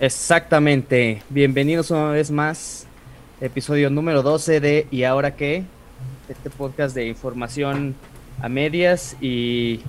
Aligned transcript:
Exactamente. 0.00 1.22
Bienvenidos 1.28 1.90
una 1.90 2.10
vez 2.10 2.30
más. 2.30 2.86
Episodio 3.40 3.90
número 3.90 4.22
12 4.22 4.60
de 4.60 4.86
¿Y 4.90 5.04
ahora 5.04 5.36
qué? 5.36 5.64
Este 6.28 6.50
podcast 6.50 6.94
de 6.94 7.06
información 7.06 7.94
a 8.40 8.48
medias 8.48 9.16
y 9.20 9.80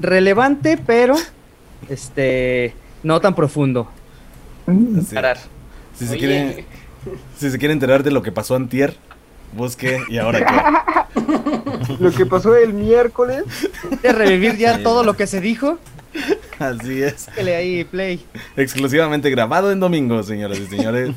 relevante, 0.00 0.78
pero 0.84 1.14
este 1.88 2.74
no 3.02 3.20
tan 3.20 3.34
profundo. 3.34 3.88
Así. 4.66 5.16
Si 5.94 6.06
se, 6.06 6.16
quiere, 6.18 6.64
si 7.36 7.50
se 7.50 7.58
quiere 7.58 7.74
enterar 7.74 8.02
de 8.02 8.10
lo 8.10 8.22
que 8.22 8.32
pasó 8.32 8.54
antier, 8.56 8.96
busque 9.52 9.98
¿Y 10.08 10.18
ahora 10.18 10.44
qué? 11.14 11.20
Lo 11.98 12.10
que 12.10 12.24
pasó 12.24 12.56
el 12.56 12.72
miércoles. 12.72 13.44
De 14.02 14.12
revivir 14.12 14.56
ya 14.56 14.82
todo 14.82 15.04
lo 15.04 15.14
que 15.14 15.26
se 15.26 15.40
dijo. 15.40 15.78
Así 16.58 17.02
es. 17.02 17.28
Dale 17.36 17.54
ahí, 17.56 17.84
play. 17.84 18.24
Exclusivamente 18.56 19.30
grabado 19.30 19.72
en 19.72 19.80
domingo, 19.80 20.22
señoras 20.22 20.58
y 20.58 20.66
señores. 20.66 21.10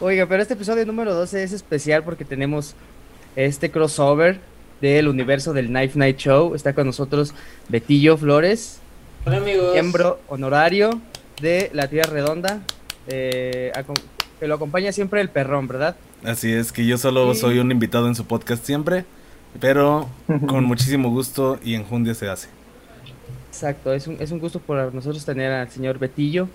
Oiga, 0.00 0.26
pero 0.26 0.42
este 0.42 0.54
episodio 0.54 0.84
número 0.86 1.14
12 1.14 1.42
es 1.42 1.52
especial 1.52 2.02
porque 2.02 2.24
tenemos 2.24 2.74
este 3.36 3.70
crossover 3.70 4.40
del 4.80 5.08
universo 5.08 5.52
del 5.52 5.68
Knife 5.68 5.98
Night 5.98 6.16
Show. 6.18 6.54
Está 6.54 6.72
con 6.74 6.86
nosotros 6.86 7.34
Betillo 7.68 8.16
Flores, 8.16 8.80
Hola 9.24 9.36
amigos. 9.38 9.72
miembro 9.72 10.20
honorario 10.28 11.00
de 11.40 11.70
la 11.72 11.88
Tierra 11.88 12.10
Redonda. 12.12 12.60
eh, 13.08 13.72
que 14.40 14.46
lo 14.48 14.56
acompaña 14.56 14.92
siempre 14.92 15.20
el 15.22 15.30
perrón, 15.30 15.66
¿verdad? 15.68 15.96
Así 16.24 16.52
es, 16.52 16.72
que 16.72 16.84
yo 16.84 16.98
solo 16.98 17.32
Sí. 17.34 17.40
soy 17.40 17.58
un 17.58 17.70
invitado 17.70 18.06
en 18.08 18.14
su 18.14 18.26
podcast 18.26 18.64
siempre, 18.66 19.04
pero 19.60 20.10
con 20.46 20.64
muchísimo 20.66 21.08
gusto 21.10 21.58
y 21.64 21.74
enjundia 21.74 22.14
se 22.14 22.28
hace. 22.28 22.48
Exacto, 23.56 23.92
es 23.94 24.06
un, 24.06 24.16
es 24.20 24.30
un 24.30 24.38
gusto 24.38 24.58
por 24.60 24.92
nosotros 24.94 25.24
tener 25.24 25.50
al 25.50 25.70
señor 25.70 25.98
Betillo 25.98 26.46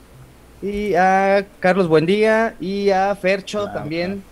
y 0.61 0.93
a 0.93 1.45
Carlos 1.59 1.87
Buendía 1.87 2.53
y 2.59 2.91
a 2.91 3.15
Fercho 3.15 3.63
Claro, 3.63 3.79
también. 3.79 4.23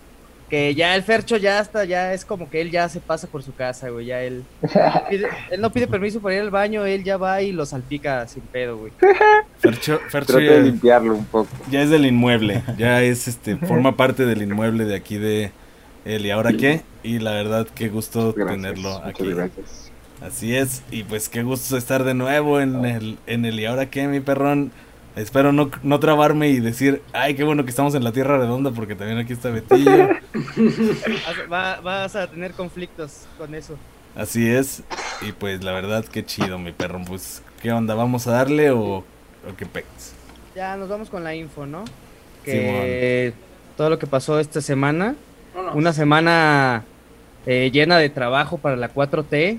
Que 0.48 0.74
ya 0.74 0.96
el 0.96 1.04
Fercho 1.04 1.36
ya 1.36 1.60
está, 1.60 1.84
ya 1.84 2.12
es 2.12 2.24
como 2.24 2.50
que 2.50 2.60
él 2.60 2.72
ya 2.72 2.88
se 2.88 2.98
pasa 2.98 3.28
por 3.28 3.42
su 3.44 3.54
casa, 3.54 3.88
güey. 3.88 4.06
Ya 4.06 4.20
él, 4.22 4.42
pide- 5.08 5.28
él 5.50 5.60
no 5.60 5.70
pide 5.70 5.86
permiso 5.86 6.20
para 6.20 6.34
ir 6.34 6.40
al 6.40 6.50
baño, 6.50 6.84
él 6.84 7.04
ya 7.04 7.16
va 7.16 7.40
y 7.40 7.52
lo 7.52 7.64
salpica 7.66 8.26
sin 8.26 8.42
pedo, 8.42 8.76
güey. 8.78 8.92
Fercho, 9.60 10.00
Fercho 10.08 10.32
Trata 10.38 10.40
de 10.52 10.56
ya, 10.58 10.58
limpiarlo 10.60 11.14
un 11.14 11.24
poco. 11.24 11.48
ya 11.70 11.82
es 11.82 11.90
del 11.90 12.04
inmueble, 12.04 12.62
ya 12.78 13.00
es 13.02 13.28
este, 13.28 13.56
forma 13.58 13.96
parte 13.96 14.24
del 14.26 14.42
inmueble 14.42 14.86
de 14.86 14.96
aquí 14.96 15.18
de 15.18 15.52
él 16.04 16.26
y 16.26 16.30
ahora 16.32 16.52
qué, 16.52 16.80
y 17.04 17.20
la 17.20 17.30
verdad 17.30 17.68
qué 17.72 17.88
gusto 17.88 18.32
Gracias, 18.32 18.56
tenerlo 18.56 18.96
aquí. 19.04 19.28
gracias. 19.32 19.89
Así 20.22 20.54
es, 20.54 20.82
y 20.90 21.02
pues 21.04 21.28
qué 21.28 21.42
gusto 21.42 21.76
estar 21.76 22.04
de 22.04 22.12
nuevo 22.14 22.60
en 22.60 22.84
el, 22.84 23.18
en 23.26 23.44
el 23.46 23.58
y 23.58 23.64
ahora 23.66 23.86
qué, 23.90 24.06
mi 24.06 24.20
perrón. 24.20 24.70
Espero 25.16 25.50
no, 25.52 25.70
no 25.82 25.98
trabarme 25.98 26.50
y 26.50 26.60
decir, 26.60 27.02
ay, 27.12 27.34
qué 27.34 27.42
bueno 27.42 27.64
que 27.64 27.70
estamos 27.70 27.94
en 27.96 28.04
la 28.04 28.12
Tierra 28.12 28.38
Redonda 28.38 28.70
porque 28.70 28.94
también 28.94 29.18
aquí 29.18 29.32
está 29.32 29.50
Betillo. 29.50 30.08
Vas- 30.34 31.52
va- 31.52 31.80
vas 31.80 32.16
a 32.16 32.26
tener 32.28 32.52
conflictos 32.52 33.26
con 33.36 33.54
eso. 33.54 33.76
Así 34.14 34.48
es, 34.48 34.82
y 35.22 35.32
pues 35.32 35.64
la 35.64 35.72
verdad 35.72 36.04
qué 36.04 36.24
chido, 36.24 36.58
mi 36.58 36.72
perrón. 36.72 37.04
Pues, 37.04 37.42
¿qué 37.62 37.72
onda? 37.72 37.94
¿Vamos 37.94 38.26
a 38.26 38.32
darle 38.32 38.70
o, 38.70 38.98
o 38.98 39.04
qué 39.56 39.66
pex? 39.66 39.86
Ya 40.54 40.76
nos 40.76 40.88
vamos 40.88 41.08
con 41.10 41.24
la 41.24 41.34
info, 41.34 41.66
¿no? 41.66 41.84
Que 42.44 43.32
todo 43.76 43.90
lo 43.90 43.98
que 43.98 44.06
pasó 44.06 44.38
esta 44.40 44.60
semana. 44.60 45.14
Una 45.74 45.92
semana 45.92 46.84
eh, 47.46 47.70
llena 47.72 47.98
de 47.98 48.08
trabajo 48.10 48.58
para 48.58 48.76
la 48.76 48.92
4T, 48.92 49.58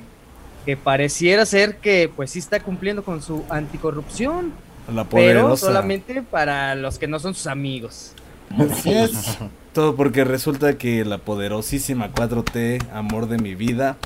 que 0.66 0.78
pareciera 0.78 1.46
ser 1.46 1.78
que 1.78 2.10
pues 2.16 2.32
sí 2.32 2.40
está 2.40 2.60
cumpliendo 2.60 3.04
con 3.04 3.22
su 3.22 3.44
anticorrupción, 3.50 4.54
La 4.94 5.06
pero 5.06 5.58
solamente 5.58 6.22
para 6.22 6.76
los 6.76 7.00
que 7.00 7.08
no 7.08 7.20
son 7.20 7.34
sus 7.34 7.48
amigos. 7.48 8.14
Así 8.58 8.94
es. 8.94 9.38
Todo 9.74 9.96
porque 9.96 10.26
resulta 10.26 10.78
que 10.78 11.06
la 11.06 11.18
poderosísima 11.18 12.12
4T, 12.12 12.90
amor 12.94 13.28
de 13.28 13.38
mi 13.38 13.56
vida, 13.56 13.98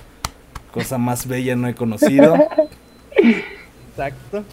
cosa 0.71 0.97
más 0.97 1.27
bella 1.27 1.55
no 1.55 1.67
he 1.67 1.73
conocido, 1.73 2.35
Exacto. 3.89 4.43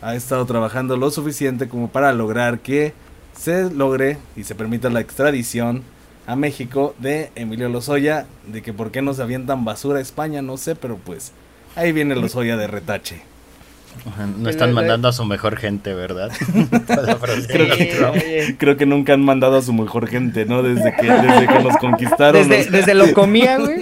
ha 0.00 0.14
estado 0.14 0.46
trabajando 0.46 0.96
lo 0.96 1.10
suficiente 1.10 1.68
como 1.68 1.88
para 1.88 2.12
lograr 2.12 2.60
que 2.60 2.94
se 3.36 3.70
logre 3.70 4.18
y 4.36 4.44
se 4.44 4.54
permita 4.54 4.90
la 4.90 5.00
extradición 5.00 5.82
a 6.26 6.36
México 6.36 6.94
de 6.98 7.32
Emilio 7.34 7.68
Lozoya, 7.68 8.26
de 8.46 8.62
que 8.62 8.72
por 8.72 8.92
qué 8.92 9.02
nos 9.02 9.18
avientan 9.18 9.64
basura 9.64 9.98
a 9.98 10.02
España, 10.02 10.42
no 10.42 10.56
sé, 10.56 10.76
pero 10.76 10.96
pues 10.96 11.32
ahí 11.76 11.92
viene 11.92 12.14
Lozoya 12.16 12.56
de 12.56 12.66
retache. 12.66 13.31
No 14.38 14.48
están 14.48 14.72
mandando 14.72 15.06
a 15.08 15.12
su 15.12 15.24
mejor 15.24 15.56
gente, 15.56 15.94
¿verdad? 15.94 16.30
Creo 17.48 18.12
que- 18.12 18.56
Creo 18.58 18.76
nunca 18.86 19.12
han 19.12 19.22
mandado 19.22 19.56
a 19.58 19.62
su 19.62 19.72
mejor 19.72 20.08
gente, 20.08 20.44
¿no? 20.44 20.62
Desde 20.62 20.94
que, 20.96 21.06
desde 21.06 21.46
que 21.46 21.58
nos 21.62 21.76
conquistaron. 21.76 22.48
desde, 22.48 22.64
los- 22.64 22.72
desde 22.72 22.94
lo 22.94 23.12
comía, 23.12 23.58
güey. 23.58 23.78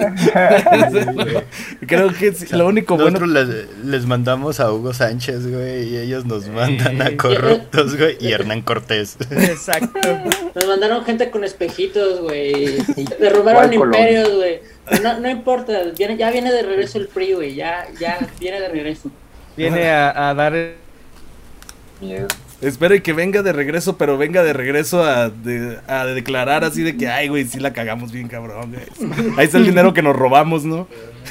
Creo 1.87 2.13
que 2.13 2.29
es 2.29 2.53
lo 2.53 2.67
único 2.67 2.97
bueno 2.97 3.19
Nosotros 3.21 3.49
les, 3.79 3.85
les 3.87 4.07
mandamos 4.07 4.61
a 4.61 4.73
Hugo 4.73 4.93
Sánchez, 4.93 5.51
güey, 5.51 5.89
y 5.89 5.97
ellos 5.99 6.25
nos 6.27 6.49
mandan 6.49 7.01
a 7.03 7.17
corruptos, 7.17 7.97
güey, 7.97 8.17
y 8.21 8.33
Hernán 8.33 8.63
Cortés. 8.63 9.17
Exacto. 9.31 10.01
Nos 10.55 10.67
mandaron 10.67 11.05
gente 11.05 11.31
con 11.31 11.45
espejitos, 11.45 12.21
güey. 12.21 12.79
Derrumbaron 13.19 13.69
¿Cuál 13.69 13.75
Colón? 13.79 13.95
imperios, 13.95 14.35
güey. 14.35 14.61
No, 15.03 15.21
no 15.21 15.31
importa, 15.31 15.73
viene, 15.97 16.17
ya 16.17 16.31
viene 16.31 16.51
de 16.53 16.63
regreso 16.63 16.99
el 16.99 17.07
PRI, 17.09 17.33
güey. 17.35 17.55
Ya, 17.55 17.87
ya 17.99 18.19
viene 18.41 18.61
de 18.61 18.69
regreso. 18.69 19.11
Viene 19.57 19.91
a, 19.91 20.31
a 20.31 20.35
dar 20.35 20.55
Miedo. 22.01 22.29
Espero 22.63 22.95
y 22.95 23.01
que 23.01 23.13
venga 23.15 23.43
de 23.43 23.53
regreso, 23.55 23.97
pero 23.97 24.19
venga 24.19 24.43
de 24.43 24.53
regreso 24.53 25.03
a, 25.03 25.31
de- 25.31 25.79
a 25.87 26.05
declarar 26.07 26.63
así 26.65 26.83
de 26.83 26.95
que, 26.97 27.09
ay, 27.09 27.29
güey, 27.29 27.47
sí 27.47 27.59
la 27.59 27.73
cagamos 27.73 28.13
bien, 28.13 28.29
cabrón. 28.29 28.71
güey. 28.99 29.33
Ahí 29.39 29.47
está 29.47 29.57
el 29.59 29.65
dinero 29.65 29.95
que 29.95 30.03
nos 30.03 30.15
robamos, 30.15 30.65
¿no? 30.65 30.87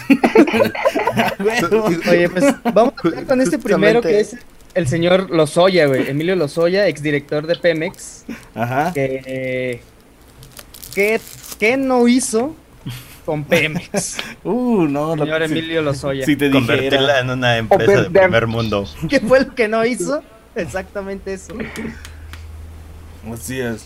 Oye, 2.09 2.29
pues 2.29 2.55
vamos 2.73 2.93
a 2.97 3.07
empezar 3.07 3.25
con 3.25 3.41
este 3.41 3.59
primero 3.59 4.01
que 4.01 4.19
es 4.19 4.35
el 4.73 4.87
señor 4.87 5.29
Lozoya, 5.29 5.87
güey. 5.87 6.09
Emilio 6.09 6.35
Lozoya, 6.35 6.87
exdirector 6.87 7.47
de 7.47 7.55
Pemex. 7.55 8.25
Ajá. 8.55 8.91
que, 8.93 9.81
que, 10.93 11.19
que 11.59 11.77
no 11.77 12.07
hizo 12.07 12.55
con 13.29 13.43
Pemex, 13.43 14.17
Uh, 14.43 14.85
no, 14.87 15.15
lo 15.15 15.23
señor 15.23 15.45
si- 15.45 15.51
Emilio 15.51 15.83
Lozoya. 15.83 16.25
Si 16.25 16.35
te 16.35 16.49
Convertirla 16.49 17.19
en 17.19 17.29
una 17.29 17.57
empresa 17.57 18.01
de 18.01 18.09
primer 18.09 18.47
mundo. 18.47 18.85
¿Qué 19.07 19.19
fue 19.19 19.41
lo 19.45 19.53
que 19.53 19.67
no 19.67 19.85
hizo? 19.85 20.23
Exactamente 20.55 21.33
eso. 21.33 21.53
Así 23.31 23.59
es. 23.59 23.85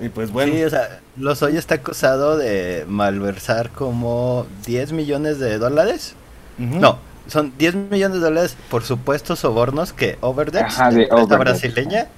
Y 0.00 0.08
pues 0.08 0.32
bueno, 0.32 0.52
Sí, 0.52 0.64
o 0.64 0.70
sea, 0.70 1.00
Lozoya 1.16 1.58
está 1.60 1.76
acusado 1.76 2.36
de 2.36 2.84
malversar 2.88 3.70
como 3.70 4.44
10 4.66 4.90
millones 4.92 5.38
de 5.38 5.58
dólares. 5.58 6.14
ujú. 6.58 6.80
No, 6.80 6.98
son 7.28 7.52
10 7.56 7.76
millones 7.76 8.18
de 8.18 8.24
dólares 8.24 8.56
por 8.70 8.82
supuestos 8.82 9.38
sobornos 9.38 9.92
que 9.92 10.18
Overdebs, 10.20 10.80
Ajá, 10.80 10.90
de 10.90 11.06
brasileña, 11.38 12.08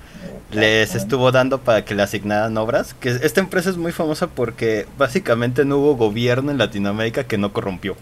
les 0.53 0.95
estuvo 0.95 1.33
dando 1.33 1.59
para 1.59 1.85
que 1.85 1.95
le 1.95 2.03
asignaran 2.03 2.57
obras. 2.57 2.95
Que 2.95 3.11
esta 3.11 3.41
empresa 3.41 3.71
es 3.71 3.77
muy 3.77 3.93
famosa 3.93 4.29
porque 4.29 4.87
básicamente 4.99 5.65
no 5.65 5.79
hubo 5.79 5.97
gobierno 5.97 6.51
en 6.51 6.59
Latinoamérica 6.59 7.25
que 7.25 7.39
no 7.39 7.53
corrompió. 7.53 7.97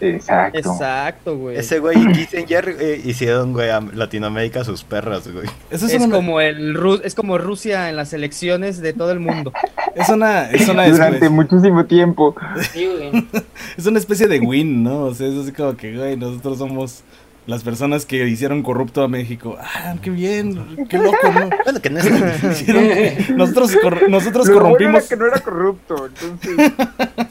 Exacto. 0.00 0.58
Exacto, 0.58 1.36
güey. 1.38 1.56
Ese 1.56 1.78
güey 1.78 1.96
y 1.98 2.12
Kissinger 2.12 2.76
eh, 2.78 3.00
hicieron, 3.02 3.54
güey, 3.54 3.70
a 3.70 3.80
Latinoamérica 3.80 4.62
sus 4.62 4.84
perras, 4.84 5.26
güey. 5.26 5.46
Eso 5.70 5.86
Es, 5.86 5.94
es, 5.94 6.02
una, 6.02 6.14
como 6.16 6.40
el 6.42 6.76
Ru- 6.76 7.00
es 7.02 7.14
como 7.14 7.38
Rusia 7.38 7.88
en 7.88 7.96
las 7.96 8.12
elecciones 8.12 8.82
de 8.82 8.92
todo 8.92 9.10
el 9.12 9.20
mundo. 9.20 9.52
es 9.94 10.08
una, 10.10 10.50
es 10.50 10.68
una 10.68 10.86
Durante 10.86 11.16
especie, 11.16 11.30
muchísimo 11.30 11.86
tiempo. 11.86 12.34
Sí, 12.72 12.86
güey. 12.86 13.26
es 13.78 13.86
una 13.86 13.98
especie 13.98 14.28
de 14.28 14.38
win, 14.40 14.82
¿no? 14.82 15.04
O 15.04 15.14
sea, 15.14 15.28
es 15.28 15.34
así 15.34 15.52
como 15.52 15.74
que, 15.76 15.96
güey, 15.96 16.16
nosotros 16.16 16.58
somos 16.58 17.02
las 17.46 17.62
personas 17.62 18.04
que 18.06 18.26
hicieron 18.26 18.62
corrupto 18.62 19.02
a 19.02 19.08
México. 19.08 19.56
Ah, 19.60 19.94
qué 20.02 20.10
bien, 20.10 20.86
qué 20.88 20.98
loco, 20.98 21.30
¿no? 21.32 21.48
Bueno, 21.64 21.80
que 21.80 21.90
no 21.90 21.98
es... 22.00 22.06
Hicieron- 22.62 23.36
nosotros 23.36 23.76
cor- 23.80 24.08
nosotros 24.10 24.46
Lo 24.48 24.54
bueno 24.54 24.62
corrompimos. 24.76 24.94
era 25.00 25.08
que 25.08 25.16
no 25.16 25.26
era 25.26 25.38
corrupto, 25.40 26.06
entonces 26.06 26.72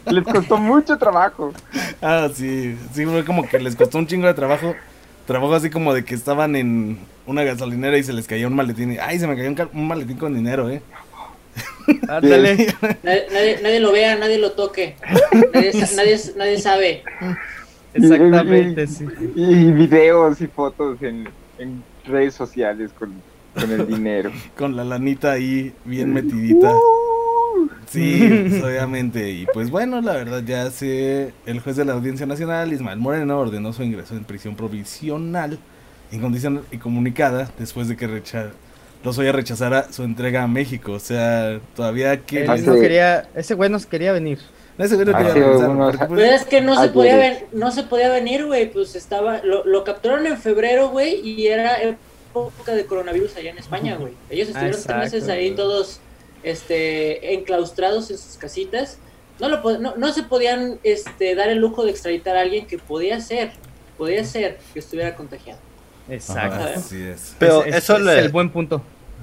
les 0.09 0.23
costó 0.23 0.57
mucho 0.57 0.97
trabajo. 0.97 1.53
Ah, 2.01 2.29
sí, 2.33 2.77
sí, 2.94 3.06
fue 3.06 3.25
como 3.25 3.47
que 3.47 3.57
les 3.57 3.75
costó 3.75 3.97
un 3.97 4.06
chingo 4.07 4.27
de 4.27 4.33
trabajo. 4.35 4.75
Trabajo 5.25 5.56
así 5.56 5.69
como 5.71 5.91
de 5.94 6.06
que 6.06 6.13
estaban 6.13 6.56
en 6.56 7.00
una 7.25 7.44
gasolinera 7.44 7.97
y 7.97 8.03
se 8.03 8.13
les 8.13 8.27
caía 8.27 8.47
un 8.47 8.53
maletín. 8.56 8.91
Y, 8.94 8.97
ay, 9.00 9.17
se 9.17 9.25
me 9.25 9.35
cayó 9.35 9.50
un, 9.50 9.56
ca- 9.56 9.69
un 9.73 9.88
maletín 9.88 10.17
con 10.17 10.35
dinero, 10.35 10.69
eh. 10.69 10.81
Ándale. 12.07 12.73
Nadie, 13.01 13.25
nadie, 13.31 13.59
nadie 13.63 13.79
lo 13.79 13.91
vea, 13.91 14.15
nadie 14.17 14.38
lo 14.38 14.51
toque. 14.51 14.95
Nadie, 15.53 15.73
sa- 15.85 15.95
nadie, 15.95 16.19
nadie 16.38 16.59
sabe. 16.59 17.03
Exactamente, 17.95 18.88
sí. 18.88 19.06
Y 19.36 19.71
videos 19.71 20.42
y 20.42 20.47
fotos 20.47 21.01
en, 21.01 21.27
en 21.57 21.83
redes 22.06 22.33
sociales 22.36 22.92
con, 22.97 23.13
con 23.53 23.71
el 23.71 23.88
dinero. 23.88 24.31
Con 24.57 24.75
la 24.75 24.83
lanita 24.83 25.31
ahí 25.31 25.74
bien 25.86 26.13
metidita. 26.13 26.71
Sí, 27.88 28.27
pues, 28.50 28.63
obviamente. 28.63 29.30
Y 29.31 29.45
pues 29.53 29.69
bueno, 29.69 30.01
la 30.01 30.13
verdad 30.13 30.44
ya 30.45 30.69
se... 30.71 31.33
El 31.45 31.59
juez 31.62 31.75
de 31.75 31.86
la 31.86 31.94
Audiencia 31.94 32.25
Nacional, 32.25 32.74
Ismael 32.74 33.00
Moreno, 33.00 33.39
ordenó 33.39 33.71
su 33.74 33.83
ingreso 33.83 34.15
en 34.15 34.24
prisión 34.25 34.56
provisional, 34.56 35.57
incondicional 36.12 36.63
y 36.71 36.77
comunicada, 36.77 37.50
después 37.57 37.88
de 37.88 37.95
que 37.95 38.07
recha- 38.07 38.51
Lozoya 39.03 39.31
rechazara 39.31 39.91
su 39.94 40.03
entrega 40.03 40.44
a 40.44 40.48
México. 40.48 40.94
O 40.94 41.00
sea, 41.00 41.59
todavía 41.75 42.21
que... 42.21 42.44
Él 42.45 42.65
no 42.65 42.74
quería, 42.74 43.30
ese 43.36 43.53
güey 43.53 43.69
no 43.69 43.80
quería 43.80 44.12
venir. 44.12 44.39
No 44.77 45.33
regresar, 45.33 45.68
porque, 45.92 46.06
pues, 46.07 46.22
Pero 46.22 46.36
es 46.36 46.45
que 46.45 46.62
no 46.62 46.75
se 46.81 46.89
podía 46.89 47.16
güey. 47.18 47.30
ven- 47.30 47.45
no 47.54 47.72
se 47.72 47.83
podía 47.83 48.10
venir, 48.10 48.45
güey, 48.45 48.69
pues 48.72 48.95
estaba 48.95 49.42
lo, 49.44 49.63
lo 49.66 49.83
capturaron 49.83 50.25
en 50.27 50.38
febrero, 50.38 50.89
güey, 50.89 51.22
y 51.27 51.48
era 51.48 51.77
época 51.81 52.74
de 52.75 52.86
coronavirus 52.86 53.38
allá 53.38 53.51
en 53.51 53.57
España, 53.57 53.95
güey. 53.95 54.13
Ellos 54.30 54.50
estuvieron 54.50 54.81
tres 54.83 54.98
meses 55.13 55.30
ahí 55.30 55.51
todos 55.56 56.00
este 56.44 57.33
enclaustrados 57.33 58.12
en 58.12 58.18
sus 58.18 58.38
casitas. 58.38 58.98
No 59.39 59.50
lo 59.50 59.80
no, 59.80 59.95
no 59.98 60.13
se 60.13 60.24
podían 60.24 60.80
este 60.83 61.36
dar 61.36 61.50
el 61.50 61.57
lujo 61.60 61.83
de 61.86 61.92
extraditar 61.92 62.36
a 62.38 62.42
alguien 62.42 62.68
que 62.68 62.77
podía 62.77 63.19
ser, 63.22 63.51
podía 63.98 64.24
ser 64.24 64.60
que 64.74 64.80
estuviera 64.80 65.16
contagiado. 65.16 65.60
Exacto. 66.10 66.56
Ajá. 66.56 66.74
Así 66.77 67.01
es. 67.01 67.36
Pero 67.39 67.63
Es- 67.63 67.69
es- 67.69 67.75
eso 67.83 67.95
es 67.98 68.01
le- 68.04 68.19
el 68.19 68.30
buen 68.30 68.50
punto. 68.50 68.81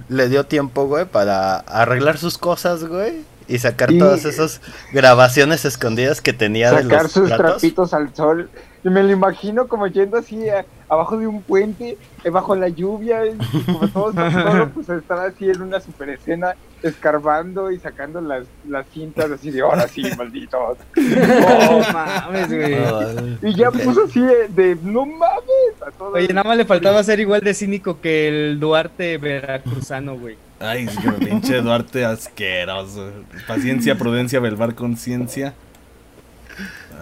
Le 0.08 0.28
dio 0.28 0.44
tiempo, 0.44 0.86
güey, 0.86 1.04
para 1.04 1.58
arreglar 1.58 2.18
sus 2.18 2.36
cosas, 2.38 2.84
güey. 2.84 3.20
Y 3.52 3.58
sacar 3.58 3.90
Y- 3.92 3.98
todas 3.98 4.24
esas 4.24 4.60
grabaciones 4.92 5.64
escondidas 5.64 6.20
que 6.20 6.32
tenía 6.32 6.70
de 6.72 6.82
Sacar 6.84 7.02
los 7.04 7.12
sus 7.12 7.28
tratos. 7.28 7.46
trapitos 7.60 7.92
al 7.94 8.14
sol. 8.14 8.48
Y 8.84 8.88
me 8.90 9.02
lo 9.02 9.10
imagino 9.12 9.68
como 9.68 9.86
yendo 9.86 10.16
así 10.18 10.48
a- 10.48 10.64
abajo 10.88 11.16
de 11.16 11.26
un 11.26 11.40
puente, 11.42 11.96
eh, 12.24 12.30
bajo 12.30 12.54
la 12.56 12.68
lluvia, 12.68 13.24
y 13.26 13.36
como 13.64 13.86
todo 13.88 14.10
está 14.10 14.30
solo, 14.32 14.68
pues 14.70 14.88
estaba 14.88 15.24
así 15.26 15.48
en 15.48 15.62
una 15.62 15.80
super 15.80 16.08
escena, 16.10 16.54
escarbando 16.82 17.70
y 17.70 17.78
sacando 17.78 18.20
las, 18.20 18.44
las 18.68 18.86
cintas 18.92 19.30
así 19.30 19.50
de 19.50 19.60
ahora 19.62 19.86
sí, 19.86 20.02
malditos. 20.18 20.78
No 20.96 21.78
mames, 21.92 22.48
güey. 22.48 23.38
Y 23.52 23.54
ya 23.54 23.70
puso 23.70 24.04
así 24.04 24.20
de, 24.20 24.48
de, 24.48 24.76
no 24.82 25.06
mames 25.06 25.82
a 25.86 25.90
todos. 25.92 26.14
Oye, 26.14 26.28
nada 26.32 26.48
más 26.48 26.56
le 26.56 26.64
faltaba 26.64 27.02
ser 27.04 27.20
igual 27.20 27.40
de 27.42 27.54
cínico 27.54 28.00
que 28.00 28.28
el 28.28 28.58
Duarte 28.60 29.16
veracruzano, 29.18 30.18
güey. 30.18 30.36
Ay, 30.62 30.88
sí, 30.88 30.96
que 30.98 31.10
pinche 31.26 31.60
Duarte 31.60 32.04
asqueroso. 32.04 33.10
Paciencia, 33.48 33.96
prudencia, 33.98 34.38
velvar 34.40 34.74
conciencia. 34.74 35.54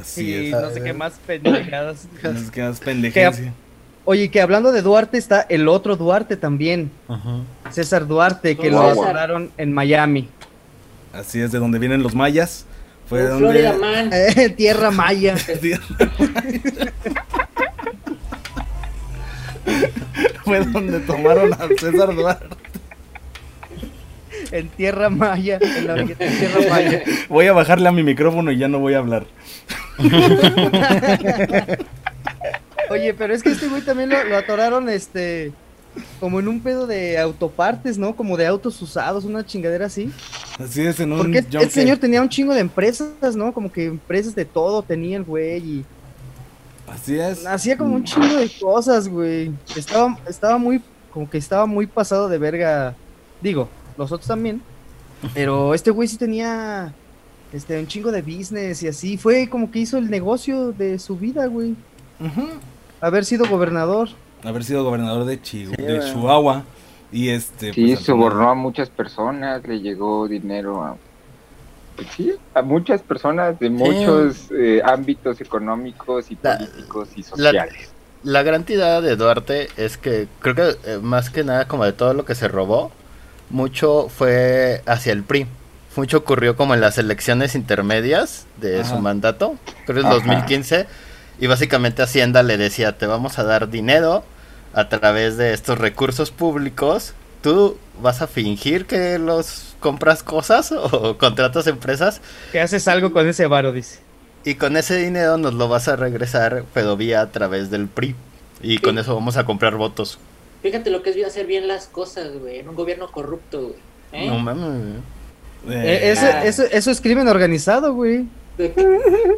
Así 0.00 0.30
Y 0.30 0.46
es. 0.46 0.52
no 0.52 0.70
sé 0.70 0.82
qué 0.82 0.92
más 0.94 1.14
pendejadas. 1.26 2.06
No 2.22 2.30
es 2.30 2.50
que 2.50 2.62
más 2.62 2.80
pendejencia. 2.80 3.52
Oye, 4.06 4.30
que 4.30 4.40
hablando 4.40 4.72
de 4.72 4.80
Duarte 4.82 5.18
está 5.18 5.42
el 5.48 5.68
otro 5.68 5.96
Duarte 5.96 6.36
también. 6.36 6.90
Ujú. 7.08 7.44
César 7.70 8.06
Duarte, 8.06 8.56
que 8.56 8.70
lo 8.70 8.80
César. 8.80 8.92
abordaron 9.04 9.50
en 9.58 9.72
Miami. 9.74 10.28
Así 11.12 11.40
es 11.40 11.52
de 11.52 11.58
donde 11.58 11.78
vienen 11.78 12.02
los 12.02 12.14
mayas. 12.14 12.64
Fue 13.08 13.24
Un 13.24 13.30
donde. 13.42 13.60
Florida 13.60 13.76
Man. 13.78 14.10
Eh, 14.12 14.48
Tierra 14.50 14.90
Maya. 14.90 15.34
Fue 20.44 20.64
donde 20.64 21.00
tomaron 21.00 21.52
a 21.52 21.68
César 21.78 22.14
Duarte. 22.14 22.56
En 24.52 24.68
Tierra 24.68 25.10
Maya. 25.10 25.58
En 25.60 25.86
la 25.86 25.96
en 26.00 26.14
Tierra 26.16 26.60
Maya. 26.68 27.02
Voy 27.28 27.46
a 27.46 27.52
bajarle 27.52 27.88
a 27.88 27.92
mi 27.92 28.02
micrófono 28.02 28.50
y 28.52 28.58
ya 28.58 28.68
no 28.68 28.78
voy 28.80 28.94
a 28.94 28.98
hablar. 28.98 29.26
Oye, 32.90 33.14
pero 33.14 33.32
es 33.34 33.42
que 33.42 33.50
este 33.52 33.68
güey 33.68 33.82
también 33.82 34.08
lo, 34.10 34.24
lo 34.24 34.36
atoraron, 34.36 34.88
este, 34.88 35.52
como 36.18 36.40
en 36.40 36.48
un 36.48 36.60
pedo 36.60 36.86
de 36.88 37.18
autopartes, 37.18 37.98
¿no? 37.98 38.16
Como 38.16 38.36
de 38.36 38.46
autos 38.46 38.80
usados, 38.82 39.24
una 39.24 39.46
chingadera 39.46 39.86
así. 39.86 40.10
Así 40.58 40.82
es, 40.82 40.98
en 40.98 41.12
un 41.12 41.18
Porque 41.18 41.38
el 41.38 41.44
junket. 41.44 41.70
señor 41.70 41.98
tenía 41.98 42.20
un 42.20 42.28
chingo 42.28 42.52
de 42.52 42.60
empresas, 42.60 43.36
¿no? 43.36 43.52
Como 43.52 43.70
que 43.70 43.84
empresas 43.86 44.34
de 44.34 44.44
todo 44.44 44.82
tenía 44.82 45.16
el 45.18 45.24
güey 45.24 45.58
y 45.58 45.84
Así 46.88 47.18
es. 47.18 47.46
hacía 47.46 47.76
como 47.78 47.94
un 47.94 48.02
chingo 48.04 48.34
de 48.34 48.50
cosas, 48.60 49.06
güey. 49.08 49.52
Estaba, 49.76 50.18
estaba 50.28 50.58
muy, 50.58 50.82
como 51.12 51.30
que 51.30 51.38
estaba 51.38 51.66
muy 51.66 51.86
pasado 51.86 52.28
de 52.28 52.38
verga. 52.38 52.96
Digo, 53.40 53.68
los 54.00 54.10
otros 54.12 54.26
también. 54.26 54.60
Pero 55.34 55.74
este 55.74 55.90
güey 55.90 56.08
sí 56.08 56.16
tenía, 56.16 56.92
este, 57.52 57.78
un 57.78 57.86
chingo 57.86 58.10
de 58.10 58.22
business 58.22 58.82
y 58.82 58.88
así. 58.88 59.18
Fue 59.18 59.48
como 59.48 59.70
que 59.70 59.80
hizo 59.80 59.98
el 59.98 60.10
negocio 60.10 60.72
de 60.72 60.98
su 60.98 61.16
vida, 61.16 61.46
güey. 61.46 61.76
Ujú. 62.18 62.48
Haber 63.00 63.24
sido 63.24 63.46
gobernador. 63.46 64.08
Haber 64.42 64.64
sido 64.64 64.82
gobernador 64.82 65.26
de, 65.26 65.40
Chihu- 65.40 65.74
Sí, 65.76 65.82
de 65.82 65.98
güey. 65.98 66.10
Chihuahua. 66.12 66.64
Y 67.12 67.28
este. 67.28 67.72
Sí, 67.74 67.88
pues, 67.94 68.00
sobornó 68.00 68.50
a 68.50 68.54
muchas 68.54 68.88
personas, 68.88 69.66
le 69.66 69.80
llegó 69.80 70.26
dinero 70.28 70.82
a, 70.82 70.96
pues 71.96 72.08
sí, 72.16 72.32
a 72.54 72.62
muchas 72.62 73.02
personas 73.02 73.58
de 73.58 73.68
muchos 73.68 74.48
eh, 74.52 74.80
ámbitos 74.84 75.40
económicos 75.40 76.30
y 76.30 76.38
La- 76.40 76.56
políticos 76.56 77.08
y 77.16 77.22
la- 77.22 77.28
sociales. 77.28 77.90
La 78.22 78.42
gran 78.42 78.64
tirada 78.64 79.00
de 79.00 79.16
Duarte 79.16 79.68
es 79.76 79.96
que 79.98 80.28
creo 80.40 80.54
que 80.54 80.76
eh, 80.84 80.98
más 81.02 81.30
que 81.30 81.42
nada 81.42 81.66
como 81.66 81.84
de 81.84 81.92
todo 81.92 82.12
lo 82.14 82.24
que 82.26 82.34
se 82.34 82.48
robó, 82.48 82.92
mucho 83.50 84.08
fue 84.08 84.82
hacia 84.86 85.12
el 85.12 85.22
PRI. 85.22 85.46
Mucho 85.96 86.18
ocurrió 86.18 86.56
como 86.56 86.74
en 86.74 86.80
las 86.80 86.98
elecciones 86.98 87.54
intermedias 87.54 88.46
de 88.60 88.80
Ajá. 88.80 88.90
su 88.90 88.98
mandato, 89.00 89.56
creo 89.86 89.96
que 89.96 90.00
es 90.00 90.06
Ajá. 90.06 90.14
2015, 90.14 90.86
y 91.40 91.46
básicamente 91.46 92.02
Hacienda 92.02 92.42
le 92.42 92.56
decía, 92.56 92.96
te 92.96 93.06
vamos 93.06 93.38
a 93.38 93.44
dar 93.44 93.68
dinero 93.68 94.24
a 94.72 94.88
través 94.88 95.36
de 95.36 95.52
estos 95.52 95.78
recursos 95.78 96.30
públicos, 96.30 97.12
tú 97.42 97.76
vas 98.00 98.22
a 98.22 98.28
fingir 98.28 98.86
que 98.86 99.18
los 99.18 99.74
compras 99.80 100.22
cosas 100.22 100.70
o 100.72 101.18
contratas 101.18 101.66
empresas 101.66 102.20
Que 102.52 102.60
haces 102.60 102.86
algo 102.86 103.12
con 103.12 103.26
ese 103.28 103.46
varo, 103.46 103.72
dice. 103.72 103.98
y 104.44 104.54
con 104.54 104.76
ese 104.76 104.96
dinero 104.96 105.38
nos 105.38 105.54
lo 105.54 105.68
vas 105.68 105.88
a 105.88 105.96
regresar, 105.96 106.64
pero 106.72 106.96
vía 106.96 107.20
a 107.20 107.30
través 107.32 107.70
del 107.70 107.88
PRI. 107.88 108.14
Y 108.62 108.78
con 108.78 108.98
eso 108.98 109.14
vamos 109.14 109.36
a 109.36 109.44
comprar 109.44 109.74
votos. 109.76 110.18
Fíjate 110.62 110.90
lo 110.90 111.02
que 111.02 111.10
es 111.10 111.26
hacer 111.26 111.46
bien 111.46 111.68
las 111.68 111.86
cosas, 111.86 112.38
güey, 112.38 112.58
en 112.58 112.68
un 112.68 112.74
gobierno 112.74 113.10
corrupto, 113.10 113.68
güey. 113.68 113.80
¿eh? 114.12 114.26
No 114.26 114.38
mames. 114.38 114.96
Eh, 114.96 115.00
Eh, 115.68 116.10
eso, 116.12 116.26
eso, 116.44 116.64
eso 116.70 116.90
es 116.90 117.00
crimen 117.00 117.28
organizado, 117.28 117.94
güey. 117.94 118.26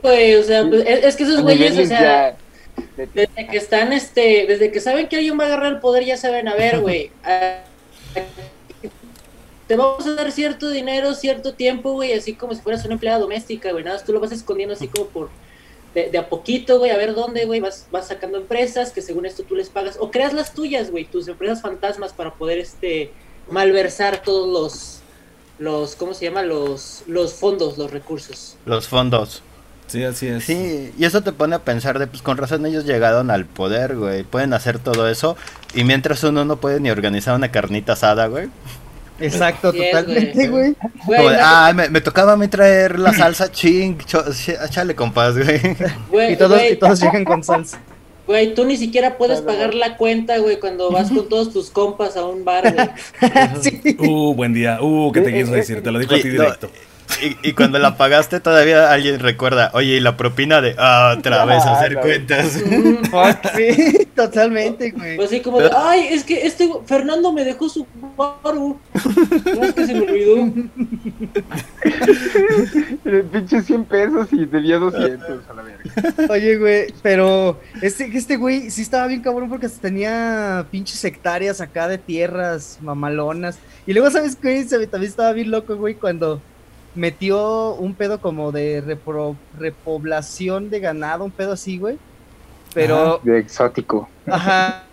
Güey, 0.03 0.35
o 0.37 0.43
sea, 0.43 0.69
pues, 0.69 0.85
es, 0.87 1.05
es 1.05 1.17
que 1.17 1.23
esos 1.25 1.43
güeyes, 1.43 1.79
o 1.79 1.87
sea, 1.87 2.37
desde 2.97 3.47
que 3.51 3.57
están, 3.57 3.93
este, 3.93 4.47
desde 4.47 4.73
que 4.73 4.81
saben 4.81 5.09
que 5.09 5.17
alguien 5.17 5.39
va 5.39 5.45
a 5.45 5.47
agarrar 5.47 5.73
el 5.73 5.81
poder, 5.81 6.05
ya 6.05 6.17
saben, 6.17 6.49
a 6.49 6.55
ver, 6.55 6.81
güey, 6.81 7.11
te 9.69 9.77
vamos 9.77 10.07
a 10.07 10.15
dar 10.15 10.33
cierto 10.33 10.71
dinero, 10.71 11.15
cierto 11.15 11.55
tiempo, 11.55 11.93
güey, 11.93 12.13
así 12.13 12.35
como 12.35 12.55
si 12.55 12.61
fueras 12.61 12.85
una 12.85 12.95
empleada 12.95 13.19
doméstica, 13.19 13.71
güey, 13.71 13.85
nada 13.85 14.03
tú 14.05 14.13
lo 14.13 14.21
vas 14.21 14.33
escondiendo 14.33 14.75
así 14.75 14.89
como 14.89 15.07
por, 15.07 15.31
de, 15.95 16.11
de 16.11 16.19
a 16.19 16.29
poquito, 16.29 16.79
güey, 16.79 16.91
a 16.91 16.97
ver 16.97 17.15
dónde, 17.15 17.45
güey, 17.45 17.61
vas, 17.61 17.87
vas 17.91 18.09
sacando 18.09 18.39
empresas 18.39 18.93
que 18.93 19.03
según 19.03 19.27
esto 19.27 19.43
tú 19.43 19.55
les 19.55 19.69
pagas, 19.69 19.97
o 20.01 20.11
creas 20.11 20.33
las 20.33 20.55
tuyas, 20.55 20.91
güey, 20.91 21.05
tus 21.05 21.29
empresas 21.29 21.61
fantasmas 21.63 22.13
para 22.13 22.35
poder, 22.35 22.59
este, 22.59 23.13
malversar 23.51 24.23
todos 24.23 24.49
los, 24.49 25.01
los, 25.59 25.95
¿cómo 25.97 26.15
se 26.15 26.27
llama? 26.27 26.43
Los, 26.43 27.03
los 27.07 27.35
fondos, 27.35 27.79
los 27.79 27.91
recursos. 27.91 28.57
Los 28.65 28.89
fondos. 28.89 29.43
Sí, 29.89 30.03
así 30.05 30.27
es. 30.27 30.45
Sí, 30.45 30.93
y 30.97 31.05
eso 31.05 31.21
te 31.21 31.33
pone 31.33 31.55
a 31.55 31.59
pensar 31.59 31.99
de, 31.99 32.07
pues 32.07 32.23
con 32.23 32.39
razón 32.39 32.65
ellos 32.65 32.87
llegaron 32.87 33.31
al 33.31 33.45
poder, 33.45 33.97
güey. 33.97 34.23
Pueden 34.23 34.55
hacer 34.55 34.79
todo 34.79 35.07
eso. 35.07 35.37
Y 35.75 35.85
mientras 35.85 36.25
uno 36.25 36.47
no 36.47 36.57
puede 36.57 36.81
ni 36.81 36.91
organizar 36.91 37.37
una 37.37 37.53
carnita 37.53 37.93
asada, 37.93 38.27
güey. 38.27 38.49
Exacto, 39.23 39.73
totalmente, 39.73 40.49
güey. 40.49 40.75
Ah, 41.41 41.73
me, 41.75 41.89
me 41.89 42.01
tocaba 42.01 42.33
a 42.33 42.37
mí 42.37 42.49
traer 42.49 42.99
la 42.99 43.13
salsa 43.13 43.51
ching. 43.51 43.99
cho- 44.05 44.25
ch- 44.27 44.59
Échale, 44.67 44.95
compas, 44.95 45.37
güey. 45.37 45.61
Y 46.33 46.37
todos, 46.37 46.59
güey, 46.59 46.73
y 46.73 46.77
todos 46.77 47.01
llegan 47.01 47.25
con 47.25 47.43
salsa. 47.43 47.79
Güey, 48.27 48.55
tú 48.55 48.65
ni 48.65 48.77
siquiera 48.77 49.19
puedes 49.19 49.41
Claro. 49.41 49.59
pagar 49.59 49.75
la 49.75 49.97
cuenta, 49.97 50.39
güey, 50.39 50.61
cuando 50.61 50.91
vas 50.91 51.11
con 51.11 51.29
todos 51.29 51.53
tus 51.53 51.71
compas 51.71 52.17
a 52.17 52.25
un 52.25 52.45
bar, 52.45 52.73
güey. 52.73 52.89
sí. 53.63 53.97
Uh, 53.99 54.33
buen 54.35 54.55
día. 54.55 54.79
Uh, 54.81 55.11
¿qué 55.13 55.21
te 55.23 55.33
quiso 55.35 55.53
decir? 55.53 55.83
Te 55.83 55.91
lo 55.91 55.99
digo 55.99 56.15
a 56.15 56.19
ti 56.19 56.25
no, 56.29 56.31
directo. 56.31 56.71
Y, 57.21 57.37
y 57.49 57.53
cuando 57.53 57.79
la 57.79 57.97
pagaste 57.97 58.41
todavía 58.41 58.91
alguien 58.93 59.19
recuerda, 59.21 59.71
oye, 59.75 59.97
y 59.97 60.01
la 60.01 60.17
propina 60.17 60.61
de, 60.61 60.75
ah, 60.79 61.15
otra 61.19 61.45
vez 61.45 61.63
a 61.65 61.75
hacer 61.79 61.93
Claro. 61.93 62.07
cuentas. 62.07 62.63
Mm, 62.73 63.05
Fuck, 63.07 63.57
sí, 63.57 64.09
totalmente, 64.17 64.91
güey. 64.93 65.17
Pues 65.17 65.29
así 65.29 65.41
como 65.41 65.61
de, 65.61 65.71
ay, 65.77 66.09
es 66.11 66.25
que 66.25 66.47
este 66.47 66.67
güey- 66.69 66.85
Fernando 66.87 67.33
me 67.33 67.45
dejó 67.45 67.69
su 67.69 67.87
baru. 68.17 68.79
No 69.57 69.63
es 69.65 69.73
que 69.75 69.87
se 69.87 69.95
me 69.95 70.01
olvidó. 70.01 70.53
Pinche 73.33 73.63
100 73.63 73.85
pesos 73.85 74.29
y 74.33 74.45
debía 74.47 74.79
200 74.79 75.41
a 75.49 75.55
la 75.55 75.63
verga. 75.63 76.33
Oye, 76.33 76.57
güey, 76.57 76.87
pero 77.03 77.61
este, 77.81 78.11
este 78.17 78.37
güey 78.37 78.71
sí 78.71 78.83
estaba 78.83 79.07
bien 79.07 79.21
cabrón 79.23 79.49
porque 79.49 79.69
tenía 79.69 80.67
pinches 80.71 81.03
hectáreas 81.05 81.61
acá 81.61 81.89
de 81.89 81.99
tierras 81.99 82.79
mamalonas. 82.81 83.59
Y 83.87 83.93
luego, 83.93 84.11
¿sabes 84.11 84.37
qué? 84.37 84.63
Se- 84.65 84.87
También 84.87 85.11
estaba 85.11 85.33
bien 85.33 85.51
loco, 85.51 85.77
güey, 85.77 85.95
cuando 85.95 86.41
metió 86.95 87.75
un 87.75 87.95
pedo 87.95 88.21
como 88.21 88.53
de 88.53 88.83
repro- 88.85 89.37
repoblación 89.59 90.71
de 90.71 90.81
ganado, 90.81 91.25
un 91.25 91.31
pedo 91.31 91.53
así, 91.53 91.79
güey. 91.79 91.99
Pero, 92.75 93.21
De 93.23 93.39
exótico. 93.39 94.09
ajá, 94.27 94.85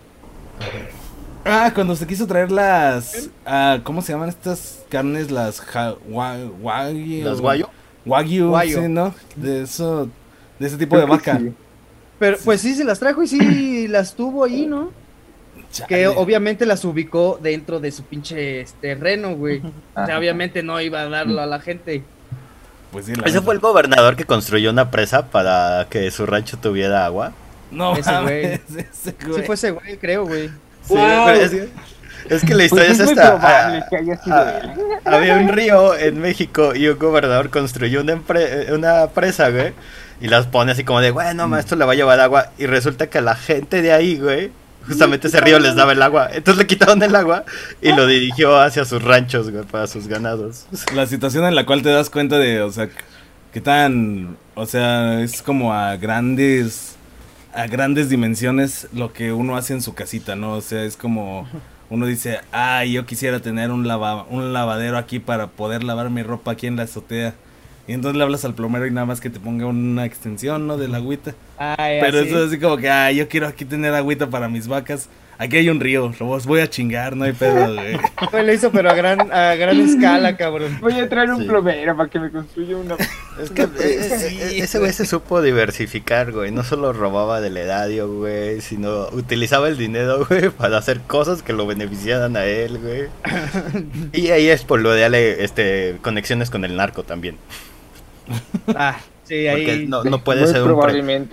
Ah, 1.46 1.72
cuando 1.74 1.96
se 1.96 2.06
quiso 2.06 2.28
traer 2.28 2.52
las. 2.52 3.30
ah, 3.46 3.80
¿Cómo 3.84 4.02
se 4.02 4.12
llaman 4.12 4.30
estas 4.30 4.84
carnes? 4.90 5.32
Las. 5.32 5.62
ja- 5.62 5.96
wa- 6.10 6.36
wagyu. 6.62 7.24
¿Las 7.24 7.40
guayo? 7.42 7.70
Wagyu, 8.06 8.50
Guayo. 8.50 8.82
sí, 8.82 8.88
¿no? 8.90 9.14
De 9.36 9.64
eso. 9.64 10.10
De 10.60 10.68
ese 10.68 10.78
tipo 10.78 10.98
de 10.98 11.04
Creo 11.04 11.16
vaca. 11.16 11.38
sí. 11.40 11.54
pero 12.20 12.38
pues 12.44 12.60
sí 12.62 12.76
se 12.76 12.84
las 12.84 13.00
trajo 13.00 13.24
y 13.24 13.28
sí 13.28 13.88
las 13.88 14.14
tuvo 14.14 14.44
ahí, 14.44 14.66
¿no? 14.66 14.92
Que 15.88 16.08
obviamente 16.08 16.66
las 16.66 16.84
ubicó 16.86 17.40
dentro 17.42 17.80
de 17.80 17.92
su 17.92 18.04
pinche 18.06 18.66
terreno, 18.82 19.36
güey. 19.36 19.66
O 19.96 20.06
sea, 20.06 20.18
Ajá. 20.18 20.18
obviamente 20.18 20.64
no 20.64 20.80
iba 20.82 21.02
a 21.02 21.10
darlo 21.10 21.42
a 21.42 21.46
la 21.46 21.60
gente. 21.60 22.10
Pues 22.92 23.06
sí, 23.06 23.16
la 23.16 23.28
Ese 23.28 23.42
fue 23.42 23.54
el 23.54 23.60
gobernador 23.60 24.16
que 24.16 24.26
construyó 24.26 24.72
una 24.72 24.92
presa 24.92 25.28
para 25.30 25.88
que 25.90 26.10
su 26.12 26.26
rancho 26.26 26.58
tuviera 26.60 27.06
agua. 27.06 27.38
No, 27.70 27.96
Ese 27.96 28.18
güey. 28.18 28.62
ese 28.92 29.16
Sí 29.28 29.28
güey. 29.28 29.44
fue 29.44 29.56
ese 29.56 29.72
güey, 29.72 29.98
creo, 30.00 30.26
güey. 30.26 30.50
Sí, 30.82 30.96
Wow. 30.96 31.30
es, 31.30 31.52
que, 31.52 31.70
es 32.30 32.44
que 32.46 32.56
la 32.56 32.64
Pues 32.68 32.68
historia 32.68 32.92
es 32.92 33.00
es 33.00 33.02
muy 33.02 33.14
esta. 33.14 33.38
probable 33.38 33.80
ah, 33.80 33.86
que 33.90 33.98
haya 33.98 34.18
sido 34.18 34.46
ah, 34.46 34.52
él. 34.56 34.76
había 35.06 35.38
un 35.38 35.50
río 35.50 35.96
en 35.96 36.20
México 36.20 36.74
y 36.76 36.88
un 36.88 36.98
gobernador 36.98 37.50
construyó 37.52 38.02
una, 38.02 38.22
una 38.74 39.08
presa, 39.10 39.50
güey. 39.50 39.74
Y 40.22 40.28
las 40.28 40.48
pone 40.48 40.72
así 40.74 40.84
como 40.84 41.02
de, 41.02 41.12
bueno, 41.12 41.48
ma, 41.48 41.60
esto 41.60 41.76
le 41.76 41.86
va 41.86 41.94
a 41.94 41.96
llevar 41.96 42.20
agua. 42.20 42.52
Y 42.58 42.66
resulta 42.66 43.08
que 43.10 43.22
la 43.22 43.36
gente 43.36 43.82
de 43.82 43.94
ahí, 43.94 44.18
güey, 44.20 44.52
justamente 44.88 45.28
ese 45.28 45.40
río 45.42 45.60
les 45.60 45.76
daba 45.76 45.94
el 45.94 46.02
agua. 46.02 46.30
Entonces 46.32 46.58
le 46.58 46.68
quitaron 46.68 47.02
el 47.04 47.16
agua 47.16 47.46
y 47.82 47.92
lo 47.92 48.08
dirigió 48.08 48.60
hacia 48.60 48.86
sus 48.86 49.02
ranchos, 49.02 49.52
güey, 49.52 49.64
para 49.64 49.88
sus 49.88 50.08
ganados. 50.08 50.66
La 50.94 51.06
situación 51.08 51.46
en 51.46 51.56
la 51.56 51.66
cual 51.66 51.82
te 51.82 51.90
das 51.90 52.10
cuenta 52.10 52.38
de, 52.38 52.62
o 52.62 52.72
sea, 52.72 52.90
qué 53.54 53.62
tan, 53.62 54.38
o 54.56 54.66
sea, 54.66 55.22
es 55.22 55.42
como 55.42 55.74
a 55.74 55.96
grandes, 55.98 56.96
a 57.54 57.68
grandes 57.68 58.10
dimensiones 58.10 58.88
lo 58.94 59.14
que 59.14 59.32
uno 59.34 59.58
hace 59.58 59.74
en 59.74 59.82
su 59.82 59.94
casita, 59.94 60.36
¿no? 60.36 60.54
O 60.54 60.62
sea, 60.62 60.84
es 60.84 60.98
como 60.98 61.48
uno 61.90 62.06
dice, 62.06 62.40
ah, 62.52 62.86
yo 62.86 63.06
quisiera 63.06 63.40
tener 63.40 63.72
un, 63.72 63.88
lava, 63.88 64.24
un 64.30 64.54
lavadero 64.54 64.98
aquí 64.98 65.20
para 65.20 65.48
poder 65.48 65.84
lavar 65.84 66.10
mi 66.10 66.24
ropa 66.24 66.52
aquí 66.52 66.68
en 66.68 66.76
la 66.76 66.84
azotea. 66.84 67.34
Y 67.90 67.94
entonces 67.94 68.18
le 68.18 68.24
hablas 68.24 68.46
al 68.46 68.54
plomero 68.54 68.86
y 68.86 68.92
nada 68.92 69.08
más 69.08 69.20
que 69.20 69.32
te 69.32 69.40
ponga 69.40 69.66
una 69.66 70.06
extensión, 70.06 70.68
¿no? 70.68 70.78
De 70.78 70.88
la 70.88 70.98
agüita. 70.98 71.34
Ay, 71.58 71.98
Pero 72.02 72.20
así. 72.20 72.28
eso 72.30 72.44
es 72.44 72.50
así 72.50 72.60
como 72.60 72.78
que, 72.78 72.88
ah, 72.88 73.12
yo 73.12 73.28
quiero 73.28 73.48
aquí 73.48 73.66
tener 73.66 73.96
agüita 73.96 74.30
para 74.30 74.48
mis 74.48 74.68
vacas. 74.68 75.10
Aquí 75.40 75.58
hay 75.58 75.70
un 75.70 75.80
río, 75.80 76.14
los 76.20 76.46
voy 76.46 76.60
a 76.60 76.70
chingar, 76.70 77.16
no 77.16 77.24
hay 77.24 77.32
pedo, 77.34 77.74
güey. 77.74 77.98
Güey, 78.32 78.46
lo 78.46 78.54
hizo, 78.54 78.72
pero 78.72 78.92
a 78.92 78.94
gran, 78.94 79.32
a 79.32 79.56
gran 79.56 79.80
escala, 79.80 80.38
cabrón. 80.38 80.78
Voy 80.82 81.00
a 81.00 81.10
traer 81.10 81.32
un 81.32 81.42
Sí. 81.42 81.48
plomero 81.48 81.98
para 81.98 82.10
que 82.10 82.20
me 82.20 82.30
construya 82.30 82.78
una. 82.78 82.96
Es 83.42 83.50
que 83.50 83.64
ese 84.62 84.78
güey 84.78 84.94
se 84.94 85.06
supo 85.08 85.42
diversificar, 85.42 86.32
güey. 86.32 86.52
No 86.52 86.64
solo 86.64 86.94
robaba 86.94 87.42
del 87.42 87.58
erario, 87.58 88.08
güey, 88.14 88.62
sino 88.62 89.08
utilizaba 89.14 89.68
el 89.68 89.78
dinero, 89.78 90.26
güey, 90.30 90.50
para 90.52 90.78
hacer 90.78 91.00
cosas 91.08 91.42
que 91.42 91.54
lo 91.54 91.66
beneficiaran 91.66 92.36
a 92.38 92.46
él, 92.46 92.78
güey. 92.78 93.08
Y 94.14 94.30
ahí 94.30 94.48
es 94.50 94.64
por 94.64 94.80
lo 94.80 94.92
de 94.92 95.02
darle 95.02 95.44
este, 95.44 95.98
conexiones 96.04 96.52
con 96.52 96.66
el 96.66 96.76
narco 96.76 97.02
también. 97.04 97.38
Ah, 98.76 98.98
sí, 99.24 99.46
Porque 99.50 99.72
ahí. 99.72 99.88
no, 99.88 100.04
no 100.04 100.24
puede 100.24 100.46
ser 100.48 100.64
un 100.64 100.74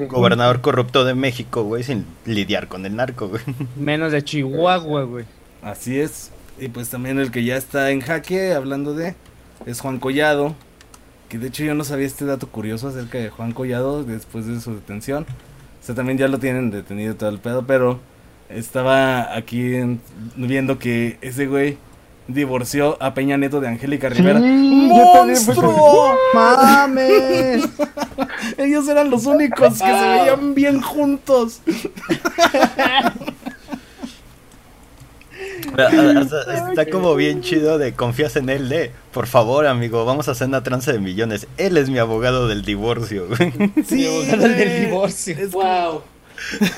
gobernador 0.08 0.60
corrupto 0.60 1.04
de 1.04 1.14
México, 1.14 1.62
güey, 1.64 1.82
sin 1.82 2.04
lidiar 2.24 2.68
con 2.68 2.86
el 2.86 2.96
narco, 2.96 3.28
güey. 3.28 3.42
Menos 3.76 4.12
de 4.12 4.22
Chihuahua, 4.24 5.02
güey. 5.04 5.24
Así 5.62 5.98
es. 6.00 6.30
Y 6.58 6.68
pues 6.68 6.88
también 6.88 7.18
el 7.18 7.30
que 7.30 7.44
ya 7.44 7.56
está 7.56 7.90
en 7.90 8.00
jaque, 8.00 8.52
hablando 8.54 8.94
de, 8.94 9.14
es 9.66 9.80
Juan 9.80 9.98
Collado. 9.98 10.54
Que 11.28 11.38
de 11.38 11.48
hecho 11.48 11.64
yo 11.64 11.74
no 11.74 11.82
sabía 11.84 12.06
este 12.06 12.24
dato 12.24 12.46
curioso 12.48 12.88
acerca 12.88 13.18
de 13.18 13.30
Juan 13.30 13.52
Collado 13.52 14.04
después 14.04 14.46
de 14.46 14.60
su 14.60 14.74
detención. 14.74 15.24
O 15.24 15.84
sea, 15.86 15.94
también 15.94 16.18
ya 16.18 16.28
lo 16.28 16.38
tienen 16.38 16.70
detenido 16.70 17.16
todo 17.16 17.30
el 17.30 17.38
pedo, 17.40 17.66
pero 17.66 17.98
estaba 18.48 19.34
aquí 19.36 19.74
en- 19.74 20.00
viendo 20.36 20.78
que 20.78 21.18
ese 21.20 21.46
güey 21.46 21.78
divorció 22.28 22.96
a 23.00 23.14
Peña 23.14 23.36
Nieto 23.36 23.60
de 23.60 23.68
Angélica 23.68 24.08
Rivera. 24.08 24.40
Sí, 24.40 24.46
¡Monstruo! 24.46 26.14
¡Mames! 26.34 27.68
Ellos 28.58 28.88
eran 28.88 29.10
los 29.10 29.26
únicos 29.26 29.74
que 29.74 29.86
se 29.86 30.08
veían 30.08 30.54
bien 30.54 30.80
juntos. 30.80 31.60
Está 36.70 36.86
como 36.90 37.14
bien 37.14 37.42
chido 37.42 37.78
de 37.78 37.94
confías 37.94 38.36
en 38.36 38.48
él 38.48 38.68
de, 38.68 38.92
por 39.12 39.26
favor, 39.26 39.66
amigo, 39.66 40.04
vamos 40.04 40.28
a 40.28 40.32
hacer 40.32 40.48
una 40.48 40.62
tranza 40.62 40.92
de 40.92 40.98
millones. 40.98 41.46
Él 41.56 41.76
es 41.76 41.90
mi 41.90 41.98
abogado 41.98 42.48
del 42.48 42.62
divorcio. 42.64 43.26
Sí, 43.86 44.06
abogado 44.06 44.48
del 44.48 44.86
divorcio. 44.86 45.36
Es 45.38 45.50
Wow. 45.52 46.02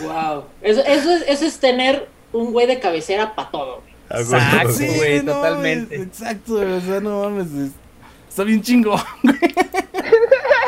Wow. 0.03 0.45
Eso, 0.63 0.81
eso, 0.81 1.11
es, 1.11 1.25
eso 1.27 1.45
es 1.45 1.59
tener 1.59 2.09
un 2.33 2.53
güey 2.53 2.67
de 2.67 2.81
cabecera 2.81 3.35
para 3.35 3.51
todo. 3.51 3.88
Güey. 4.11 4.21
Exacto. 4.23 4.73
Sí, 4.73 4.87
güey. 4.87 4.97
güey, 4.97 5.23
no, 5.25 5.33
totalmente. 5.35 5.95
es- 5.97 6.03
Exacto, 6.03 6.55
o 6.55 6.81
sea, 6.81 7.01
no 7.01 7.23
mames. 7.25 7.53
es- 7.53 7.73
está 8.29 8.45
bien 8.45 8.63
chingo. 8.63 8.97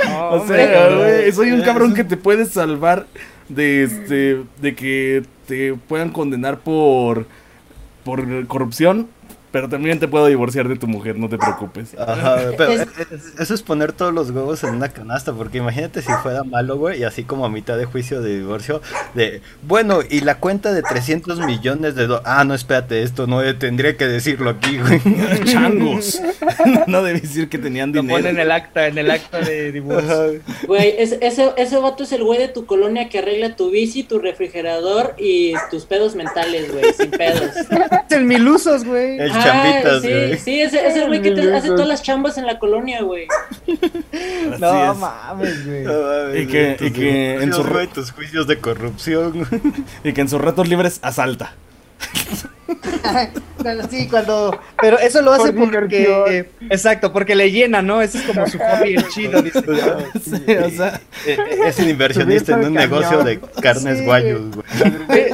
No, 0.09 0.29
o 0.31 0.41
hombre, 0.41 0.67
sea, 0.67 0.97
güey, 0.97 1.33
soy 1.33 1.53
un 1.53 1.63
cabrón 1.63 1.95
que 1.95 2.03
te 2.05 2.17
puede 2.17 2.45
salvar 2.47 3.07
de 3.49 3.85
este 3.85 4.43
de 4.61 4.75
que 4.75 5.23
te 5.47 5.75
puedan 5.75 6.11
condenar 6.11 6.59
por 6.61 7.27
por 8.05 8.47
corrupción, 8.47 9.09
pero 9.53 9.69
también 9.69 9.99
te 9.99 10.09
puedo 10.09 10.27
divorciar 10.27 10.69
de 10.69 10.77
tu 10.77 10.87
mujer, 10.87 11.19
no 11.19 11.29
te 11.29 11.39
preocupes. 11.39 11.95
Ajá, 11.99 12.37
pero 12.57 12.73
Es- 12.73 12.81
es- 13.11 13.41
eso 13.41 13.55
es 13.55 13.63
poner 13.63 13.93
todos 13.93 14.13
los 14.15 14.31
huevos 14.31 14.63
en 14.65 14.75
una 14.75 14.89
canasta, 14.89 15.33
porque 15.33 15.59
imagínate 15.59 16.03
si 16.03 16.13
fuera 16.23 16.43
malo, 16.45 16.77
güey, 16.79 17.01
y 17.01 17.05
así 17.05 17.25
como 17.25 17.45
a 17.45 17.49
mitad 17.49 17.77
de 17.77 17.85
juicio 17.85 18.21
de 18.21 18.37
divorcio, 18.39 18.81
de, 19.15 19.41
bueno, 19.63 20.01
y 20.09 20.21
la 20.21 20.37
cuenta 20.39 20.73
de 20.73 20.83
300 20.83 21.41
millones 21.41 21.95
de 21.95 22.07
dólares, 22.07 22.29
ah, 22.31 22.45
no, 22.45 22.55
espérate, 22.55 23.03
esto 23.03 23.27
no 23.27 23.43
eh, 23.43 23.55
tendría 23.55 23.97
que 23.97 24.07
decirlo 24.07 24.51
aquí, 24.51 24.79
güey. 24.79 25.01
Changos. 25.45 26.21
no 26.87 27.03
debí 27.03 27.21
decir 27.21 27.49
que 27.49 27.59
tenían 27.59 27.93
Lo 27.93 28.03
dinero. 28.03 28.19
pone 28.19 28.31
en 28.31 28.39
el 28.41 28.51
acta, 28.51 28.87
en 28.87 28.99
el 28.99 29.11
acta 29.11 29.41
de 29.41 29.73
divorcio. 29.73 30.41
Güey, 30.67 30.95
es- 30.99 31.17
ese, 31.21 31.51
ese 31.57 31.77
vato 31.79 32.05
es 32.05 32.13
el 32.13 32.23
güey 32.25 32.39
de 32.39 32.49
tu 32.49 32.67
colonia 32.67 33.09
que 33.09 33.19
arregla 33.19 33.57
tu 33.57 33.71
bici, 33.71 34.03
tu 34.03 34.19
refrigerador 34.19 35.15
y 35.19 35.55
tus 35.71 35.85
pedos 35.87 36.15
mentales, 36.15 36.71
güey, 36.73 36.85
sin 36.95 37.11
pedos. 37.11 37.51
Es 37.57 38.17
el 38.17 38.25
Milusos, 38.25 38.85
güey. 38.85 39.19
El 39.19 39.33
Ah, 39.41 39.45
chambitas, 39.45 40.03
sí, 40.03 40.09
güey. 40.09 40.39
sí, 40.39 40.61
ese 40.63 40.87
es 40.87 40.97
el 40.97 41.07
güey 41.09 41.23
que 41.23 41.31
te 41.33 41.55
hace 41.55 41.69
todas 41.69 41.89
las 41.89 42.03
chambas 42.03 42.39
en 42.39 42.47
la 42.47 42.59
colonia, 42.59 43.03
güey. 43.03 43.27
No 44.59 44.93
es. 44.93 44.99
mames, 44.99 45.67
güey. 45.67 45.83
No 45.85 45.93
mames, 46.03 46.41
Y 46.41 46.47
que- 46.47 46.77
y 46.81 46.91
que 46.91 47.35
en 47.35 47.41
divorcios, 47.51 47.57
su- 47.67 47.73
güey, 47.73 47.87
tus 47.89 48.11
juicios 48.13 48.47
de 48.47 48.59
corrupción. 48.59 49.47
Y 50.05 50.13
que 50.13 50.21
en 50.21 50.29
sus 50.29 50.41
ratos 50.41 50.69
libres 50.69 50.99
asalta. 51.03 51.55
Sí, 53.91 54.09
cuando. 54.09 54.59
Pero 54.81 54.99
eso 54.99 55.21
lo 55.23 55.33
hace 55.33 55.53
Por 55.53 55.71
porque. 55.71 55.99
diversión. 55.99 56.47
Exacto, 56.71 57.13
porque 57.13 57.35
le 57.35 57.51
llena, 57.51 57.83
¿no? 57.83 58.01
Ese 58.01 58.19
es 58.19 58.25
como 58.25 58.47
su 58.47 58.59
hobby, 58.59 58.95
el 58.95 59.09
chido. 59.09 59.43
Dice. 59.43 59.61
Sí, 60.23 60.53
o 60.55 60.71
sea, 60.71 61.01
Eh, 61.27 61.37
eh, 61.37 61.59
Es 61.67 61.79
un 61.79 61.89
inversionista 61.91 62.55
en 62.55 62.67
un 62.67 62.75
negocio 62.75 63.23
de 63.23 63.39
carnes 63.61 63.99
Sí, 63.99 64.05
guayos, 64.05 64.43
güey. 64.55 65.31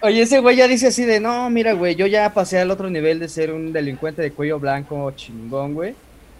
Oye, 0.00 0.22
ese 0.22 0.38
güey 0.38 0.56
ya 0.56 0.66
dice 0.68 0.88
así 0.88 1.04
de: 1.04 1.20
No, 1.20 1.50
mira, 1.50 1.72
güey, 1.74 1.94
yo 1.94 2.06
ya 2.06 2.32
pasé 2.32 2.58
al 2.58 2.70
otro 2.70 2.88
nivel 2.88 3.18
de 3.18 3.28
ser 3.28 3.52
un 3.52 3.72
delincuente 3.72 4.22
de 4.22 4.32
cuello 4.32 4.58
blanco 4.58 5.10
chingón, 5.12 5.74
güey. 5.74 5.94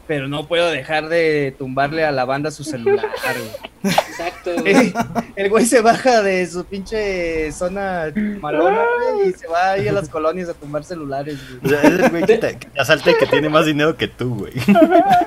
Pero 0.09 0.27
no 0.29 0.47
puedo 0.49 0.69
dejar 0.71 1.09
de 1.09 1.55
tumbarle 1.57 2.05
a 2.05 2.11
la 2.11 2.25
banda 2.25 2.51
su 2.51 2.65
celular, 2.65 3.07
güey. 3.25 3.95
Exacto, 3.95 4.51
güey. 4.61 4.93
El 5.37 5.49
güey 5.49 5.65
se 5.65 5.81
baja 5.81 6.23
de 6.23 6.45
su 6.49 6.65
pinche 6.65 7.51
zona 7.53 8.13
malona, 8.41 8.81
güey, 9.15 9.29
y 9.31 9.33
se 9.33 9.47
va 9.47 9.71
ahí 9.73 9.87
a 9.87 9.93
las 9.93 10.09
colonias 10.09 10.49
a 10.49 10.55
tumbar 10.55 10.83
celulares, 10.85 11.37
O 11.37 11.61
güey. 11.69 11.71
sea, 11.71 11.83
es 11.83 12.01
el 12.01 12.11
güey 12.11 12.25
que 12.25 12.37
te, 12.39 12.59
que 12.59 12.67
te 12.67 12.81
asalta 12.81 13.13
y 13.13 13.15
que 13.15 13.27
tiene 13.27 13.49
más 13.49 13.65
dinero 13.65 13.97
que 13.97 14.09
tú, 14.09 14.35
güey. 14.41 14.53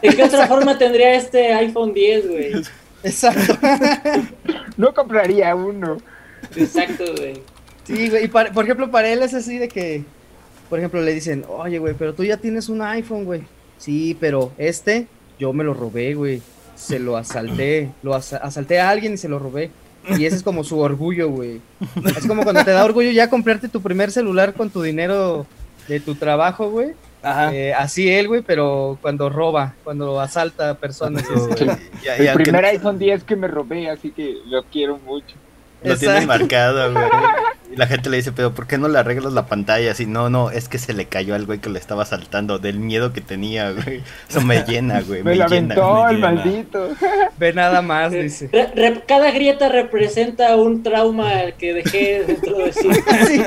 ¿De 0.01 0.09
qué 0.09 0.23
otra 0.23 0.45
forma 0.47 0.77
tendría 0.77 1.15
este 1.15 1.53
iPhone 1.53 1.93
10, 1.93 2.27
güey? 2.27 2.51
Exacto. 3.03 3.57
No 4.77 4.93
compraría 4.93 5.55
uno. 5.55 5.97
Exacto, 6.55 7.05
güey. 7.17 7.41
Sí, 7.85 8.09
güey. 8.09 8.25
Y 8.25 8.27
para- 8.27 8.51
por 8.51 8.65
ejemplo, 8.65 8.91
para 8.91 9.07
él 9.09 9.23
es 9.23 9.33
así 9.33 9.57
de 9.57 9.69
que, 9.69 10.03
por 10.69 10.79
ejemplo, 10.79 11.01
le 11.01 11.13
dicen, 11.13 11.45
oye, 11.47 11.79
güey, 11.79 11.93
pero 11.97 12.13
tú 12.13 12.23
ya 12.25 12.37
tienes 12.37 12.67
un 12.67 12.81
iPhone, 12.81 13.23
güey. 13.23 13.41
Sí, 13.85 14.17
pero 14.19 14.51
este 14.57 15.05
yo 15.37 15.53
me 15.53 15.63
lo 15.63 15.73
robé, 15.75 16.15
güey. 16.15 16.41
Se 16.75 16.97
lo 16.99 17.17
asalté. 17.17 17.91
Lo 18.03 18.15
asa- 18.15 18.37
asalté 18.37 18.79
a 18.79 18.89
alguien 18.89 19.13
y 19.13 19.17
se 19.17 19.29
lo 19.29 19.37
robé. 19.39 19.69
Y 20.17 20.25
ese 20.25 20.35
es 20.37 20.43
como 20.43 20.63
su 20.63 20.79
orgullo, 20.79 21.29
güey. 21.29 21.61
Es 22.17 22.25
como 22.27 22.43
cuando 22.43 22.63
te 22.63 22.71
da 22.71 22.83
orgullo 22.83 23.11
ya 23.11 23.29
comprarte 23.29 23.69
tu 23.69 23.81
primer 23.81 24.11
celular 24.11 24.53
con 24.53 24.69
tu 24.69 24.81
dinero 24.81 25.45
de 25.87 25.99
tu 25.99 26.15
trabajo, 26.15 26.69
güey. 26.69 26.93
ajá. 27.23 27.53
Eh, 27.55 27.73
así 27.73 28.09
él, 28.09 28.27
güey, 28.27 28.41
pero 28.41 28.97
cuando 29.01 29.29
roba, 29.29 29.73
cuando 29.83 30.19
asalta 30.19 30.71
a 30.71 30.73
personas. 30.75 31.23
Y- 31.29 31.63
y 31.63 32.21
El 32.21 32.27
aunque 32.29 32.43
primer 32.43 32.65
iPhone 32.65 32.99
10 32.99 33.23
que 33.23 33.35
me 33.35 33.47
robé, 33.47 33.89
así 33.89 34.11
que 34.11 34.35
lo 34.47 34.63
quiero 34.65 34.97
mucho. 34.99 35.35
Lo 35.85 35.97
tiene 35.97 36.15
Exacto. 36.19 36.27
marcado, 36.27 36.93
güey. 36.93 37.05
Y 37.71 37.77
la 37.77 37.87
gente 37.87 38.09
le 38.11 38.17
dice, 38.17 38.31
pero 38.31 38.53
¿por 38.53 38.67
qué 38.67 38.77
no 38.77 38.87
le 38.87 38.99
arreglas 38.99 39.33
la 39.33 39.47
pantalla? 39.47 39.91
Así, 39.91 40.05
no, 40.05 40.29
no, 40.29 40.49
es 40.51 40.69
que 40.69 40.77
se 40.77 40.93
le 40.93 41.07
cayó 41.07 41.33
al 41.35 41.45
güey 41.45 41.59
que 41.59 41.69
le 41.69 41.79
estaba 41.79 42.05
saltando 42.05 42.57
del 42.59 42.79
miedo 42.79 43.11
que 43.11 43.19
tenía, 43.21 43.71
güey. 43.71 44.01
Eso 44.29 44.39
me 44.41 44.63
llena, 44.63 45.01
güey. 45.01 45.23
Me, 45.23 45.31
Me, 45.31 45.35
lo 45.35 45.47
llena. 45.47 45.73
aventó 45.73 46.03
me 46.05 46.09
el 46.11 46.15
llena. 46.15 46.31
maldito. 46.31 46.89
Ve 47.37 47.53
nada 47.53 47.81
más, 47.81 48.11
dice. 48.13 48.49
Re- 48.53 48.71
re- 48.75 49.03
cada 49.05 49.31
grieta 49.31 49.67
representa 49.67 50.55
un 50.55 50.83
trauma 50.83 51.31
que 51.57 51.73
dejé 51.73 52.23
dentro 52.25 52.57
de 52.59 52.71
sí. 52.71 52.87
Sí. 53.27 53.41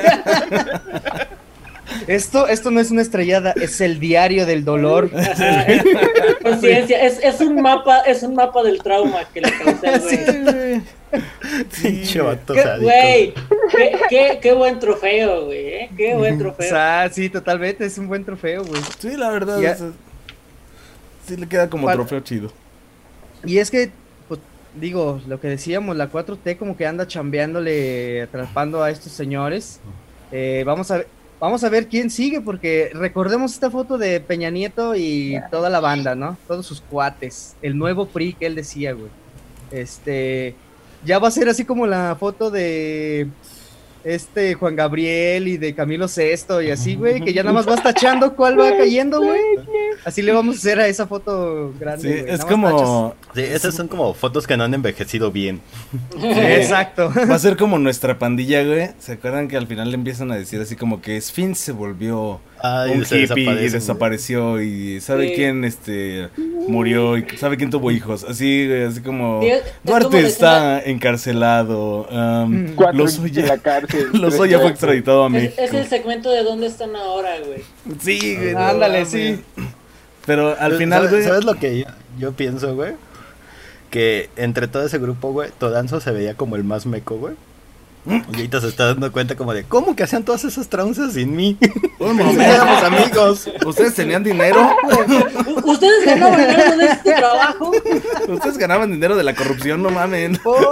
Esto, 2.07 2.47
esto 2.47 2.69
no 2.69 2.79
es 2.79 2.91
una 2.91 3.01
estrellada, 3.01 3.51
es 3.59 3.81
el 3.81 3.99
diario 3.99 4.45
del 4.45 4.63
dolor. 4.63 5.09
Ajá, 5.15 5.63
es- 5.63 5.83
Conciencia, 6.43 7.01
es, 7.01 7.19
es 7.23 7.41
un 7.41 7.61
mapa, 7.61 8.01
es 8.01 8.21
un 8.21 8.35
mapa 8.35 8.61
del 8.63 8.77
trauma 8.83 9.21
que 9.33 9.41
le 9.41 9.51
causé 9.57 9.87
al 9.87 10.01
Sí, 10.01 10.17
güey. 10.17 10.43
güey. 10.43 10.81
Pinche 11.81 12.21
vato 12.21 12.53
¿Qué- 12.53 12.61
sádico. 12.63 12.83
Güey, 12.85 13.33
qué, 13.71 13.99
qué, 14.09 14.39
qué 14.41 14.53
buen 14.53 14.79
trofeo, 14.79 15.45
güey, 15.45 15.67
¿eh? 15.67 15.89
Qué 15.97 16.15
buen 16.15 16.35
O 16.35 16.37
trofeo. 16.39 16.69
sea, 16.69 17.09
sí, 17.11 17.29
totalmente, 17.29 17.85
es 17.85 17.97
un 17.97 18.07
buen 18.07 18.23
trofeo, 18.25 18.63
güey. 18.63 18.81
Sí, 18.99 19.15
la 19.17 19.29
verdad. 19.29 19.57
O 19.57 19.61
sea, 19.61 19.75
sí 21.27 21.37
le 21.37 21.47
queda 21.47 21.69
como 21.69 21.85
Para- 21.85 21.95
trofeo 21.97 22.19
chido. 22.21 22.51
Y 23.45 23.57
es 23.59 23.71
que, 23.71 23.91
pues, 24.27 24.39
digo, 24.75 25.21
lo 25.27 25.39
que 25.39 25.47
decíamos, 25.47 25.95
la 25.95 26.09
4T 26.11 26.57
como 26.57 26.75
que 26.75 26.85
anda 26.85 27.07
chambeándole, 27.07 28.21
atrapando 28.23 28.83
a 28.83 28.89
estos 28.91 29.11
señores. 29.13 29.79
Eh, 30.31 30.63
vamos 30.65 30.91
a 30.91 30.97
ver. 30.97 31.07
Vamos 31.41 31.63
a 31.63 31.69
ver 31.69 31.87
quién 31.87 32.09
sigue, 32.09 32.41
porque 32.41 32.91
recordemos 32.93 33.53
esta 33.53 33.71
foto 33.71 33.97
de 33.97 34.19
Peña 34.19 34.49
Nieto 34.49 34.93
y 34.93 35.39
toda 35.49 35.69
la 35.69 35.79
banda, 35.79 36.13
¿no? 36.13 36.37
Todos 36.49 36.65
sus 36.65 36.81
cuates. 36.81 37.55
El 37.61 37.77
nuevo 37.77 38.07
PRI 38.07 38.33
que 38.33 38.45
él 38.45 38.55
decía, 38.55 38.91
güey. 38.91 39.07
Este. 39.71 40.53
Ya 41.05 41.19
va 41.19 41.29
a 41.29 41.31
ser 41.31 41.47
así 41.49 41.65
como 41.65 41.87
la 41.87 42.15
foto 42.19 42.51
de 42.51 43.29
este 44.03 44.53
Juan 44.55 44.75
Gabriel 44.75 45.47
y 45.47 45.57
de 45.57 45.75
Camilo 45.75 46.07
VI 46.07 46.65
y 46.67 46.71
así, 46.71 46.95
güey, 46.95 47.21
que 47.21 47.33
ya 47.33 47.43
nada 47.43 47.53
más 47.53 47.65
vas 47.65 47.83
tachando 47.83 48.35
cuál 48.35 48.59
va 48.59 48.69
cayendo, 48.77 49.21
güey. 49.21 49.39
Así 50.05 50.21
le 50.21 50.31
vamos 50.31 50.55
a 50.55 50.59
hacer 50.59 50.79
a 50.79 50.87
esa 50.87 51.05
foto 51.07 51.73
grande. 51.79 52.23
Sí, 52.23 52.25
es 52.27 52.45
como. 52.45 53.15
Sí, 53.35 53.41
esas 53.41 53.75
son 53.75 53.87
como 53.87 54.13
fotos 54.13 54.47
que 54.47 54.55
no 54.57 54.63
han 54.63 54.73
envejecido 54.73 55.31
bien. 55.31 55.61
Exacto. 56.21 57.11
Va 57.29 57.35
a 57.35 57.39
ser 57.39 57.57
como 57.57 57.77
nuestra 57.79 58.17
pandilla, 58.19 58.63
güey. 58.63 58.89
¿Se 58.99 59.13
acuerdan 59.13 59.47
que 59.47 59.57
al 59.57 59.67
final 59.67 59.89
le 59.89 59.95
empiezan 59.95 60.31
a 60.31 60.35
decir 60.35 60.61
así 60.61 60.75
como 60.75 61.01
que 61.01 61.19
Sphin 61.19 61.55
se 61.55 61.71
volvió 61.71 62.39
Ay, 62.61 62.91
un 62.91 63.05
se 63.05 63.21
hippie 63.21 63.63
y 63.63 63.69
desapareció 63.69 64.61
y 64.61 64.99
sabe 65.01 65.29
Sí. 65.29 65.33
quién 65.35 65.63
este 65.63 66.29
murió 66.67 67.17
y 67.17 67.25
sabe 67.37 67.55
quién 67.57 67.69
tuvo 67.69 67.91
hijos? 67.91 68.23
Así, 68.23 68.67
güey, 68.67 68.83
así 68.83 69.01
como 69.01 69.41
Sí, 69.41 69.47
es- 69.49 69.61
es 69.65 69.73
Duarte 69.83 70.05
como 70.07 70.17
está 70.19 70.81
encarcelado. 70.81 72.07
um. 72.11 72.75
Cuatro 72.75 73.07
en 73.93 74.11
Lozoya, 74.21 74.59
fue 74.59 74.69
extraditado 74.71 75.23
a 75.23 75.27
Es, 75.27 75.31
México. 75.33 75.55
es 75.61 75.73
el 75.73 75.87
segmento 75.87 76.29
de 76.31 76.43
dónde 76.43 76.67
están 76.67 76.95
ahora, 76.95 77.31
güey. 77.45 77.63
Sí, 78.01 78.35
güey. 78.37 78.53
no 78.53 78.59
Ándale, 78.59 78.99
mames. 79.05 79.09
sí. 79.09 79.41
Pero 80.25 80.49
al 80.49 80.57
¿Sabes- 80.57 80.77
final, 80.77 81.07
güey. 81.09 81.23
¿Sabes 81.23 81.43
lo 81.45 81.55
que 81.55 81.79
yo, 81.79 81.85
yo 82.19 82.31
pienso, 82.33 82.75
güey? 82.75 82.93
Que 83.89 84.29
entre 84.35 84.67
todo 84.67 84.85
ese 84.85 84.99
grupo, 84.99 85.31
güey, 85.31 85.49
Todanzo 85.57 85.99
se 85.99 86.11
veía 86.11 86.35
como 86.35 86.55
el 86.55 86.63
más 86.63 86.85
meco, 86.85 87.17
güey. 87.17 87.33
Y 88.05 88.13
ahorita 88.35 88.61
se 88.61 88.67
está 88.69 88.85
dando 88.87 89.11
cuenta 89.11 89.35
como 89.35 89.53
de, 89.53 89.65
¿cómo 89.65 89.95
que 89.95 90.03
hacían 90.03 90.23
todas 90.23 90.43
esas 90.45 90.67
tranzas 90.69 91.13
sin 91.13 91.35
mí? 91.35 91.57
Un 91.99 92.17
Pensé 92.17 92.17
que 92.17 92.23
momento. 92.23 92.41
éramos 92.43 92.83
amigos. 92.83 93.49
Ustedes 93.65 93.93
tenían 93.93 94.23
dinero. 94.23 94.69
¿Ustedes 95.65 96.05
ganaban 96.05 96.37
dinero 96.39 96.77
de 96.77 96.85
este 96.85 97.13
trabajo? 97.13 97.71
Ustedes 98.29 98.57
ganaban 98.57 98.91
dinero 98.91 99.15
de 99.15 99.23
la 99.23 99.35
corrupción, 99.35 99.83
no 99.83 99.89
mamen. 99.89 100.37
Pobre, 100.37 100.69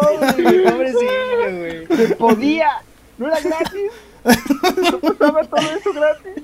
pobrecillo, 0.63 1.57
güey. 1.57 1.87
Se 1.97 2.15
podía. 2.15 2.67
No 3.17 3.27
era 3.27 3.39
gratis. 3.39 3.91
No 4.23 4.99
todo 4.99 5.59
eso 5.59 5.93
gratis. 5.93 6.43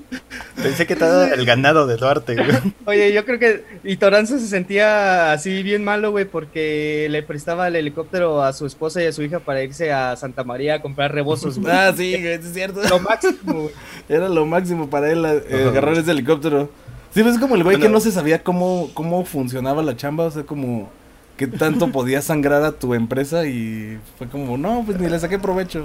Pensé 0.56 0.86
que 0.86 0.96
todo 0.96 1.24
el 1.24 1.44
ganado 1.44 1.86
de 1.86 1.96
Duarte, 1.96 2.34
güey. 2.34 2.48
Oye, 2.86 3.12
yo 3.12 3.24
creo 3.24 3.38
que. 3.38 3.64
Y 3.84 3.96
Toranzo 3.96 4.38
se 4.38 4.46
sentía 4.46 5.32
así 5.32 5.62
bien 5.62 5.84
malo, 5.84 6.10
güey, 6.10 6.24
porque 6.24 7.08
le 7.10 7.22
prestaba 7.22 7.68
el 7.68 7.76
helicóptero 7.76 8.42
a 8.42 8.52
su 8.52 8.66
esposa 8.66 9.02
y 9.02 9.06
a 9.06 9.12
su 9.12 9.22
hija 9.22 9.40
para 9.40 9.62
irse 9.62 9.92
a 9.92 10.16
Santa 10.16 10.44
María 10.44 10.76
a 10.76 10.82
comprar 10.82 11.12
rebozos, 11.12 11.58
güey. 11.58 11.72
Ah, 11.72 11.92
sí, 11.94 12.12
güey, 12.12 12.34
es 12.34 12.52
cierto. 12.52 12.80
Lo 12.88 13.00
máximo, 13.00 13.52
güey. 13.52 13.70
Era 14.08 14.28
lo 14.28 14.46
máximo 14.46 14.88
para 14.88 15.10
él 15.10 15.24
eh, 15.24 15.66
agarrar 15.68 15.94
ese 15.94 16.12
helicóptero. 16.12 16.70
Sí, 17.12 17.22
pues 17.22 17.34
es 17.34 17.40
como 17.40 17.54
el 17.54 17.62
güey 17.62 17.78
que 17.78 17.88
no 17.88 18.00
se 18.00 18.10
sabía 18.10 18.42
cómo, 18.42 18.90
cómo 18.94 19.24
funcionaba 19.24 19.82
la 19.82 19.96
chamba, 19.96 20.24
o 20.24 20.30
sea, 20.30 20.42
como 20.42 20.90
qué 21.36 21.46
tanto 21.46 21.92
podía 21.92 22.22
sangrar 22.22 22.64
a 22.64 22.72
tu 22.72 22.94
empresa 22.94 23.46
y 23.46 23.98
fue 24.18 24.28
como, 24.28 24.56
no, 24.56 24.82
pues 24.84 24.98
ni 24.98 25.08
le 25.08 25.18
saqué 25.18 25.38
provecho. 25.38 25.84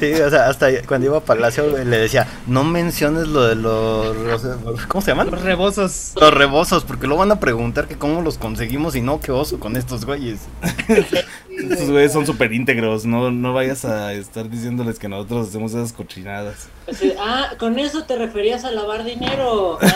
Sí, 0.00 0.12
o 0.14 0.30
sea, 0.30 0.48
hasta 0.48 0.68
cuando 0.86 1.06
iba 1.08 1.18
a 1.18 1.20
Palacio, 1.20 1.70
güey, 1.70 1.84
le 1.84 1.98
decía, 1.98 2.26
no 2.46 2.64
menciones 2.64 3.28
lo 3.28 3.42
de 3.46 3.54
los... 3.54 4.16
los- 4.16 4.86
¿Cómo 4.86 5.02
se 5.02 5.10
llaman? 5.10 5.30
Los 5.30 5.42
rebozos. 5.42 6.14
Los 6.18 6.32
rebozos, 6.32 6.84
porque 6.84 7.06
luego 7.06 7.20
van 7.20 7.32
a 7.32 7.38
preguntar 7.38 7.86
que 7.86 7.96
cómo 7.98 8.22
los 8.22 8.38
conseguimos 8.38 8.96
y 8.96 9.02
no, 9.02 9.20
qué 9.20 9.30
oso 9.30 9.60
con 9.60 9.76
estos 9.76 10.06
güeyes. 10.06 10.40
Estos 10.88 11.90
güeyes 11.90 12.12
son 12.12 12.24
súper 12.24 12.52
íntegros, 12.54 13.04
no, 13.04 13.30
no 13.30 13.52
vayas 13.52 13.84
a 13.84 14.14
estar 14.14 14.48
diciéndoles 14.48 14.98
que 14.98 15.08
nosotros 15.08 15.48
hacemos 15.48 15.72
esas 15.74 15.92
cochinadas. 15.92 16.68
Así, 16.90 17.12
ah, 17.20 17.50
con 17.58 17.78
eso 17.78 18.04
te 18.04 18.16
referías 18.16 18.64
a 18.64 18.70
lavar 18.70 19.04
dinero. 19.04 19.78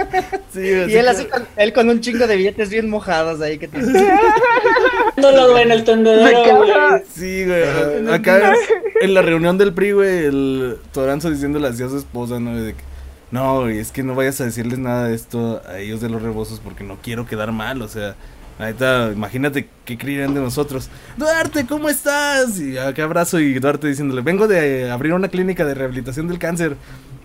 Ah, 0.00 0.37
Sí, 0.52 0.60
Y 0.60 0.94
él 0.96 1.08
así, 1.08 1.26
con, 1.26 1.46
él 1.56 1.72
con 1.72 1.88
un 1.88 2.00
chingo 2.00 2.26
de 2.26 2.36
billetes 2.36 2.70
bien 2.70 2.88
mojados 2.88 3.40
ahí 3.40 3.58
que 3.58 3.68
te... 3.68 3.78
dándolo, 3.80 5.50
güey, 5.50 5.64
en 5.64 5.72
el 5.72 5.84
tendedero, 5.84 6.56
güey. 6.56 6.72
Sí, 7.14 7.44
güey. 7.44 8.12
Acá 8.12 8.54
en 9.00 9.14
la 9.14 9.22
reunión 9.22 9.58
del 9.58 9.72
PRI, 9.72 9.92
güey, 9.92 10.24
el 10.24 10.76
Toranzo 10.92 11.30
diciéndole 11.30 11.68
así 11.68 11.82
a 11.82 11.88
su 11.88 11.98
esposa, 11.98 12.40
¿no? 12.40 12.56
De 12.60 12.74
que, 12.74 12.82
no, 13.30 13.62
güey, 13.62 13.78
es 13.78 13.92
que 13.92 14.02
no 14.02 14.14
vayas 14.14 14.40
a 14.40 14.44
decirles 14.44 14.78
nada 14.78 15.08
de 15.08 15.14
esto 15.14 15.62
a 15.68 15.78
ellos 15.78 16.00
de 16.00 16.08
los 16.08 16.22
rebozos 16.22 16.60
porque 16.60 16.84
no 16.84 16.98
quiero 17.02 17.26
quedar 17.26 17.52
mal, 17.52 17.82
o 17.82 17.88
sea. 17.88 18.16
Ahorita, 18.58 19.12
imagínate 19.14 19.68
qué 19.84 19.96
creerían 19.96 20.34
de 20.34 20.40
nosotros. 20.40 20.90
Duarte, 21.16 21.64
¿cómo 21.64 21.88
estás? 21.88 22.58
Y 22.58 22.76
acá 22.76 23.04
abrazo 23.04 23.38
y 23.38 23.54
Duarte 23.54 23.86
diciéndole, 23.86 24.20
vengo 24.20 24.48
de 24.48 24.90
abrir 24.90 25.12
una 25.12 25.28
clínica 25.28 25.64
de 25.64 25.74
rehabilitación 25.74 26.26
del 26.26 26.40
cáncer. 26.40 26.76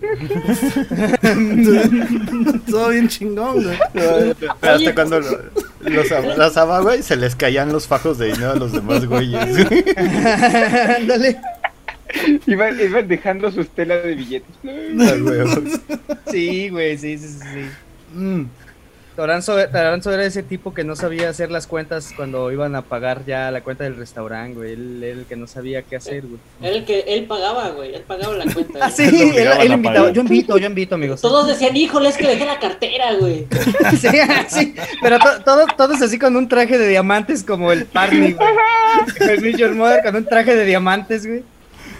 Todo 2.70 2.88
bien 2.90 3.08
chingón, 3.08 3.62
güey. 3.62 3.78
Hasta 4.50 4.74
Oye. 4.76 4.94
cuando 4.94 5.20
lo- 5.20 5.38
los 5.84 6.10
abrazaba, 6.12 6.80
güey, 6.80 7.02
se 7.02 7.16
les 7.16 7.34
caían 7.36 7.72
los 7.72 7.86
fajos 7.86 8.18
de 8.18 8.26
dinero 8.26 8.52
a 8.52 8.56
los 8.56 8.72
demás 8.72 9.04
güeyes. 9.06 9.40
Ándale. 10.98 11.38
Iban, 12.46 12.78
iban 12.80 13.08
dejando 13.08 13.50
sus 13.50 13.68
telas 13.70 14.04
de 14.04 14.14
billetes. 14.14 14.54
Sí, 16.30 16.68
güey, 16.68 16.96
sí, 16.98 17.18
sí, 17.18 17.28
sí. 17.28 17.38
sí. 17.40 18.18
Mm. 18.18 18.44
Toranzo, 19.16 19.56
Toranzo 19.68 20.12
era 20.12 20.24
ese 20.24 20.42
tipo 20.42 20.74
que 20.74 20.82
no 20.82 20.96
sabía 20.96 21.28
hacer 21.28 21.50
las 21.50 21.66
cuentas 21.68 22.12
cuando 22.16 22.50
iban 22.50 22.74
a 22.74 22.82
pagar 22.82 23.24
ya 23.24 23.50
la 23.52 23.60
cuenta 23.62 23.84
del 23.84 23.96
restaurante, 23.96 24.56
güey. 24.56 24.72
Él 24.72 25.02
era 25.04 25.20
el 25.20 25.24
que 25.26 25.36
no 25.36 25.46
sabía 25.46 25.82
qué 25.82 25.96
hacer, 25.96 26.22
güey. 26.22 26.38
Era 26.60 26.76
el 26.76 26.84
que 26.84 27.00
él 27.06 27.24
pagaba, 27.26 27.68
güey. 27.70 27.94
Él 27.94 28.02
pagaba 28.06 28.34
la 28.34 28.44
cuenta. 28.52 28.78
Ah, 28.84 28.90
sí, 28.90 29.04
él, 29.04 29.48
él 29.60 29.72
invitaba. 29.72 30.10
Yo 30.10 30.20
invito, 30.20 30.58
yo 30.58 30.66
invito, 30.66 30.96
amigos. 30.96 31.20
Todos 31.20 31.46
decían, 31.46 31.76
híjole, 31.76 32.08
es 32.08 32.16
que 32.16 32.26
dejé 32.26 32.44
la 32.44 32.58
cartera, 32.58 33.14
güey. 33.14 33.46
Sí, 34.00 34.08
sí, 34.48 34.74
pero 35.00 35.18
to- 35.18 35.42
todo- 35.44 35.66
todos 35.76 36.02
así 36.02 36.18
con 36.18 36.34
un 36.36 36.48
traje 36.48 36.76
de 36.76 36.88
diamantes 36.88 37.44
como 37.44 37.70
el 37.72 37.86
Barney, 37.92 38.32
güey. 38.32 38.48
El 39.64 39.74
Mother 39.74 40.02
con 40.04 40.16
un 40.16 40.24
traje 40.24 40.54
de 40.56 40.64
diamantes, 40.64 41.26
güey. 41.26 41.42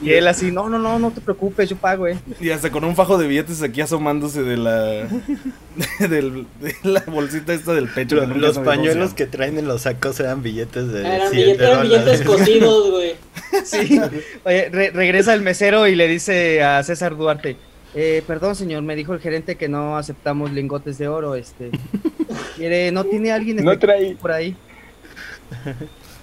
Y 0.03 0.11
él 0.13 0.27
así, 0.29 0.51
no, 0.51 0.69
no, 0.69 0.79
no, 0.79 0.99
no 0.99 1.11
te 1.13 1.21
preocupes, 1.21 1.69
yo 1.71 1.77
pago, 1.77 2.01
güey. 2.03 2.17
Y 2.41 2.51
hasta 2.51 2.71
con 2.71 2.85
un 2.85 2.95
fajo 2.97 3.17
de 3.17 3.27
billetes 3.27 3.63
aquí 3.63 3.81
asomándose 3.81 4.43
de 4.43 4.57
la 4.57 4.75
de 6.01 6.45
la 6.83 7.01
bolsita 7.07 7.55
esta 7.55 7.73
del 7.75 7.89
pecho. 7.89 8.17
Los 8.27 8.57
se 8.57 8.61
pañuelos 8.63 9.15
que 9.15 9.27
traen 9.27 9.57
en 9.59 9.67
los 9.69 9.83
sacos 9.83 10.19
eran 10.21 10.43
billetes 10.43 10.89
de 10.93 11.01
Eran, 11.01 11.29
7 11.31 11.37
billetes, 11.37 11.61
eran 11.67 11.83
billetes 11.83 12.23
cosidos, 12.23 12.91
güey. 12.91 13.15
Sí. 13.65 14.01
Oye, 14.45 14.69
re- 14.71 14.91
regresa 14.91 15.33
el 15.33 15.43
mesero 15.43 15.87
y 15.87 15.95
le 15.95 16.09
dice 16.09 16.63
a 16.63 16.83
César 16.83 17.17
Duarte, 17.17 17.57
eh, 17.95 18.23
perdón, 18.27 18.57
señor, 18.57 18.83
me 18.83 18.97
dijo 18.97 19.15
el 19.15 19.21
gerente 19.21 19.55
que 19.57 19.69
no 19.69 19.97
aceptamos 19.97 20.51
lingotes 20.53 20.99
de 20.99 21.07
oro, 21.09 21.35
este. 21.37 21.71
Quiere, 22.57 22.91
¿no 22.93 23.05
tiene 23.05 23.31
alguien 23.33 23.57
No 23.65 23.71
efectivo 23.73 23.93
traí. 23.93 24.15
por 24.15 24.33
ahí? 24.33 24.57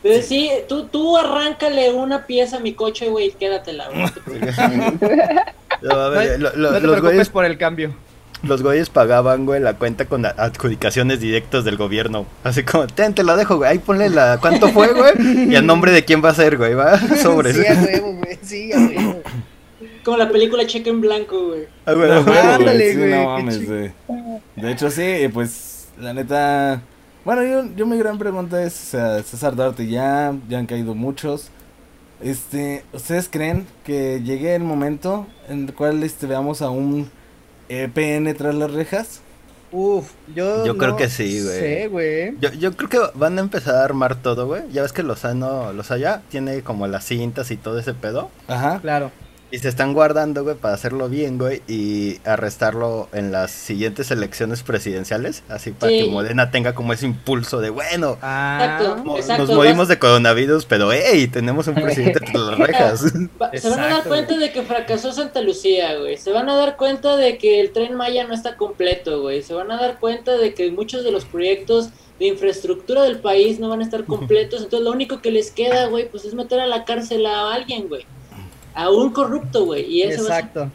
Pero 0.03 0.21
sí, 0.23 0.49
tú, 0.67 0.85
tú 0.85 1.15
arráncale 1.17 1.91
una 1.93 2.25
pieza 2.25 2.57
a 2.57 2.59
mi 2.59 2.73
coche, 2.73 3.09
güey, 3.09 3.27
y 3.27 3.31
quédatela, 3.31 3.87
no 3.93 4.09
te 4.11 4.19
preocupes. 4.21 4.57
No, 5.81 5.91
a 5.95 6.09
ver, 6.09 6.39
lo- 6.39 6.55
lo- 6.55 6.71
no 6.71 6.79
te 6.79 6.81
los, 6.81 6.81
preocupes 6.81 7.01
güeyes, 7.01 7.29
por 7.29 7.45
el 7.45 7.57
cambio. 7.57 7.93
los 8.43 8.63
güeyes 8.63 8.89
pagaban, 8.89 9.45
güey, 9.45 9.59
la 9.61 9.73
cuenta 9.75 10.05
con 10.05 10.25
adjudicaciones 10.25 11.19
directas 11.19 11.63
del 11.65 11.77
gobierno. 11.77 12.25
Así 12.43 12.63
como, 12.63 12.87
ten, 12.87 13.13
te 13.13 13.23
la 13.23 13.35
dejo, 13.35 13.57
güey. 13.57 13.69
Ahí 13.71 13.77
ponle 13.79 14.09
la. 14.09 14.39
¿Cuánto 14.41 14.69
fue, 14.69 14.91
güey? 14.93 15.49
Y 15.51 15.55
a 15.55 15.61
nombre 15.61 15.91
de 15.91 16.03
quién 16.03 16.23
va 16.23 16.29
a 16.29 16.35
ser, 16.35 16.57
güey. 16.57 16.73
Va 16.73 16.97
sobres. 17.17 17.55
Sí, 17.61 17.65
a 17.67 17.73
huevo, 17.73 18.13
güey, 18.13 18.39
sí, 18.41 18.73
a 18.73 18.77
huevo. 18.79 19.21
Como 20.03 20.17
la 20.17 20.29
película 20.29 20.65
Cheque 20.65 20.89
en 20.89 21.01
Blanco, 21.01 21.49
güey. 21.49 21.65
Ah, 21.85 21.93
güey, 21.93 22.09
No, 22.09 22.23
güey. 22.23 22.37
Ándale, 22.39 22.91
sí, 22.91 22.97
güey, 22.97 23.09
no 23.11 23.17
qué 23.17 23.25
mames, 23.43 23.67
güey. 23.69 23.91
De 24.55 24.71
hecho, 24.71 24.89
sí, 24.89 25.27
pues, 25.31 25.87
la 25.99 26.13
neta. 26.13 26.81
Bueno, 27.23 27.43
yo, 27.43 27.75
yo 27.75 27.85
mi 27.85 27.97
gran 27.97 28.17
pregunta 28.17 28.63
es: 28.63 28.73
o 28.73 28.85
sea, 28.85 29.23
César 29.23 29.55
Duarte, 29.55 29.87
ya, 29.87 30.33
ya 30.49 30.57
han 30.59 30.65
caído 30.65 30.95
muchos. 30.95 31.49
Este, 32.21 32.83
¿ustedes 32.93 33.29
creen 33.29 33.65
que 33.83 34.21
llegue 34.23 34.53
el 34.55 34.63
momento 34.63 35.25
en 35.49 35.67
el 35.67 35.73
cual 35.73 36.03
este, 36.03 36.27
veamos 36.27 36.61
a 36.61 36.69
un 36.69 37.09
EPN 37.69 38.35
tras 38.35 38.53
las 38.55 38.71
rejas? 38.71 39.21
Uf, 39.71 40.11
yo. 40.35 40.65
Yo 40.65 40.77
creo 40.77 40.97
que 40.97 41.09
sí, 41.09 41.41
güey. 41.41 41.59
sé, 41.59 41.87
güey. 41.87 42.37
Yo, 42.39 42.51
yo 42.53 42.75
creo 42.75 42.89
que 42.89 42.99
van 43.17 43.37
a 43.37 43.41
empezar 43.41 43.75
a 43.75 43.83
armar 43.85 44.15
todo, 44.15 44.45
güey. 44.47 44.63
Ya 44.71 44.81
ves 44.81 44.91
que 44.91 45.01
Lozano, 45.01 45.71
Lozaya 45.73 46.21
tiene 46.29 46.61
como 46.61 46.87
las 46.87 47.05
cintas 47.05 47.51
y 47.51 47.57
todo 47.57 47.79
ese 47.79 47.93
pedo. 47.93 48.29
Ajá. 48.47 48.79
Claro. 48.81 49.11
Y 49.51 49.59
se 49.59 49.67
están 49.67 49.93
guardando, 49.93 50.43
güey, 50.43 50.55
para 50.55 50.73
hacerlo 50.75 51.09
bien, 51.09 51.37
güey, 51.37 51.61
y 51.67 52.21
arrestarlo 52.23 53.09
en 53.11 53.33
las 53.33 53.51
siguientes 53.51 54.09
elecciones 54.09 54.63
presidenciales, 54.63 55.43
así 55.49 55.71
para 55.71 55.91
Sí. 55.91 55.99
que 56.05 56.09
Morena 56.09 56.51
tenga 56.51 56.73
como 56.73 56.93
ese 56.93 57.05
impulso 57.05 57.59
de, 57.59 57.69
bueno, 57.69 58.17
Ah, 58.21 58.77
Exacto. 58.79 59.03
mo- 59.03 59.17
Exacto, 59.17 59.45
nos 59.45 59.55
movimos 59.55 59.77
vas- 59.79 59.87
de 59.89 59.99
coronavirus, 59.99 60.65
pero, 60.65 60.91
hey, 60.93 61.27
tenemos 61.27 61.67
un 61.67 61.75
presidente 62.15 62.19
entre 62.25 62.37
las 62.39 62.57
rejas. 62.57 63.01
Se 63.53 63.69
van 63.69 63.79
a 63.81 63.87
dar 63.89 64.03
cuenta 64.05 64.37
de 64.37 64.51
que 64.53 64.61
fracasó 64.63 65.11
Santa 65.11 65.41
Lucía, 65.41 65.97
güey. 65.97 66.15
Se 66.17 66.31
van 66.31 66.49
a 66.49 66.55
dar 66.55 66.77
cuenta 66.77 67.17
de 67.17 67.37
que 67.37 67.59
el 67.59 67.71
tren 67.73 67.95
Maya 67.95 68.25
no 68.25 68.33
está 68.33 68.55
completo, 68.55 69.21
güey. 69.21 69.41
Se 69.43 69.53
van 69.53 69.69
a 69.71 69.77
dar 69.77 69.99
cuenta 69.99 70.37
de 70.37 70.53
que 70.53 70.71
muchos 70.71 71.03
de 71.03 71.11
los 71.11 71.25
proyectos 71.25 71.89
de 72.19 72.27
infraestructura 72.27 73.01
del 73.03 73.19
país 73.19 73.59
no 73.59 73.67
van 73.67 73.81
a 73.81 73.83
estar 73.83 74.05
completos. 74.05 74.61
Entonces 74.63 74.85
lo 74.85 74.91
único 74.91 75.21
que 75.21 75.31
les 75.31 75.51
queda, 75.51 75.87
güey, 75.87 76.07
pues 76.09 76.23
es 76.23 76.33
meter 76.35 76.59
a 76.61 76.67
la 76.67 76.85
cárcel 76.85 77.25
a 77.25 77.53
alguien, 77.53 77.89
güey. 77.89 78.05
A 78.73 78.89
un 78.89 79.11
corrupto, 79.11 79.65
güey. 79.65 79.83
Y 79.85 80.03
eso 80.03 80.23
va 80.27 80.37
a 80.37 80.39
ser- 80.41 80.45
Exacto. 80.45 80.71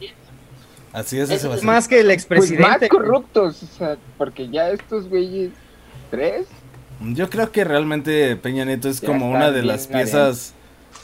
Así 0.93 1.19
es, 1.19 1.25
Eso 1.31 1.35
ese 1.35 1.49
va 1.49 1.55
a 1.55 1.57
es. 1.59 1.63
Más 1.65 1.89
que 1.89 2.01
el 2.01 2.07
Pues 2.07 2.15
expresidente. 2.17 2.63
más 2.69 2.89
corruptos, 2.89 3.63
o 3.63 3.67
sea, 3.67 3.97
porque 4.17 4.49
ya 4.49 4.71
estos 4.71 5.09
güeyes, 5.09 5.51
tres, 6.11 6.47
Yo 7.13 7.29
creo 7.29 7.53
que 7.53 7.63
realmente 7.65 8.37
Peña 8.37 8.65
Nieto 8.65 8.89
es 8.89 9.03
Ya 9.03 9.07
como 9.09 9.31
una 9.31 9.51
de 9.51 9.63
las 9.63 9.87
piezas. 9.87 10.55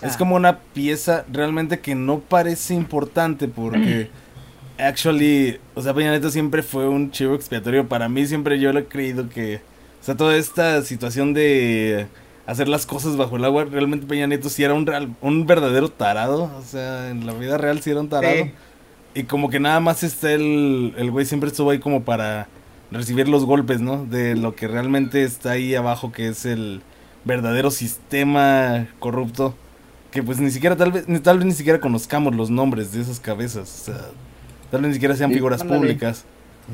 Es 0.00 0.14
Ah. 0.14 0.18
como 0.18 0.36
una 0.36 0.58
pieza 0.60 1.26
realmente 1.30 1.80
que 1.80 1.94
no 1.94 2.20
parece 2.20 2.72
importante 2.74 3.46
porque. 3.48 4.08
Actually, 4.78 5.60
o 5.74 5.82
sea, 5.82 5.92
Peña 5.92 6.10
Nieto 6.10 6.30
siempre 6.30 6.62
fue 6.62 6.88
un 6.88 7.10
chivo 7.10 7.34
expiatorio. 7.34 7.86
Para 7.86 8.08
mí, 8.08 8.26
siempre 8.26 8.58
yo 8.58 8.72
lo 8.72 8.78
he 8.80 8.84
creído 8.86 9.28
que. 9.28 9.56
O 10.00 10.04
sea, 10.04 10.16
toda 10.16 10.36
esta 10.36 10.80
situación 10.82 11.34
de 11.34 12.06
hacer 12.46 12.68
las 12.68 12.86
cosas 12.86 13.16
bajo 13.16 13.36
el 13.36 13.44
agua, 13.44 13.64
realmente 13.64 14.06
Peña 14.06 14.26
Nieto 14.26 14.48
sí 14.48 14.64
era 14.64 14.74
un, 14.74 14.86
real, 14.86 15.14
un 15.20 15.46
verdadero 15.46 15.88
tarado. 15.90 16.50
O 16.58 16.62
sea, 16.62 17.10
en 17.10 17.26
la 17.26 17.32
vida 17.34 17.58
real 17.58 17.80
sí 17.80 17.90
era 17.90 18.00
un 18.00 18.08
tarado. 18.08 18.34
Sí. 18.34 18.50
Y 19.14 19.24
como 19.24 19.50
que 19.50 19.60
nada 19.60 19.80
más 19.80 20.02
está 20.02 20.32
el, 20.32 20.94
el 20.96 21.10
güey 21.10 21.26
siempre 21.26 21.50
estuvo 21.50 21.70
ahí 21.70 21.78
como 21.78 22.02
para 22.02 22.48
recibir 22.90 23.28
los 23.28 23.44
golpes, 23.44 23.80
¿no? 23.80 24.04
De 24.06 24.34
lo 24.36 24.54
que 24.54 24.68
realmente 24.68 25.22
está 25.24 25.52
ahí 25.52 25.74
abajo, 25.74 26.12
que 26.12 26.28
es 26.28 26.44
el 26.46 26.82
verdadero 27.24 27.70
sistema 27.70 28.88
corrupto. 28.98 29.54
Que 30.10 30.22
pues 30.22 30.40
ni 30.40 30.50
siquiera, 30.50 30.76
tal 30.76 30.92
vez, 30.92 31.08
ni, 31.08 31.20
tal 31.20 31.38
vez 31.38 31.46
ni 31.46 31.52
siquiera 31.52 31.80
conozcamos 31.80 32.34
los 32.34 32.50
nombres 32.50 32.92
de 32.92 33.00
esas 33.02 33.20
cabezas. 33.20 33.80
O 33.80 33.84
sea, 33.92 34.00
tal 34.70 34.80
vez 34.82 34.88
ni 34.88 34.94
siquiera 34.94 35.16
sean 35.16 35.30
Sí, 35.30 35.34
figuras 35.36 35.60
ándale. 35.62 35.80
públicas. 35.80 36.24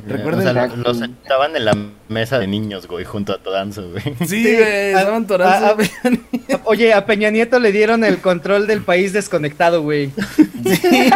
Recuerden- 0.06 0.40
O 0.46 0.52
sea, 0.52 0.66
los 0.76 0.98
sentaban 0.98 1.56
en 1.56 1.64
la 1.64 1.76
mesa 2.08 2.38
de 2.38 2.46
niños, 2.46 2.86
güey, 2.86 3.04
junto 3.04 3.32
a 3.32 3.38
Todanzo, 3.38 3.90
güey. 3.90 4.02
Sí, 4.26 4.42
güey, 4.42 4.62
a- 4.62 5.00
estaban 5.00 5.24
a- 5.24 5.26
torazos. 5.26 5.90
a- 6.04 6.60
Oye, 6.64 6.92
a 6.94 7.04
Peña 7.06 7.30
Nieto 7.30 7.58
le 7.58 7.72
dieron 7.72 8.04
el 8.04 8.18
control 8.18 8.66
del 8.66 8.82
país 8.82 9.12
desconectado, 9.12 9.82
güey. 9.82 10.12
Sí, 10.64 11.10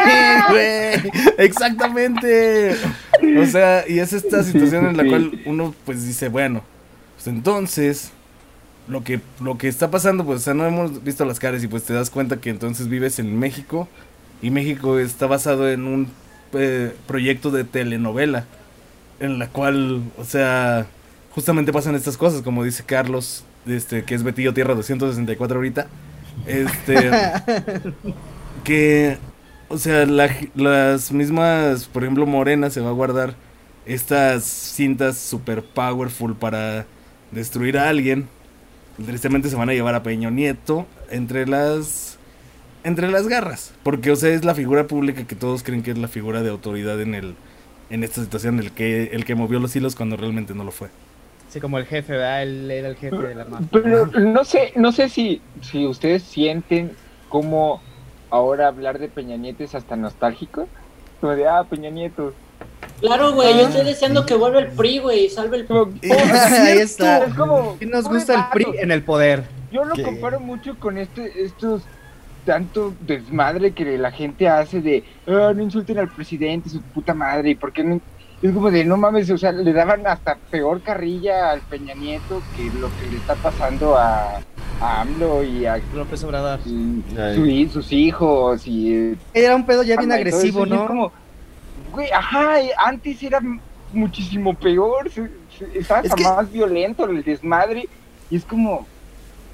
güey. 0.51 1.13
Exactamente. 1.39 2.75
O 3.41 3.47
sea, 3.47 3.85
y 3.89 3.99
es 3.99 4.13
esta 4.13 4.43
situación 4.43 4.87
en 4.87 4.97
la 4.97 5.03
Sí. 5.05 5.09
cual 5.09 5.41
uno 5.47 5.75
pues 5.85 6.07
dice, 6.07 6.29
bueno, 6.29 6.63
pues 7.17 7.27
entonces 7.29 8.11
lo 8.89 9.05
que 9.05 9.21
lo 9.41 9.59
que 9.59 9.69
está 9.69 9.91
pasando, 9.91 10.25
pues 10.25 10.41
o 10.41 10.43
sea, 10.43 10.55
no 10.55 10.67
hemos 10.67 11.05
visto 11.05 11.25
las 11.25 11.39
caras 11.39 11.63
y 11.63 11.69
pues 11.69 11.85
te 11.85 11.93
das 11.95 12.11
cuenta 12.11 12.39
que 12.41 12.51
entonces 12.51 12.89
vives 12.89 13.19
en 13.19 13.39
México 13.39 13.89
y 14.41 14.51
México 14.51 14.99
está 14.99 15.27
basado 15.27 15.71
en 15.71 15.85
un 15.87 16.09
eh, 16.55 16.93
proyecto 17.07 17.51
de 17.51 17.65
telenovela 17.65 18.45
en 19.23 19.39
la 19.39 19.49
cual, 19.49 20.03
o 20.19 20.25
sea, 20.25 20.87
justamente 21.35 21.73
pasan 21.73 21.95
estas 21.95 22.17
cosas, 22.19 22.43
como 22.43 22.63
dice 22.65 22.85
Carlos, 22.85 23.45
este 23.67 24.05
que 24.05 24.15
es 24.15 24.23
Betillo 24.23 24.53
Tierra 24.53 24.75
264 24.75 25.57
ahorita. 25.57 25.87
Este 26.47 27.11
que 28.65 29.19
o 29.69 29.79
sea, 29.79 30.05
la- 30.05 30.29
las 30.55 31.13
mismas, 31.13 31.87
por 31.87 32.03
ejemplo, 32.03 32.27
Morena 32.27 32.69
se 32.71 32.81
va 32.81 32.91
a 32.91 32.93
guardar 32.93 33.35
estas 33.87 34.45
cintas 34.45 35.17
super 35.17 35.63
powerful 35.63 36.35
para 36.37 36.87
destruir 37.31 37.79
a 37.79 37.89
alguien. 37.89 38.29
Tristemente 39.05 39.49
se 39.49 39.57
van 39.57 39.71
a 39.71 39.73
llevar 39.73 39.95
a 39.95 40.03
Peña 40.03 40.31
Nieto 40.31 40.87
entre 41.11 41.47
las 41.47 42.19
entre 42.85 43.11
las 43.11 43.29
garras, 43.29 43.73
porque 43.85 44.11
o 44.11 44.17
sea, 44.17 44.31
es 44.31 44.45
la 44.45 44.55
figura 44.55 44.87
pública 44.89 45.25
que 45.25 45.37
todos 45.37 45.63
creen 45.63 45.83
que 45.83 45.93
es 45.93 45.99
la 45.99 46.09
figura 46.09 46.43
de 46.43 46.51
autoridad 46.51 47.01
en 47.01 47.15
el 47.15 47.35
en 47.93 48.03
esta 48.05 48.23
situación, 48.23 48.59
el 48.59 48.73
que 48.73 49.05
el 49.13 49.25
que 49.25 49.35
movió 49.35 49.61
los 49.61 49.77
hilos 49.77 49.95
cuando 49.95 50.17
realmente 50.17 50.55
no 50.55 50.65
lo 50.65 50.71
fue. 50.73 50.89
Sí, 51.51 51.61
como 51.61 51.77
el 51.79 51.85
jefe, 51.85 52.13
¿verdad? 52.15 52.43
Él 52.43 52.71
era 52.71 52.89
el 52.89 52.97
jefe 52.97 53.17
de 53.17 53.35
la 53.35 53.45
mafia. 53.45 53.69
Pero 53.71 54.07
no 54.07 54.45
sé, 54.45 54.73
no 54.75 54.91
sé 54.91 55.11
si, 55.11 55.43
si 55.61 55.87
ustedes 55.87 56.23
sienten 56.23 56.93
como 57.29 57.83
ahora 58.31 58.69
hablar 58.69 58.99
de 58.99 59.09
Peña 59.09 59.37
Nieto 59.37 59.63
es 59.63 59.75
hasta 59.75 59.95
nostálgico. 59.95 60.67
Como 61.21 61.35
de, 61.35 61.47
ah, 61.47 61.65
Peña 61.69 61.91
Nieto. 61.91 62.33
Claro, 63.01 63.33
güey. 63.35 63.53
Ah. 63.53 63.57
Yo 63.59 63.69
estoy 63.69 63.85
deseando 63.85 64.25
que 64.25 64.35
vuelva 64.35 64.61
el 64.61 64.69
PRI, 64.69 64.99
güey. 65.01 65.29
Salve 65.29 65.59
el 65.59 65.67
"Oh, 65.69 65.91
Ahí 66.03 66.79
es 66.79 66.93
está. 66.93 67.19
cierto", 67.19 67.31
Es 67.31 67.35
como, 67.35 67.77
Y 67.81 67.85
nos 67.87 68.09
gusta 68.09 68.35
el. 68.35 68.45
PRI 68.53 68.79
en 68.79 68.91
el 68.91 69.03
poder. 69.03 69.45
Yo 69.71 69.85
lo 69.85 69.95
comparo 70.03 70.41
mucho 70.41 70.79
con 70.79 70.97
este, 70.97 71.45
estos 71.45 71.83
tanto 72.45 72.93
desmadre 73.01 73.73
que 73.73 73.97
la 73.99 74.11
gente 74.11 74.49
hace 74.49 74.81
de, 74.81 75.05
"Ah, 75.27 75.53
no 75.55 75.63
insulten 75.63 75.99
al 75.99 76.09
presidente, 76.09 76.69
su 76.69 76.81
puta 76.83 77.15
madre, 77.15 77.51
y 77.51 77.55
por 77.55 77.73
qué 77.73 77.85
no... 77.85 78.01
Es 78.43 78.53
como 78.53 78.73
de, 78.73 78.85
no 78.85 78.97
mames, 78.97 79.31
o 79.31 79.39
sea, 79.39 79.53
le 79.53 79.73
daban 79.73 80.05
hasta 80.05 80.35
peor 80.51 80.81
carrilla 80.83 81.53
al 81.53 81.61
Peña 81.61 81.95
Nieto 81.95 82.43
que 82.57 82.65
lo 82.81 82.89
que 82.99 83.09
le 83.09 83.19
está 83.19 83.37
pasando 83.37 83.97
a, 83.97 84.41
a 84.81 85.01
AMLO 85.03 85.45
y 85.45 85.65
a 85.65 85.81
López 85.95 86.25
Obrador. 86.25 86.59
y 86.67 87.67
su 87.69 87.73
sus 87.73 87.93
hijos 87.93 88.67
y... 88.67 88.93
eh, 88.93 89.17
Era 89.33 89.55
un 89.55 89.65
pedo 89.65 89.85
ya 89.85 89.97
bien 89.97 90.11
agresivo, 90.11 90.65
eso, 90.65 90.75
¿no? 90.75 90.87
como, 90.89 91.13
güey, 91.93 92.11
ajá, 92.11 92.57
antes 92.85 93.23
era 93.23 93.41
muchísimo 93.93 94.55
peor, 94.55 95.07
estaba 95.75 96.01
Es 96.01 96.11
hasta 96.11 96.17
que- 96.17 96.25
más 96.25 96.51
violento 96.51 97.05
el 97.05 97.23
desmadre, 97.23 97.89
y 98.29 98.35
es 98.37 98.45
como, 98.45 98.89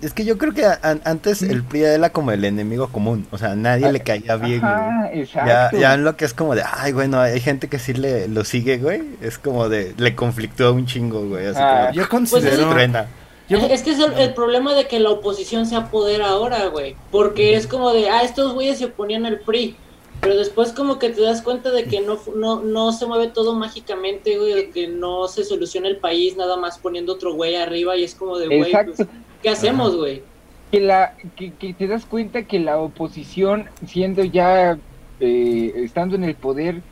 Es 0.01 0.13
que 0.15 0.25
yo 0.25 0.39
creo 0.39 0.55
que 0.55 0.65
antes 0.83 1.43
el 1.43 1.65
PRI 1.65 1.83
era 1.83 2.11
como 2.11 2.31
el 2.31 2.45
enemigo 2.45 2.87
común, 2.89 3.27
o 3.33 3.39
sea, 3.39 3.57
nadie 3.57 3.91
le 3.91 4.01
caía 4.01 4.37
bien, 4.37 4.61
güey. 4.61 4.73
Ya, 4.73 5.11
exacto. 5.13 5.77
ya 5.77 5.95
en 5.95 6.05
lo 6.05 6.17
que 6.17 6.25
es 6.25 6.35
como 6.35 6.55
de, 6.55 6.63
ay, 6.65 6.93
bueno, 6.93 7.19
hay 7.21 7.41
gente 7.41 7.67
que 7.69 7.81
sí 7.81 7.95
le, 7.95 8.29
lo 8.29 8.45
sigue, 8.45 8.79
güey. 8.79 9.03
Es 9.21 9.39
como 9.39 9.69
de, 9.69 9.95
le 9.97 10.15
conflictúa 10.15 10.71
un 10.71 10.87
chingo, 10.87 11.27
güey. 11.29 11.47
Así 11.47 11.59
Ah. 11.61 11.79
como, 11.81 11.93
Yo 11.95 12.01
Pues 12.03 12.09
considero 12.09 12.63
es- 12.63 12.71
truena. 12.71 13.07
yo- 13.49 13.59
Es 13.59 13.83
que 13.83 13.91
es 13.91 13.99
el, 13.99 14.13
el 14.13 14.35
problema 14.35 14.75
de 14.75 14.87
que 14.87 15.01
la 15.01 15.11
oposición 15.11 15.67
se 15.67 15.75
apodera 15.75 16.29
ahora, 16.29 16.67
güey. 16.67 16.95
Porque 17.11 17.57
es 17.57 17.67
como 17.67 17.93
de, 17.93 18.09
ah, 18.09 18.23
estos 18.23 18.55
güeyes 18.55 18.79
se 18.79 18.85
oponían 18.85 19.27
al 19.27 19.41
PRI. 19.41 19.77
Pero 20.21 20.37
después 20.37 20.73
como 20.73 20.99
que 20.99 21.11
te 21.11 21.23
das 21.23 21.43
cuenta 21.43 21.71
de 21.71 21.85
que 21.85 22.01
no, 22.01 22.17
fu- 22.17 22.33
no, 22.35 22.61
no 22.63 22.93
se 22.93 23.07
mueve 23.07 23.29
todo 23.29 23.55
mágicamente, 23.55 24.37
güey. 24.39 24.53
De 24.55 24.71
que 24.71 24.89
no 24.89 25.29
se 25.29 25.45
soluciona 25.45 25.89
el 25.89 25.99
país 25.99 26.37
nada 26.37 26.57
más 26.57 26.79
poniendo 26.79 27.13
otro 27.15 27.35
güey 27.35 27.55
arriba. 27.55 27.97
Y 27.97 28.05
es 28.05 28.15
como 28.15 28.37
de, 28.39 28.47
güey, 28.49 28.73
pues, 28.73 29.07
¿qué 29.43 29.49
hacemos, 29.51 29.97
güey? 29.97 30.23
que 30.71 30.81
la 30.81 31.15
que, 31.37 31.55
que 31.55 31.73
te 31.73 31.87
das 31.87 32.05
cuenta 32.05 32.43
que 32.43 32.59
la 32.59 32.77
oposición 32.79 33.71
siendo 33.87 34.23
ya 34.23 34.77
eh, 35.19 35.73
estando 35.77 36.15
en 36.15 36.25
el 36.25 36.35
poder 36.35 36.83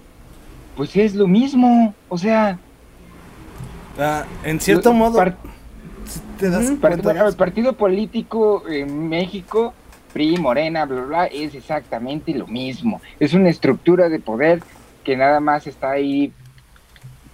pues 0.79 0.97
es 0.97 1.15
lo 1.15 1.27
mismo 1.27 1.95
o 2.09 2.17
sea 2.17 2.59
ah, 3.99 4.25
en 4.45 4.61
cierto 4.61 4.89
lo- 4.89 4.95
modo 4.95 5.19
te 6.39 6.49
das 6.49 6.71
par- 6.81 6.93
cuenta, 6.93 7.03
bueno, 7.03 7.29
el 7.29 7.37
partido 7.37 7.75
político 7.75 8.63
en 8.67 9.11
México 9.11 9.75
PRI 10.17 10.39
Morena 10.39 10.87
bla 10.87 11.03
bla 11.03 11.27
es 11.27 11.55
exactamente 11.55 12.33
lo 12.33 12.47
mismo 12.47 13.03
es 13.21 13.35
una 13.35 13.51
estructura 13.51 14.09
de 14.09 14.19
poder 14.19 14.63
que 15.05 15.15
nada 15.15 15.41
más 15.41 15.67
está 15.67 15.91
ahí 15.91 16.33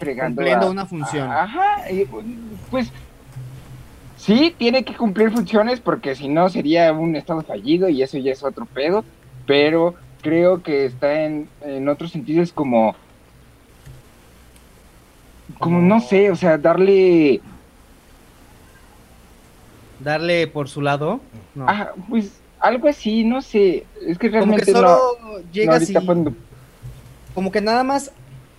fregando 0.00 0.34
Cumpliendo 0.38 0.66
a- 0.66 0.70
una 0.70 0.84
función. 0.84 1.30
a- 1.30 1.44
ajá 1.44 1.76
pues 2.72 2.90
sí 4.16 4.52
tiene 4.58 4.84
que 4.84 4.96
cumplir 4.96 5.30
funciones 5.30 5.78
porque 5.78 6.16
si 6.16 6.26
no 6.26 6.48
sería 6.48 6.92
un 6.92 7.14
estado 7.14 7.42
fallido 7.42 7.88
y 7.88 8.02
eso 8.02 8.18
ya 8.18 8.32
es 8.32 8.42
otro 8.42 8.66
pedo 8.66 9.04
pero 9.46 9.94
creo 10.20 10.60
que 10.64 10.84
está 10.86 11.22
en, 11.22 11.48
en 11.60 11.88
otros 11.88 12.10
sentidos 12.10 12.52
como 12.52 12.96
como 15.60 15.80
no 15.80 16.00
sé 16.00 16.32
o 16.32 16.34
sea 16.36 16.58
darle 16.58 17.40
Darle 20.00 20.48
por 20.48 20.68
su 20.68 20.80
lado. 20.80 21.20
No. 21.54 21.66
ah, 21.68 21.92
pues 22.08 22.40
algo 22.62 22.88
así 22.88 23.24
no 23.24 23.42
sé 23.42 23.84
es 24.06 24.18
que 24.18 24.28
como 24.30 24.56
realmente 24.56 24.66
que 24.66 24.72
no, 24.72 24.78
solo 24.78 24.98
no 25.22 25.38
llegas 25.52 25.80
ahorita 25.82 26.00
y 26.02 26.06
cuando- 26.06 26.34
como 27.34 27.50
que 27.50 27.60
nada 27.60 27.82
más, 27.82 28.12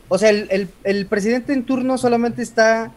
o 0.10 0.18
sea, 0.18 0.30
el, 0.30 0.48
el- 0.52 0.68
el 0.84 1.06
presidente 1.06 1.54
en 1.54 1.64
turno 1.64 1.98
solamente 1.98 2.42
está 2.42 2.92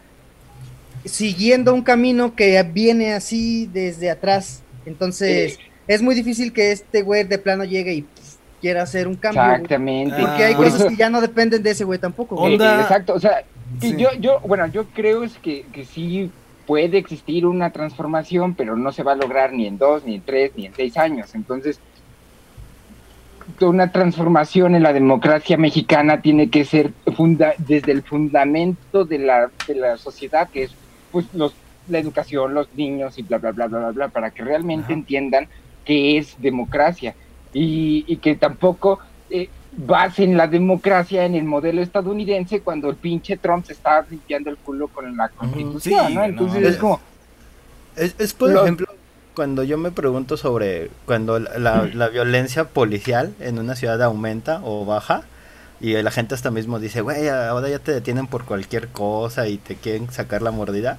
siguiendo 1.05 1.73
un 1.73 1.81
camino 1.83 2.35
que 2.35 2.61
viene 2.63 3.13
así 3.13 3.69
desde 3.71 4.09
atrás. 4.09 4.61
Entonces, 4.85 5.59
es 5.87 6.01
muy 6.01 6.15
difícil 6.15 6.51
que 6.53 6.71
este 6.71 7.01
güey 7.01 7.23
de 7.23 7.37
plano 7.37 7.63
llegue 7.63 7.93
y 7.93 8.01
pff, 8.01 8.35
quiera 8.61 8.83
hacer 8.83 9.07
un 9.07 9.15
cambio. 9.15 9.41
güey. 9.43 9.53
exactamente 9.53 10.15
Porque 10.19 10.43
hay 10.43 10.53
Ah, 10.53 10.57
Por 10.57 10.65
cosas 10.65 10.79
eso- 10.81 10.89
que 10.89 10.95
ya 10.95 11.09
no 11.09 11.21
dependen 11.21 11.63
de 11.63 11.71
ese 11.71 11.83
güey 11.83 11.99
tampoco. 11.99 12.35
güey. 12.35 12.53
Onda- 12.53 12.79
Eh, 12.79 12.81
exacto, 12.81 13.13
o 13.13 13.19
sea, 13.19 13.43
Sí. 13.81 13.95
yo, 13.97 14.09
yo, 14.19 14.39
bueno, 14.41 14.65
yo 14.67 14.85
creo 14.87 15.23
es 15.23 15.33
que, 15.37 15.65
que 15.71 15.85
sí 15.85 16.31
puede 16.67 16.97
existir 16.97 17.47
una 17.47 17.71
transformación, 17.71 18.53
pero 18.53 18.75
no 18.75 18.91
se 18.91 19.01
va 19.01 19.13
a 19.13 19.15
lograr 19.15 19.53
ni 19.53 19.65
en 19.65 19.77
dos, 19.77 20.03
ni 20.05 20.15
en 20.15 20.21
tres, 20.21 20.51
ni 20.55 20.65
en 20.67 20.75
seis 20.75 20.97
años. 20.97 21.33
Entonces, 21.33 21.79
una 23.61 23.91
transformación 23.91 24.75
en 24.75 24.83
la 24.83 24.91
democracia 24.93 25.57
mexicana 25.57 26.21
tiene 26.21 26.49
que 26.49 26.65
ser 26.65 26.91
funda 27.15 27.53
desde 27.57 27.93
el 27.93 28.03
fundamento 28.03 29.05
de 29.05 29.19
la, 29.19 29.49
de 29.65 29.75
la 29.75 29.97
sociedad, 29.97 30.49
que 30.49 30.63
es 30.63 30.71
pues 31.11 31.33
los, 31.33 31.53
la 31.87 31.99
educación, 31.99 32.53
los 32.53 32.67
niños 32.75 33.17
y 33.17 33.23
bla, 33.23 33.37
bla, 33.37 33.51
bla, 33.53 33.67
bla, 33.67 33.79
bla, 33.79 33.91
bla 33.91 34.07
para 34.09 34.31
que 34.31 34.43
realmente 34.43 34.91
entiendan 34.91 35.47
qué 35.85 36.17
es 36.17 36.35
democracia 36.41 37.15
y, 37.53 38.03
y 38.07 38.17
que 38.17 38.35
tampoco 38.35 38.99
basen 39.77 40.35
la 40.35 40.47
democracia 40.47 41.25
en 41.25 41.35
el 41.35 41.43
modelo 41.43 41.81
estadounidense 41.81 42.61
cuando 42.61 42.89
el 42.89 42.95
pinche 42.95 43.37
Trump 43.37 43.65
se 43.65 43.73
está 43.73 44.05
limpiando 44.09 44.49
el 44.49 44.57
culo 44.57 44.87
con 44.87 45.15
la 45.15 45.29
constitución, 45.29 46.07
sí, 46.07 46.13
¿no? 46.15 46.19
no, 46.21 46.25
Entonces 46.25 46.63
es- 46.63 46.69
es 46.73 46.77
como... 46.77 46.99
Es, 47.95 48.15
es, 48.19 48.33
por 48.33 48.49
Lo- 48.51 48.63
ejemplo, 48.63 48.87
cuando 49.35 49.63
yo 49.63 49.77
me 49.77 49.91
pregunto 49.91 50.35
sobre 50.37 50.89
cuando 51.05 51.39
la, 51.39 51.57
la- 51.59 51.89
la 51.93 52.07
violencia 52.09 52.65
policial 52.65 53.33
en 53.39 53.59
una 53.59 53.75
ciudad 53.75 54.01
aumenta 54.01 54.61
o 54.63 54.85
baja, 54.85 55.23
y 55.79 55.93
la 56.01 56.09
gente 56.09 56.33
hasta 56.33 56.49
mismo 56.49 56.79
dice, 56.79 57.01
güey, 57.01 57.27
ahora 57.29 57.69
ya 57.69 57.77
te 57.77 57.91
detienen 57.91 58.25
por 58.25 58.45
cualquier 58.45 58.87
cosa 58.87 59.47
y 59.47 59.57
te 59.59 59.75
quieren 59.75 60.09
sacar 60.11 60.41
la 60.41 60.49
mordida. 60.49 60.97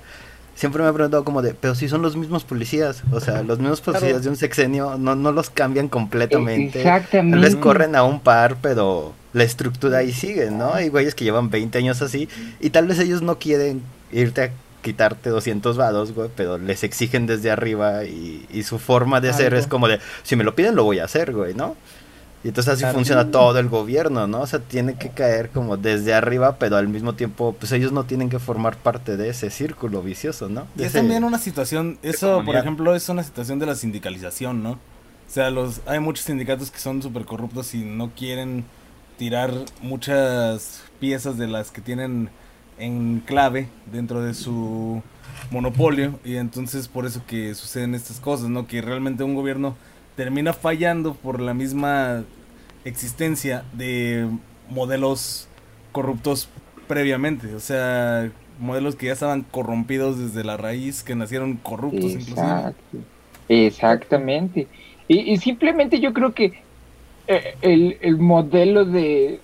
Siempre 0.59 0.83
me 0.83 0.89
he 0.89 0.93
preguntado 0.93 1.23
como 1.23 1.41
de, 1.41 1.55
pero 1.55 1.77
si 1.77 1.89
son 1.89 2.03
los 2.03 2.17
mismos 2.17 2.43
policías, 2.43 3.05
o 3.13 3.21
sea, 3.21 3.45
los 3.45 3.61
mismos 3.61 3.81
policías 3.81 4.11
Claro. 4.11 4.25
de 4.25 4.29
un 4.31 4.37
sexenio 4.37 4.99
no, 4.99 5.15
no 5.15 5.31
los 5.31 5.51
cambian 5.51 5.87
completamente. 5.89 6.81
Exactamente. 6.81 7.39
Les 7.39 7.55
corren 7.55 7.95
a 7.95 8.03
un 8.03 8.19
par, 8.19 8.57
pero 8.61 9.13
la 9.33 9.45
estructura 9.45 9.99
ahí 9.99 10.13
sigue, 10.13 10.51
¿no? 10.51 10.75
Hay 10.75 10.89
güeyes 10.89 11.15
que 11.15 11.23
llevan 11.23 11.49
20 11.49 11.79
años 11.79 12.03
así 12.03 12.29
y 12.59 12.71
tal 12.71 12.89
vez 12.89 12.99
ellos 12.99 13.23
no 13.23 13.39
quieren 13.39 13.83
irte 14.11 14.43
a 14.43 14.51
quitarte 14.83 15.31
200 15.31 15.77
vados, 15.77 16.13
güey, 16.13 16.29
pero 16.35 16.59
les 16.59 16.83
exigen 16.83 17.27
desde 17.27 17.51
arriba 17.53 18.05
y, 18.05 18.45
y 18.53 18.65
su 18.65 18.81
forma 18.81 19.21
de 19.21 19.29
hacer 19.31 19.49
Algo. 19.53 19.59
es 19.61 19.67
como 19.69 19.87
de, 19.87 20.01
si 20.25 20.35
me 20.35 20.43
lo 20.43 20.57
piden 20.57 20.75
lo 20.75 20.83
voy 20.83 20.99
a 20.99 21.05
hacer, 21.05 21.33
güey, 21.33 21.55
¿no? 21.55 21.77
Y 22.45 22.49
entonces 22.49 22.75
así 22.75 22.83
Claro. 22.83 22.95
funciona 22.95 23.31
todo 23.33 23.59
el 23.59 23.69
gobierno, 23.69 24.27
¿no? 24.29 24.43
O 24.43 24.47
sea, 24.47 24.61
tiene 24.61 24.95
que 24.95 25.11
caer 25.11 25.51
como 25.51 25.77
desde 25.77 26.15
arriba, 26.15 26.57
pero 26.57 26.77
al 26.77 26.87
mismo 26.89 27.15
tiempo, 27.15 27.57
pues 27.59 27.73
ellos 27.73 27.91
no 27.91 28.05
tienen 28.05 28.29
que 28.31 28.39
formar 28.39 28.77
parte 28.77 29.17
de 29.17 29.29
ese 29.29 29.51
círculo 29.51 30.03
vicioso, 30.03 30.49
¿no? 30.49 30.67
Y 30.77 30.79
De 30.79 30.85
es 30.85 30.91
ese- 30.91 30.99
también 31.01 31.25
una 31.25 31.39
situación, 31.39 31.99
eso 32.03 32.43
por 32.45 32.55
ejemplo 32.57 32.95
es 32.95 33.09
una 33.09 33.25
situación 33.25 33.59
de 33.59 33.67
la 33.67 33.75
sindicalización, 33.75 34.63
¿no? 34.63 34.73
O 34.73 35.31
sea, 35.31 35.51
los 35.51 35.81
hay 35.87 35.99
muchos 35.99 36.25
sindicatos 36.27 36.71
que 36.71 36.79
son 36.79 37.03
súper 37.03 37.25
corruptos 37.25 37.75
y 37.75 37.79
no 37.85 38.11
quieren 38.17 38.65
tirar 39.19 39.53
muchas 39.83 40.83
piezas 41.01 41.37
de 41.39 41.49
las 41.49 41.71
que 41.73 41.81
tienen 41.81 42.31
en 42.79 43.21
clave 43.27 43.69
dentro 43.93 44.23
de 44.23 44.33
su 44.33 45.03
monopolio 45.51 46.19
y 46.25 46.37
entonces 46.37 46.87
por 46.89 47.05
eso 47.05 47.23
que 47.27 47.55
suceden 47.57 47.95
estas 47.97 48.21
cosas, 48.21 48.49
¿no? 48.49 48.67
Que 48.69 48.81
realmente 48.81 49.25
un 49.25 49.35
gobierno 49.35 49.77
termina 50.19 50.53
fallando 50.53 51.15
por 51.15 51.41
la 51.41 51.55
misma 51.55 52.25
existencia 52.85 53.63
de 53.73 54.29
modelos 54.69 55.47
corruptos 55.93 56.49
previamente, 56.89 57.55
o 57.55 57.61
sea, 57.61 58.29
modelos 58.59 58.97
que 58.97 59.07
ya 59.07 59.13
estaban 59.13 59.43
corrompidos 59.43 60.19
desde 60.19 60.43
la 60.43 60.57
raíz, 60.57 61.05
que 61.05 61.15
nacieron 61.15 61.55
corruptos 61.55 62.11
inclusive. 62.11 62.41
Exacto. 62.41 62.99
Exactamente. 63.49 64.67
Y, 65.07 65.37
simplemente 65.37 66.01
yo 66.01 66.13
creo 66.13 66.35
que 66.35 66.65
eh, 67.29 67.55
el, 67.63 67.99
el 68.01 68.17
modelo 68.19 68.85
de, 68.85 69.39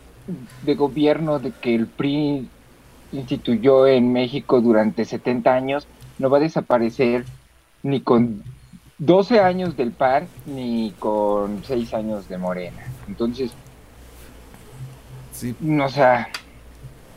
de 0.65 0.75
gobierno 0.75 1.39
de 1.39 1.53
que 1.53 1.77
el 1.77 1.87
PRI 1.87 2.49
instituyó 3.13 3.87
en 3.87 4.13
México 4.13 4.61
durante 4.61 5.05
70 5.05 5.55
años 5.55 5.87
no 6.19 6.31
va 6.31 6.39
a 6.39 6.41
desaparecer 6.41 7.25
ni 7.85 8.01
con 8.01 8.43
12 8.99 9.41
años 9.41 9.77
del 9.77 9.91
PAN 9.93 10.29
ni 10.47 10.93
con 10.99 11.63
6 11.65 11.93
años 11.95 12.29
de 12.29 12.39
Morena. 12.39 12.83
Entonces, 13.09 13.53
Sí. 15.33 15.55
no, 15.61 15.87
o 15.87 15.89
sea, 15.89 16.29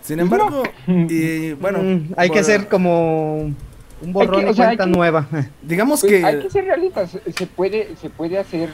Sin 0.01 0.19
embargo, 0.19 0.63
y 0.87 1.53
bueno, 1.53 1.79
Mm, 1.83 2.13
hay 2.17 2.29
que 2.29 2.39
hacer 2.39 2.67
como 2.69 3.41
un 3.41 4.13
borrón 4.13 4.45
que- 4.45 4.49
o 4.51 4.53
sea, 4.53 4.65
cuenta 4.67 4.85
que- 4.85 4.89
nueva. 4.91 5.27
digamos 5.61 6.01
Pues 6.01 6.13
que 6.13 6.25
hay 6.25 6.39
que 6.41 6.49
ser 6.49 6.65
realistas, 6.65 7.17
se 7.35 7.45
puede, 7.47 7.95
se 7.97 8.09
puede 8.09 8.39
hacer 8.39 8.69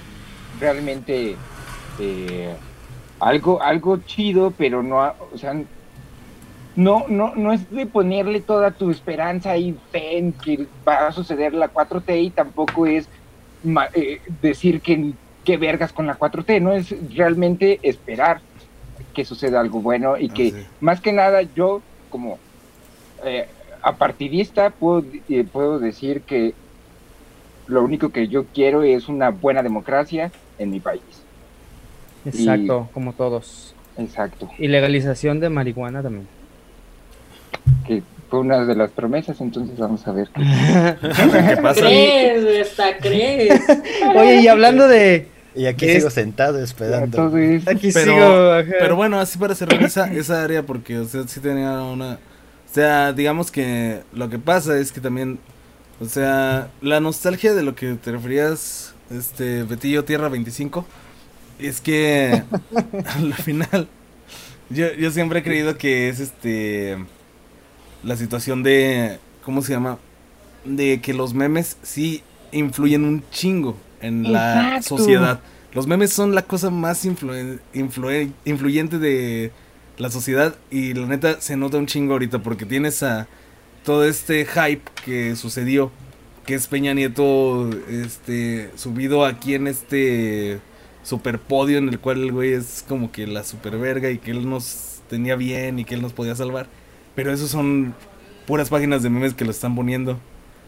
realmente 0.60 1.36
eh, 2.00 2.54
algo, 3.20 3.62
algo 3.62 3.98
chido, 3.98 4.52
pero 4.58 4.82
no, 4.84 4.98
o 5.34 5.38
sea, 5.38 5.54
no, 6.76 7.06
no, 7.08 7.36
no 7.36 7.54
es 7.54 7.70
de 7.70 7.86
ponerle 7.86 8.42
toda 8.42 8.72
tu 8.72 8.90
esperanza 8.90 9.58
y 9.58 9.74
fe 9.92 10.18
en 10.18 10.34
que 10.34 10.68
va 10.88 11.08
a 11.08 11.12
suceder 11.12 11.54
la 11.54 11.72
4T 11.72 12.22
y 12.24 12.30
tampoco 12.32 12.86
es 12.86 13.08
eh, 13.94 14.20
decir 14.42 14.82
que 14.82 15.14
qué 15.44 15.58
vergas 15.58 15.92
con 15.92 16.08
la 16.08 16.18
4T, 16.18 16.62
no 16.62 16.72
es 16.72 16.96
realmente 17.16 17.80
esperar 17.84 18.42
que 19.14 19.26
suceda 19.26 19.60
algo 19.60 19.82
bueno 19.82 20.18
y 20.18 20.30
Ah, 20.30 20.34
que 20.34 20.52
sí. 20.52 20.66
más 20.80 21.02
que 21.02 21.14
nada 21.14 21.42
yo 21.42 21.82
como 22.10 22.38
eh, 23.26 23.48
apartidista 23.84 24.70
puedo, 24.70 25.04
eh, 25.30 25.44
puedo 25.44 25.80
decir 25.80 26.22
que 26.22 26.54
lo 27.68 27.84
único 27.84 28.10
que 28.10 28.28
yo 28.28 28.46
quiero 28.46 28.84
es 28.84 29.08
una 29.08 29.30
buena 29.30 29.64
democracia 29.64 30.32
en 30.58 30.72
mi 30.72 30.80
país. 30.80 31.02
Exacto, 32.26 32.90
como 32.94 33.14
todos. 33.14 33.76
Exacto. 33.98 34.50
Y 34.58 34.68
legalización 34.68 35.40
de 35.40 35.50
marihuana 35.50 36.02
también. 36.02 36.28
Que 37.88 38.02
fue 38.30 38.40
una 38.40 38.66
de 38.66 38.76
las 38.76 38.92
promesas, 38.92 39.40
entonces 39.42 39.78
vamos 39.78 40.06
a 40.08 40.12
ver. 40.12 40.30
qué- 40.34 40.42
¿qué 41.50 41.58
pasa? 41.62 41.82
¿Crees, 41.82 42.68
esta 42.68 42.98
crees? 42.98 43.62
Oye, 44.16 44.42
y 44.42 44.48
hablando 44.48 44.88
de... 44.88 45.28
Y 45.56 45.68
aquí 45.68 45.86
Es- 45.86 45.98
sigo 45.98 46.10
sentado 46.10 46.60
esperando. 46.64 47.32
Aquí 47.68 47.92
Pero, 47.94 48.14
sigo... 48.14 48.52
ajá. 48.54 48.72
pero 48.80 48.96
bueno, 48.96 49.20
así 49.20 49.38
para 49.38 49.54
cerrar 49.54 49.84
esa, 49.84 50.12
esa 50.12 50.44
área, 50.44 50.64
porque 50.64 50.98
o 50.98 51.06
sea, 51.06 51.28
sí 51.28 51.40
tenía 51.40 51.80
una... 51.82 52.14
O 52.16 52.74
sea, 52.74 53.14
digamos 53.14 53.52
que 53.52 54.00
lo 54.14 54.30
que 54.32 54.40
pasa 54.40 54.80
es 54.80 54.92
que 54.92 55.00
también, 55.00 55.38
o 56.02 56.06
sea, 56.06 56.70
la 56.82 57.00
nostalgia 57.00 57.54
de 57.54 57.62
lo 57.62 57.76
que 57.76 57.94
te 57.94 58.12
referías, 58.12 58.96
este, 59.16 59.62
Betillo 59.62 60.04
Tierra 60.06 60.28
25, 60.28 60.84
es 61.60 61.82
que 61.82 62.42
al 63.16 63.34
final, 63.36 63.88
yo, 64.72 64.92
yo 64.94 65.12
siempre 65.12 65.42
he 65.42 65.44
creído 65.44 65.78
que 65.78 66.10
es 66.10 66.20
este, 66.20 66.98
la 68.04 68.16
situación 68.18 68.64
de, 68.64 69.20
¿cómo 69.44 69.62
se 69.62 69.74
llama? 69.74 69.98
De 70.66 71.02
que 71.02 71.14
los 71.14 71.34
memes 71.34 71.78
sí 71.82 72.22
influyen 72.52 73.06
un 73.06 73.24
chingo 73.32 73.78
en 74.02 74.32
la 74.32 74.82
sociedad. 74.82 75.40
Los 75.74 75.88
memes 75.88 76.14
son 76.14 76.36
la 76.36 76.44
cosa 76.44 76.70
más 76.70 77.04
influyente 77.06 79.00
de 79.00 79.52
la 79.98 80.10
sociedad 80.10 80.56
y 80.70 80.94
la 80.94 81.08
neta 81.08 81.42
se 81.42 81.56
nota 81.56 81.78
un 81.78 81.88
chingo 81.88 82.14
ahorita 82.14 82.40
porque 82.40 82.66
tienes 82.66 83.02
a 83.04 83.28
todo 83.84 84.06
este 84.06 84.46
hype 84.46 84.84
que 85.04 85.36
sucedió, 85.36 85.92
que 86.46 86.56
es 86.56 86.68
Peña 86.68 86.94
Nieto 86.94 87.70
este 87.90 88.72
subido 88.76 89.26
aquí 89.26 89.56
en 89.56 89.68
este 89.68 90.60
super 91.04 91.40
podio 91.40 91.80
en 91.80 91.90
el 91.90 92.00
cual 92.00 92.22
el 92.22 92.32
güey 92.32 92.54
es 92.54 92.86
como 92.88 93.12
que 93.12 93.28
la 93.28 93.44
super 93.44 93.78
verga 93.78 94.10
y 94.10 94.20
que 94.20 94.32
él 94.32 94.48
nos 94.50 95.02
tenía 95.10 95.36
bien 95.36 95.80
y 95.80 95.86
que 95.86 95.96
él 95.96 96.02
nos 96.02 96.14
podía 96.14 96.36
salvar. 96.36 96.68
Pero 97.16 97.32
esos 97.32 97.50
son 97.50 97.94
puras 98.46 98.70
páginas 98.70 99.04
de 99.04 99.10
memes 99.10 99.34
que 99.34 99.46
lo 99.46 99.52
están 99.52 99.76
poniendo. 99.76 100.18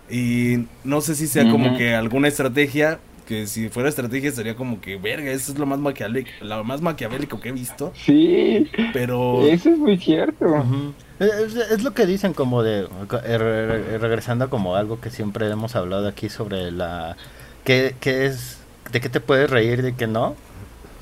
Y 0.10 0.65
no 0.84 1.01
sé 1.01 1.15
si 1.15 1.27
sea 1.27 1.49
como 1.49 1.67
Ujú. 1.69 1.77
que 1.77 1.95
alguna 1.95 2.27
estrategia, 2.27 2.99
que 3.27 3.47
si 3.47 3.69
fuera 3.69 3.89
estrategia 3.89 4.31
sería 4.31 4.55
como 4.55 4.79
que, 4.79 4.97
verga, 4.97 5.31
eso 5.31 5.51
es 5.51 5.58
lo 5.58 5.65
más 5.65 5.79
maquiavélico, 5.79 6.29
lo 6.41 6.63
más 6.63 6.81
maquiavélico 6.81 7.39
que 7.41 7.49
he 7.49 7.51
visto. 7.51 7.91
Sí, 7.95 8.69
Pero 8.93 9.47
eso 9.47 9.69
es 9.71 9.77
muy 9.79 9.97
cierto. 9.97 10.45
Ujú. 10.45 10.93
Es, 11.19 11.55
es 11.55 11.81
lo 11.81 11.93
que 11.93 12.05
dicen 12.05 12.34
como 12.34 12.62
de 12.62 12.81
eh, 12.81 13.38
re- 13.38 13.65
re- 13.67 13.97
regresando 13.97 14.49
como 14.49 14.75
algo 14.75 14.99
que 15.01 15.10
siempre 15.10 15.49
hemos 15.49 15.75
hablado 15.75 16.08
aquí 16.08 16.29
sobre 16.29 16.71
la 16.71 17.15
que, 17.63 17.95
que 17.99 18.25
es 18.27 18.60
de 18.91 18.99
qué 19.01 19.10
te 19.10 19.21
puedes 19.21 19.49
reír 19.49 19.81
de 19.81 19.95
que 19.95 20.05
no 20.08 20.36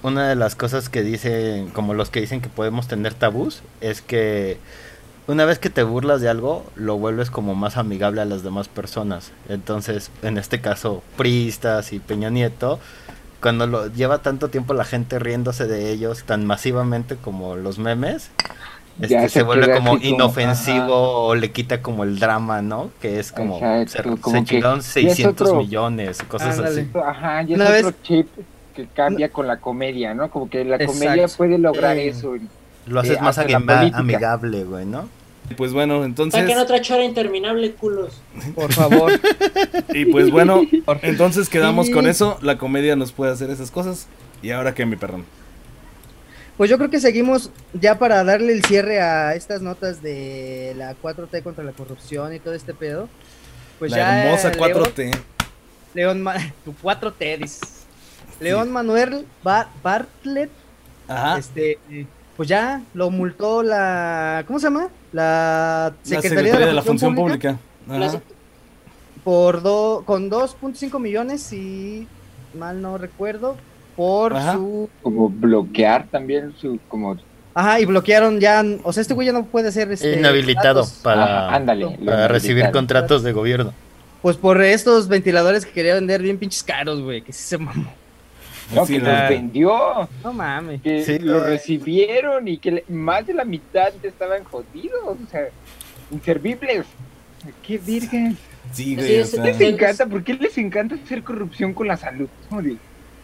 una 0.03 0.29
de 0.29 0.35
las 0.35 0.55
cosas 0.55 0.87
que 0.87 1.01
dicen 1.01 1.69
como 1.71 1.93
los 1.93 2.09
que 2.09 2.21
dicen 2.21 2.41
que 2.41 2.47
podemos 2.47 2.87
tener 2.87 3.13
tabús 3.15 3.63
es 3.81 4.01
que 4.01 4.57
una 5.27 5.45
vez 5.45 5.59
que 5.59 5.69
te 5.69 5.83
burlas 5.83 6.21
de 6.21 6.29
algo 6.29 6.65
lo 6.75 6.97
vuelves 6.97 7.29
como 7.31 7.55
más 7.55 7.77
amigable 7.77 8.21
a 8.21 8.25
las 8.25 8.43
demás 8.43 8.67
personas 8.67 9.31
entonces 9.49 10.11
en 10.21 10.37
este 10.37 10.59
caso 10.61 11.01
Pristas 11.17 11.93
y 11.93 11.99
Peña 11.99 12.29
Nieto 12.29 12.79
cuando 13.41 13.67
lo 13.67 13.87
lleva 13.87 14.19
tanto 14.19 14.49
tiempo 14.49 14.73
la 14.73 14.85
gente 14.85 15.19
riéndose 15.19 15.65
de 15.67 15.91
ellos 15.91 16.23
tan 16.23 16.45
masivamente 16.45 17.15
como 17.15 17.55
los 17.55 17.77
memes 17.79 18.31
este, 19.01 19.21
se, 19.21 19.29
se 19.29 19.43
vuelve 19.43 19.73
como 19.73 19.97
inofensivo 19.97 20.83
ajá. 20.83 20.91
o 20.93 21.35
le 21.35 21.51
quita 21.51 21.81
como 21.81 22.03
el 22.03 22.19
drama, 22.19 22.61
¿no? 22.61 22.91
Que 23.01 23.19
es 23.19 23.31
como 23.31 23.57
Exacto, 23.57 24.15
se, 24.17 24.21
como 24.21 24.35
se 24.37 24.43
que 24.43 24.49
chingaron 24.49 24.79
ya 24.81 24.85
es 24.85 24.93
600 24.93 25.47
otro- 25.47 25.59
millones, 25.59 26.19
cosas 26.27 26.59
así. 26.59 26.87
Ajá, 27.03 27.41
y 27.41 27.53
es 27.53 27.59
Una 27.59 27.69
otro 27.71 27.87
vez- 27.87 27.95
chip 28.03 28.27
que 28.75 28.85
cambia 28.85 29.29
con 29.29 29.47
la 29.47 29.57
comedia, 29.57 30.13
¿no? 30.13 30.29
Como 30.29 30.47
que 30.47 30.63
la 30.63 30.77
comedia 30.85 31.27
puede 31.27 31.57
lograr 31.57 31.97
Eh, 31.97 32.09
eso. 32.09 32.35
Lo 32.87 32.99
haces 32.99 33.17
Eh, 33.17 33.21
más 33.21 33.37
amigable, 33.37 34.63
güey, 34.63 34.85
¿no? 34.85 35.07
pues 35.57 35.71
bueno, 35.71 36.03
entonces 36.03 36.39
Saquen 36.39 36.57
otra 36.57 36.81
chora 36.81 37.03
interminable, 37.03 37.73
culos. 37.73 38.21
Por 38.55 38.73
favor. 38.73 39.11
y 39.93 40.05
pues 40.05 40.31
bueno, 40.31 40.61
entonces 41.03 41.47
quedamos 41.49 41.89
con 41.91 42.07
eso, 42.07 42.39
la 42.41 42.57
comedia 42.57 42.95
nos 42.95 43.11
puede 43.11 43.31
hacer 43.33 43.49
esas 43.51 43.69
cosas. 43.69 44.07
¿Y 44.41 44.49
ahora 44.51 44.73
qué, 44.73 44.85
mi 44.85 44.95
perrón? 44.95 45.25
Pues 46.57 46.69
yo 46.69 46.77
creo 46.77 46.89
que 46.89 46.99
seguimos 46.99 47.51
ya 47.73 47.99
para 47.99 48.23
darle 48.23 48.53
el 48.53 48.63
cierre 48.63 49.01
a 49.01 49.35
estas 49.35 49.61
notas 49.61 50.01
de 50.01 50.73
la 50.77 50.95
4T 51.01 51.43
contra 51.43 51.63
la 51.63 51.71
corrupción 51.71 52.33
y 52.33 52.39
todo 52.39 52.53
este 52.53 52.73
pedo. 52.73 53.07
Pues 53.79 53.91
la 53.91 53.97
ya 53.97 54.23
hermosa 54.25 54.49
León- 54.51 54.71
4T. 54.71 55.11
León, 55.93 56.21
Ma- 56.23 56.35
tu 56.65 56.73
4T 56.81 57.37
dices. 57.39 57.61
León 58.39 58.71
Manuel 58.71 59.25
Ba- 59.43 59.69
Bartlett, 59.83 60.49
Ajá. 61.07 61.37
este, 61.37 61.77
pues 62.37 62.49
ya 62.49 62.81
lo 62.93 63.09
multó 63.11 63.63
la, 63.63 64.43
¿cómo 64.47 64.59
se 64.59 64.65
llama? 64.67 64.87
La 65.11 65.93
la 66.05 66.21
Secretaría 66.21 66.57
de 66.57 66.73
la 66.73 66.81
Función 66.81 67.15
Pública. 67.15 67.57
Ajá. 67.87 67.99
Las- 67.99 68.17
por 69.23 69.61
do, 69.61 70.03
con 70.05 70.29
2.5 70.29 70.99
millones 70.99 71.41
si 71.43 72.07
mal 72.57 72.81
no 72.81 72.97
recuerdo 72.97 73.55
por 73.95 74.35
Ajá. 74.35 74.53
su 74.53 74.89
Como 75.01 75.29
bloquear 75.29 76.07
también 76.11 76.53
su, 76.59 76.79
como, 76.89 77.17
Ajá, 77.53 77.79
y 77.79 77.85
bloquearon 77.85 78.39
ya, 78.39 78.63
o 78.83 78.91
sea, 78.91 79.01
este 79.01 79.13
güey 79.13 79.27
ya 79.27 79.33
no 79.33 79.45
puede 79.45 79.71
ser 79.71 79.91
este 79.91 80.17
Inhabilitado 80.17 80.81
contratos. 80.81 81.03
para, 81.03 81.47
Ajá, 81.47 81.55
ándale, 81.55 81.97
para 82.03 82.27
recibir 82.27 82.69
contratos 82.71 83.23
de 83.23 83.31
gobierno. 83.31 83.73
Pues 84.23 84.37
por 84.37 84.61
estos 84.61 85.07
ventiladores 85.07 85.65
que 85.65 85.71
quería 85.71 85.93
vender 85.93 86.21
bien 86.21 86.37
pinches 86.37 86.63
caros, 86.63 87.01
güey, 87.01 87.21
que 87.21 87.31
sí 87.31 87.43
se 87.43 87.57
mamó. 87.57 87.93
No, 88.75 88.85
Sí, 88.85 88.93
que 88.93 88.99
la- 88.99 89.21
los 89.21 89.29
vendió, 89.29 90.09
No 90.23 90.33
mames. 90.33 90.81
que 90.81 91.03
Sí. 91.03 91.19
lo 91.19 91.39
recibieron 91.41 92.47
y 92.47 92.57
que 92.57 92.71
le- 92.71 92.83
más 92.89 93.25
de 93.27 93.33
la 93.33 93.45
mitad 93.45 93.93
estaban 94.03 94.43
jodidos, 94.43 95.01
o 95.05 95.29
sea, 95.29 95.47
inservibles. 96.11 96.85
Qué 97.65 97.77
virgen. 97.77 98.37
Sí, 98.71 98.95
güey. 98.95 99.19
o 99.19 99.21
es, 99.23 99.31
sea, 99.31 99.43
Les 99.43 99.59
encanta, 99.61 100.05
¿por 100.05 100.23
qué 100.23 100.33
les 100.35 100.57
encanta 100.57 100.95
hacer 100.95 101.21
corrupción 101.23 101.73
con 101.73 101.87
la 101.87 101.97
salud? 101.97 102.27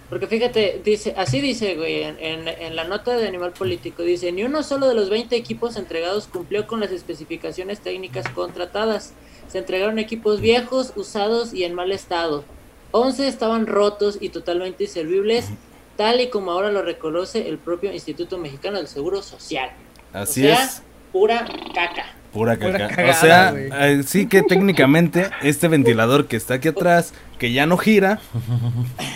Porque 0.09 0.27
fíjate, 0.27 0.81
dice, 0.83 1.13
así 1.17 1.39
dice, 1.39 1.75
güey, 1.75 2.03
en, 2.03 2.17
en- 2.19 2.47
en 2.47 2.75
la 2.75 2.83
nota 2.83 3.15
de 3.15 3.27
Animal 3.27 3.51
Político, 3.51 4.03
dice, 4.03 4.31
ni 4.31 4.43
uno 4.43 4.63
solo 4.63 4.87
de 4.87 4.95
los 4.95 5.09
20 5.09 5.35
equipos 5.35 5.77
entregados 5.77 6.27
cumplió 6.27 6.67
con 6.67 6.79
las 6.79 6.91
especificaciones 6.91 7.79
técnicas 7.79 8.27
contratadas. 8.29 9.13
Se 9.47 9.59
entregaron 9.59 9.97
equipos 9.99 10.41
viejos, 10.41 10.93
usados 10.95 11.53
y 11.53 11.63
en 11.63 11.73
mal 11.73 11.91
estado. 11.91 12.43
11 12.91 13.27
estaban 13.27 13.67
rotos 13.67 14.17
y 14.19 14.29
totalmente 14.29 14.83
inservibles, 14.85 15.49
tal 15.95 16.21
y 16.21 16.29
como 16.29 16.51
ahora 16.51 16.71
lo 16.71 16.81
reconoce 16.81 17.47
el 17.49 17.57
propio 17.57 17.91
Instituto 17.93 18.37
Mexicano 18.37 18.77
del 18.77 18.87
Seguro 18.87 19.21
Social. 19.21 19.69
así 20.13 20.41
o 20.47 20.55
sea, 20.55 20.63
es. 20.65 20.81
Pura 21.11 21.45
caca. 21.73 22.05
Pura 22.31 22.55
Pura 22.55 22.77
caca. 22.77 22.95
cagada, 22.95 23.11
o 23.11 23.21
sea, 23.21 23.87
eh, 23.89 24.03
sí 24.03 24.27
que 24.27 24.43
técnicamente 24.43 25.29
este 25.41 25.67
ventilador 25.67 26.27
que 26.27 26.37
está 26.37 26.55
aquí 26.55 26.67
atrás, 26.69 27.13
que 27.39 27.51
ya 27.51 27.65
no 27.65 27.77
gira, 27.77 28.19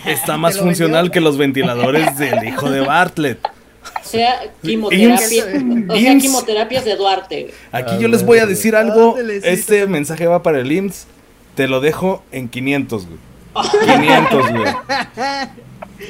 está 0.06 0.38
más 0.38 0.54
¿Te 0.56 0.60
lo 0.60 0.66
funcional 0.66 1.04
vendió? 1.04 1.12
que 1.14 1.22
los 1.22 1.38
ventiladores 1.38 2.18
del 2.18 2.44
hijo 2.48 2.70
de 2.72 2.82
Bartlett. 2.82 3.40
O 3.46 4.06
sea, 4.06 4.40
quimioterapia, 4.62 5.46
o 5.90 5.96
sea, 5.96 6.18
quimioterapias 6.18 6.86
de 6.86 6.96
Duarte. 6.96 7.42
güey. 7.44 7.54
Aquí 7.72 7.96
Ah, 7.96 8.00
yo 8.00 8.08
les 8.08 8.24
voy 8.26 8.40
a 8.40 8.46
decir 8.46 8.76
algo. 8.76 9.18
Este 9.44 9.88
mensaje 9.88 10.26
va 10.28 10.42
para 10.44 10.60
el 10.60 10.72
IMSS. 10.72 11.08
Te 11.56 11.68
lo 11.68 11.82
dejo 11.82 12.24
en 12.32 12.48
500, 12.50 13.06
güey. 13.08 13.20
500, 13.54 14.52
güey. 14.52 14.74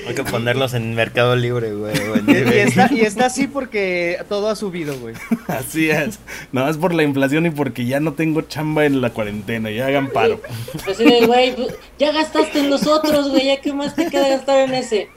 Hay 0.08 0.16
que 0.16 0.24
ponerlos 0.24 0.74
en 0.74 0.96
Mercado 0.96 1.36
Libre, 1.36 1.72
güey. 1.74 1.94
Y, 2.28 2.58
está, 2.60 2.90
y 2.92 3.02
está 3.02 3.28
así 3.28 3.48
porque 3.48 4.18
todo 4.28 4.50
ha 4.50 4.56
subido, 4.56 4.98
güey. 4.98 5.14
Así 5.48 5.90
es. 5.92 6.20
Nada 6.52 6.68
más 6.68 6.78
por 6.78 6.94
la 6.94 7.04
inflación 7.04 7.46
y 7.46 7.52
porque 7.52 7.86
ya 7.86 8.00
no 8.00 8.14
tengo 8.14 8.42
chamba 8.42 8.86
en 8.86 9.02
la 9.02 9.12
cuarentena. 9.12 9.70
Ya 9.70 9.86
hagan 9.88 10.10
paro. 10.10 10.42
Así 10.90 11.04
de, 11.04 11.26
güey, 11.28 11.56
pues, 11.56 11.76
ya 12.00 12.12
gastaste 12.12 12.60
en 12.60 12.70
los 12.72 12.88
otros, 12.88 13.30
güey, 13.30 13.46
ya 13.48 13.62
qué 13.62 13.72
más 13.74 13.94
te 13.96 14.08
queda 14.10 14.30
gastar 14.30 14.60
en 14.68 14.74
ese. 14.74 15.10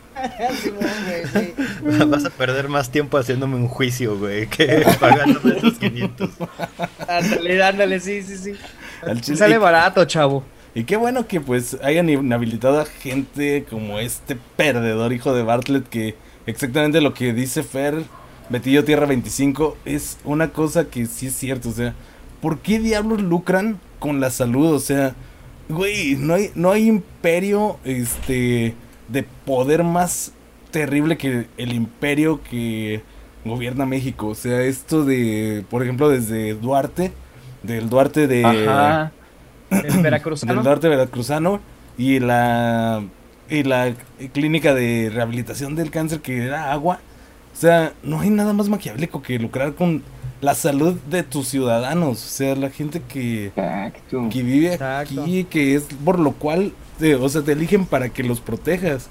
Simón, 0.63 0.85
güey, 1.07 1.47
sí. 1.97 2.05
Vas 2.07 2.25
a 2.25 2.31
perder 2.31 2.69
más 2.69 2.91
tiempo 2.91 3.19
haciéndome 3.19 3.57
un 3.57 3.69
juicio, 3.69 4.19
güey, 4.19 4.47
que 4.47 4.85
pagándome 5.01 5.57
esos 5.59 5.79
500. 5.79 6.31
Ándale, 7.09 7.63
ándale, 7.63 8.01
sí, 8.01 8.23
sí, 8.23 8.37
sí. 8.37 8.53
Al 9.03 9.21
chile- 9.21 9.37
Sale 9.37 9.59
barato, 9.59 10.05
chavo. 10.05 10.45
Y 10.77 10.85
qué 10.85 10.97
bueno 10.97 11.27
que 11.27 11.41
pues 11.41 11.79
hayan 11.83 12.11
inhabilitado 12.11 12.79
a 12.79 12.85
gente 12.85 13.65
como 13.65 13.99
este 13.99 14.37
perdedor 14.59 15.15
hijo 15.15 15.33
de 15.33 15.43
Bartlett 15.43 15.89
que 15.89 16.17
exactamente 16.45 17.01
lo 17.01 17.15
que 17.15 17.33
dice 17.33 17.63
Fer, 17.63 18.03
Betillo 18.51 18.85
Tierra 18.85 19.07
25, 19.07 19.79
es 19.87 20.19
una 20.23 20.51
cosa 20.51 20.85
que 20.91 21.07
sí 21.07 21.29
es 21.29 21.33
cierto, 21.35 21.71
o 21.71 21.73
sea, 21.73 21.95
¿por 22.43 22.59
qué 22.59 22.79
diablos 22.79 23.23
lucran 23.23 23.81
con 23.99 24.21
la 24.21 24.29
salud? 24.29 24.71
O 24.75 24.79
sea, 24.79 25.15
güey, 25.71 26.15
no 26.17 26.35
hay, 26.35 26.51
no 26.55 26.73
hay 26.73 26.89
imperio 26.89 27.79
este 27.87 28.75
de 29.09 29.23
poder 29.47 29.83
más 29.83 30.33
terrible 30.71 31.17
que 31.17 31.47
el 31.57 31.73
imperio 31.73 32.43
que 32.43 33.01
gobierna 33.47 33.87
México. 33.87 34.27
O 34.27 34.35
sea, 34.35 34.61
esto 34.61 35.07
de, 35.07 35.65
por 35.71 35.83
ejemplo, 35.83 36.11
desde 36.11 36.53
Duarte, 36.53 37.13
del 37.63 37.89
Duarte 37.89 38.27
de... 38.27 38.43
El 39.85 40.01
veracruzano. 40.03 40.55
del 40.55 40.65
norte 40.65 40.89
veracruzano 40.89 41.61
y 41.99 42.19
la 42.21 43.03
y 43.49 43.63
la 43.63 43.95
clínica 44.33 44.75
de 44.75 45.11
rehabilitación 45.13 45.77
del 45.77 45.91
cáncer 45.91 46.21
que 46.21 46.45
era 46.45 46.73
agua. 46.73 46.99
O 47.55 47.59
sea, 47.59 47.93
no 48.03 48.21
hay 48.21 48.31
nada 48.31 48.53
más 48.53 48.69
maquiavélico 48.69 49.23
que 49.23 49.39
lucrar 49.39 49.75
con 49.75 50.03
la 50.43 50.55
salud 50.55 50.95
de 51.09 51.23
tus 51.23 51.49
ciudadanos, 51.49 52.23
o 52.23 52.29
sea, 52.29 52.55
la 52.55 52.69
gente 52.69 53.01
que, 53.09 53.47
Exacto. 53.47 54.29
que 54.31 54.43
vive 54.43 54.75
Exacto. 54.75 55.23
aquí, 55.23 55.45
que 55.45 55.75
es 55.77 55.85
por 56.05 56.19
lo 56.19 56.33
cual, 56.33 56.73
te- 56.99 57.15
o 57.15 57.27
sea, 57.31 57.41
te 57.43 57.53
eligen 57.53 57.87
para 57.87 58.11
que 58.11 58.23
los 58.23 58.41
protejas. 58.41 59.09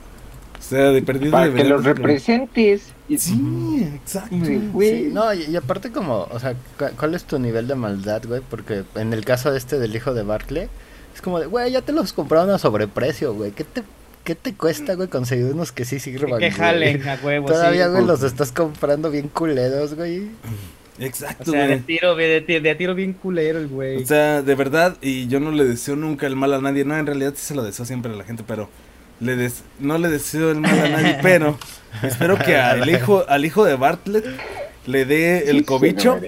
O 0.65 0.69
sea, 0.69 0.91
de 0.91 1.01
perdido 1.04 1.32
Para 1.32 1.45
que 1.45 1.49
deberían 1.51 1.73
los 1.75 1.84
de- 1.84 1.93
representes. 1.93 2.91
Y- 3.08 3.17
Sí, 3.19 3.88
exacto. 3.95 4.36
Güey. 4.73 5.06
Sí, 5.06 5.10
no, 5.13 5.32
y, 5.34 5.43
y 5.43 5.56
aparte 5.56 5.91
como, 5.91 6.28
o 6.32 6.39
sea, 6.39 6.54
cu- 6.78 6.95
¿cuál 6.97 7.13
es 7.13 7.23
tu 7.25 7.38
nivel 7.38 7.67
de 7.67 7.75
maldad, 7.75 8.23
güey? 8.28 8.41
Porque 8.49 8.84
en 8.95 9.13
el 9.13 9.23
caso 9.25 9.51
de 9.51 9.58
este 9.60 9.78
del 9.78 9.95
hijo 9.95 10.13
de 10.15 10.23
Barclay, 10.23 10.67
es 11.13 11.21
como 11.21 11.39
de, 11.39 11.45
güey, 11.45 11.71
ya 11.71 11.82
te 11.82 11.91
los 11.91 12.13
compraron 12.13 12.49
a 12.49 12.58
sobreprecio, 12.58 13.34
güey. 13.36 13.51
¿Qué 13.51 13.63
te, 13.63 13.84
qué 14.23 14.34
te 14.34 14.56
cuesta, 14.56 14.95
güey, 14.95 15.08
conseguir 15.08 15.45
unos 15.54 15.71
que 15.71 15.86
sí 15.86 15.99
sirvan? 15.99 16.39
Que 16.39 16.49
jalen 16.51 17.08
a 17.08 17.19
huevo, 17.23 17.47
Todavía, 17.47 17.86
sí. 17.86 17.91
güey, 17.91 18.06
los 18.06 18.23
estás 18.23 18.51
comprando 18.51 19.12
bien 19.12 19.28
culeros, 19.28 19.93
güey. 19.93 20.30
O 20.99 21.04
Exacto, 21.04 21.51
sea, 21.51 21.67
de 21.67 21.78
tiro, 21.80 22.15
de, 22.15 22.41
ti- 22.41 22.60
de 22.60 22.73
tiro 22.73 22.95
bien 22.95 23.13
culero 23.13 23.60
el 23.60 23.67
güey. 23.67 24.01
O 24.01 24.06
sea, 24.08 24.41
de 24.41 24.56
verdad, 24.56 24.97
y 25.01 25.28
yo 25.28 25.39
no 25.39 25.51
le 25.51 25.65
deseo 25.65 25.95
nunca 25.95 26.25
el 26.25 26.36
mal 26.38 26.54
a 26.54 26.62
nadie. 26.62 26.86
No, 26.86 26.97
en 26.97 27.06
realidad 27.06 27.34
sí 27.36 27.45
se 27.45 27.54
lo 27.54 27.63
deseo 27.63 27.86
siempre 27.86 28.12
a 28.12 28.15
la 28.15 28.23
gente, 28.23 28.43
pero 28.47 28.69
le 29.19 29.36
des- 29.36 29.63
no 29.80 29.97
le 29.97 30.10
deseo 30.10 30.51
el 30.51 30.60
mal 30.60 30.80
a 30.80 30.89
nadie. 30.89 31.17
pero 31.21 31.58
espero 32.04 32.38
que 32.38 32.56
al 32.58 32.89
hijo, 32.89 33.25
al 33.28 33.45
hijo 33.45 33.63
de 33.65 33.75
Bartlett 33.75 34.25
le 34.86 35.06
dé 35.06 35.49
el 35.49 35.65
cobicho, 35.65 36.19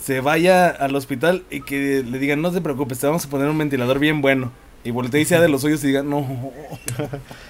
se 0.00 0.20
vaya 0.20 0.68
al 0.68 0.94
hospital 0.96 1.44
y 1.50 1.60
que 1.62 2.04
le 2.08 2.18
digan, 2.18 2.42
no 2.42 2.50
te 2.50 2.60
preocupes, 2.60 2.98
te 2.98 3.06
vamos 3.06 3.24
a 3.24 3.28
poner 3.30 3.48
un 3.48 3.58
ventilador 3.58 3.98
bien 3.98 4.20
bueno. 4.20 4.52
Y 4.84 4.90
voltee 4.90 5.20
y 5.20 5.24
sea 5.24 5.40
de 5.40 5.48
los 5.48 5.62
hoyos 5.62 5.84
y 5.84 5.86
diga, 5.86 6.02
no. 6.02 6.50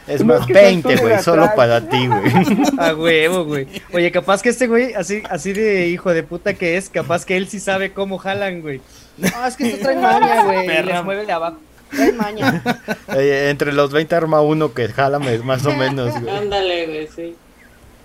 Es 0.06 0.22
más, 0.22 0.40
es 0.42 0.46
que 0.48 0.52
20, 0.52 0.98
son 0.98 1.06
güey, 1.06 1.22
solo 1.22 1.50
para 1.56 1.88
ti, 1.88 2.06
güey. 2.06 2.30
A 2.78 2.94
huevo, 2.94 3.46
güey. 3.46 3.66
Oye, 3.94 4.12
capaz 4.12 4.42
que 4.42 4.50
este 4.50 4.66
güey, 4.66 4.92
así, 4.92 5.22
así 5.30 5.54
de 5.54 5.88
hijo 5.88 6.12
de 6.12 6.24
puta 6.24 6.52
que 6.52 6.76
es, 6.76 6.90
capaz 6.90 7.24
que 7.24 7.38
él 7.38 7.48
sí 7.48 7.58
sabe 7.58 7.92
cómo 7.94 8.18
jalan, 8.18 8.60
güey. 8.60 8.82
No, 9.16 9.46
es 9.46 9.56
que 9.56 9.66
esto 9.68 9.78
trae 9.82 9.96
maña, 9.96 10.44
güey. 10.44 10.66
Les 10.84 11.04
mueve 11.04 11.24
de 11.24 11.32
abajo. 11.32 11.56
Trae 11.94 12.12
maña. 12.12 12.62
Eh, 13.14 13.48
entre 13.50 13.72
los 13.72 13.92
20 13.92 14.14
arma 14.14 14.40
uno 14.40 14.72
que 14.72 14.88
jala 14.88 15.18
más 15.18 15.66
o 15.66 15.72
menos, 15.76 16.18
güey. 16.20 16.34
Ándale, 16.36 16.86
güey, 16.86 17.08
sí. 17.14 17.34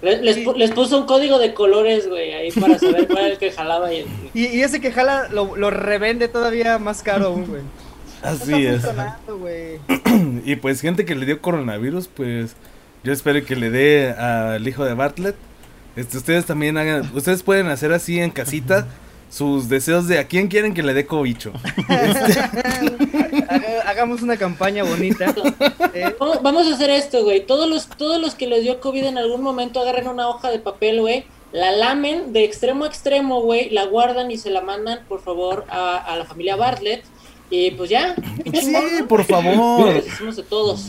Les, 0.01 0.21
les, 0.21 0.37
pu- 0.39 0.55
les 0.55 0.71
puso 0.71 0.99
un 0.99 1.05
código 1.07 1.39
de 1.39 1.53
colores, 1.53 2.07
güey, 2.07 2.33
ahí 2.33 2.51
para 2.51 2.77
saber 2.77 3.07
cuál 3.07 3.19
era 3.19 3.27
el 3.33 3.37
que 3.39 3.51
jalaba 3.51 3.91
y 3.93 3.99
el... 4.01 4.07
Y, 4.33 4.45
y 4.47 4.61
ese 4.61 4.79
que 4.81 4.91
jala 4.91 5.27
lo, 5.31 5.55
lo 5.55 5.69
revende 5.71 6.27
todavía 6.27 6.77
más 6.77 7.01
caro 7.03 7.27
aún, 7.27 7.45
güey. 7.47 7.61
No 7.63 8.29
Así 8.29 8.65
está 8.65 9.17
es. 9.49 9.79
Y 10.45 10.55
pues 10.57 10.81
gente 10.81 11.05
que 11.05 11.15
le 11.15 11.25
dio 11.25 11.41
coronavirus, 11.41 12.09
pues 12.09 12.55
yo 13.03 13.13
espero 13.13 13.43
que 13.45 13.55
le 13.55 13.69
dé 13.69 14.11
al 14.11 14.67
hijo 14.67 14.83
de 14.85 14.93
Bartlett. 14.93 15.35
Este, 15.95 16.17
ustedes 16.17 16.45
también 16.45 16.77
hagan, 16.77 17.09
ustedes 17.15 17.41
pueden 17.43 17.67
hacer 17.67 17.91
así 17.93 18.19
en 18.19 18.29
casita 18.31 18.87
sus 19.29 19.67
deseos 19.69 20.07
de 20.07 20.19
a 20.19 20.27
quién 20.27 20.47
quieren 20.47 20.73
que 20.73 20.83
le 20.83 20.93
dé 20.93 21.05
cobicho. 21.05 21.51
Haga- 23.49 23.83
hagamos 23.89 24.21
una 24.21 24.37
campaña 24.37 24.83
bonita. 24.83 25.33
Eh, 25.93 26.15
Vamos, 26.41 26.67
a 26.67 26.73
hacer 26.73 26.89
esto, 26.89 27.23
güey. 27.23 27.45
Todos 27.45 27.69
los, 27.69 27.87
todos 27.87 28.19
los 28.21 28.35
que 28.35 28.47
les 28.47 28.61
dio 28.63 28.79
COVID 28.79 29.05
en 29.05 29.17
algún 29.17 29.41
momento 29.41 29.79
agarren 29.81 30.07
una 30.07 30.27
hoja 30.27 30.49
de 30.49 30.59
papel, 30.59 31.01
güey. 31.01 31.25
La 31.51 31.71
lamen 31.71 32.33
de 32.33 32.43
extremo 32.43 32.85
a 32.85 32.87
extremo, 32.87 33.41
güey. 33.41 33.69
La 33.69 33.85
guardan 33.85 34.31
y 34.31 34.37
se 34.37 34.49
la 34.49 34.61
mandan, 34.61 34.99
por 35.07 35.21
favor, 35.21 35.65
a, 35.69 35.97
a 35.97 36.15
la 36.17 36.25
familia 36.25 36.55
Bartlett. 36.55 37.03
Y 37.49 37.71
pues 37.71 37.89
ya. 37.89 38.15
Sí, 38.53 38.75
por 39.07 39.23
favor. 39.23 40.03
Hicimos 40.05 40.35
de 40.35 40.43
todos. 40.43 40.87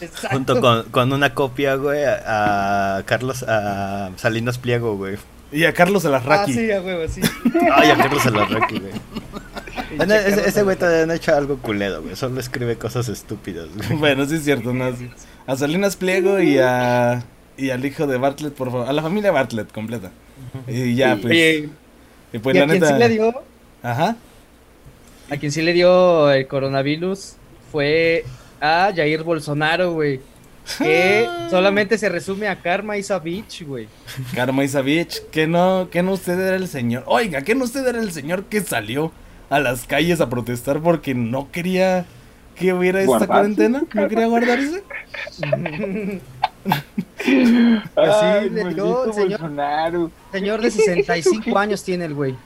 exacto. 0.00 0.36
Junto 0.36 0.60
con, 0.60 0.82
con 0.90 1.12
una 1.12 1.32
copia, 1.34 1.76
güey, 1.76 2.04
a, 2.04 2.96
a 2.96 3.02
Carlos, 3.04 3.44
a 3.46 4.10
Salinas 4.16 4.58
Pliego, 4.58 4.96
güey. 4.96 5.16
Y 5.52 5.64
a 5.64 5.72
Carlos 5.74 6.04
Ah, 6.04 6.08
Alarraqui. 6.08 6.54
sí, 6.54 6.70
a 6.72 6.80
huevo, 6.80 7.06
sí. 7.08 7.20
Ay, 7.74 7.90
a 7.90 7.96
Carlos 7.96 8.24
Alarraqui, 8.26 8.78
güey. 8.80 8.92
Ese, 10.00 10.48
ese 10.48 10.62
güey 10.62 10.76
todavía 10.76 11.04
no 11.06 11.12
ha 11.12 11.16
hecho 11.16 11.34
algo 11.36 11.58
culero, 11.58 12.02
güey. 12.02 12.16
Solo 12.16 12.40
escribe 12.40 12.76
cosas 12.76 13.08
estúpidas, 13.08 13.68
güey. 13.76 13.98
Bueno, 13.98 14.24
sí 14.26 14.36
es 14.36 14.44
cierto, 14.44 14.72
no, 14.72 14.94
sí. 14.96 15.10
A 15.46 15.56
Salinas 15.56 15.96
Pliego 15.96 16.40
y 16.40 16.58
a 16.58 17.24
y 17.56 17.68
al 17.70 17.84
hijo 17.84 18.06
de 18.06 18.16
Bartlett, 18.16 18.54
por 18.54 18.70
favor. 18.70 18.88
A 18.88 18.92
la 18.92 19.02
familia 19.02 19.30
Bartlett 19.30 19.70
completa. 19.72 20.10
Y 20.66 20.94
ya, 20.94 21.14
Sí. 21.16 21.20
pues. 21.22 21.32
Oye, 21.32 21.68
y 22.32 22.38
pues 22.38 22.56
y 22.56 22.58
la 22.58 22.64
a 22.64 22.68
quien 22.68 22.80
neta. 22.80 22.92
sí 22.94 22.98
le 22.98 23.08
dio, 23.10 23.34
Ajá. 23.82 24.16
a 25.30 25.36
quien 25.36 25.52
sí 25.52 25.60
le 25.62 25.72
dio 25.74 26.30
el 26.30 26.46
coronavirus 26.46 27.34
fue 27.70 28.24
a 28.60 28.90
Jair 28.94 29.22
Bolsonaro, 29.22 29.92
güey. 29.92 30.20
Que 30.78 31.28
solamente 31.50 31.98
se 31.98 32.08
resume 32.08 32.48
a 32.48 32.60
Karma 32.62 32.96
y 32.96 33.64
güey. 33.64 33.88
Karma 34.34 34.62
Isavich, 34.64 35.22
que 35.30 35.46
no, 35.46 35.88
que 35.90 36.02
no 36.02 36.12
usted 36.12 36.38
era 36.38 36.56
el 36.56 36.68
señor. 36.68 37.02
Oiga, 37.06 37.42
que 37.42 37.54
no 37.54 37.64
usted 37.64 37.86
era 37.86 37.98
el 38.00 38.12
señor 38.12 38.44
que 38.44 38.60
salió 38.60 39.10
a 39.50 39.58
las 39.60 39.86
calles 39.86 40.20
a 40.20 40.30
protestar 40.30 40.80
porque 40.80 41.14
no 41.14 41.50
quería 41.50 42.06
que 42.54 42.72
hubiera 42.72 43.00
esta 43.00 43.08
Guardarse. 43.08 43.32
cuarentena. 43.32 43.82
No 43.92 44.08
quería 44.08 44.26
guardarse. 44.26 44.82
Ay, 47.96 48.50
le 48.50 48.62
el 48.62 48.68
señor. 48.70 49.06
Bolsonaro. 49.14 50.10
Señor 50.32 50.60
de 50.60 50.68
Ese- 50.68 50.82
ese 50.82 50.94
65 50.94 51.34
sujeto- 51.44 51.58
años 51.58 51.82
tiene 51.84 52.04
el 52.06 52.14
güey. 52.14 52.36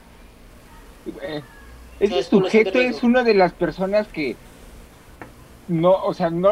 Ese 2.01 2.23
sujeto 2.25 2.81
es 2.81 3.03
una 3.03 3.23
de 3.23 3.35
las 3.35 3.53
personas 3.53 4.07
que 4.09 4.37
no, 5.69 5.93
o 5.93 6.15
sea, 6.15 6.31
no, 6.31 6.51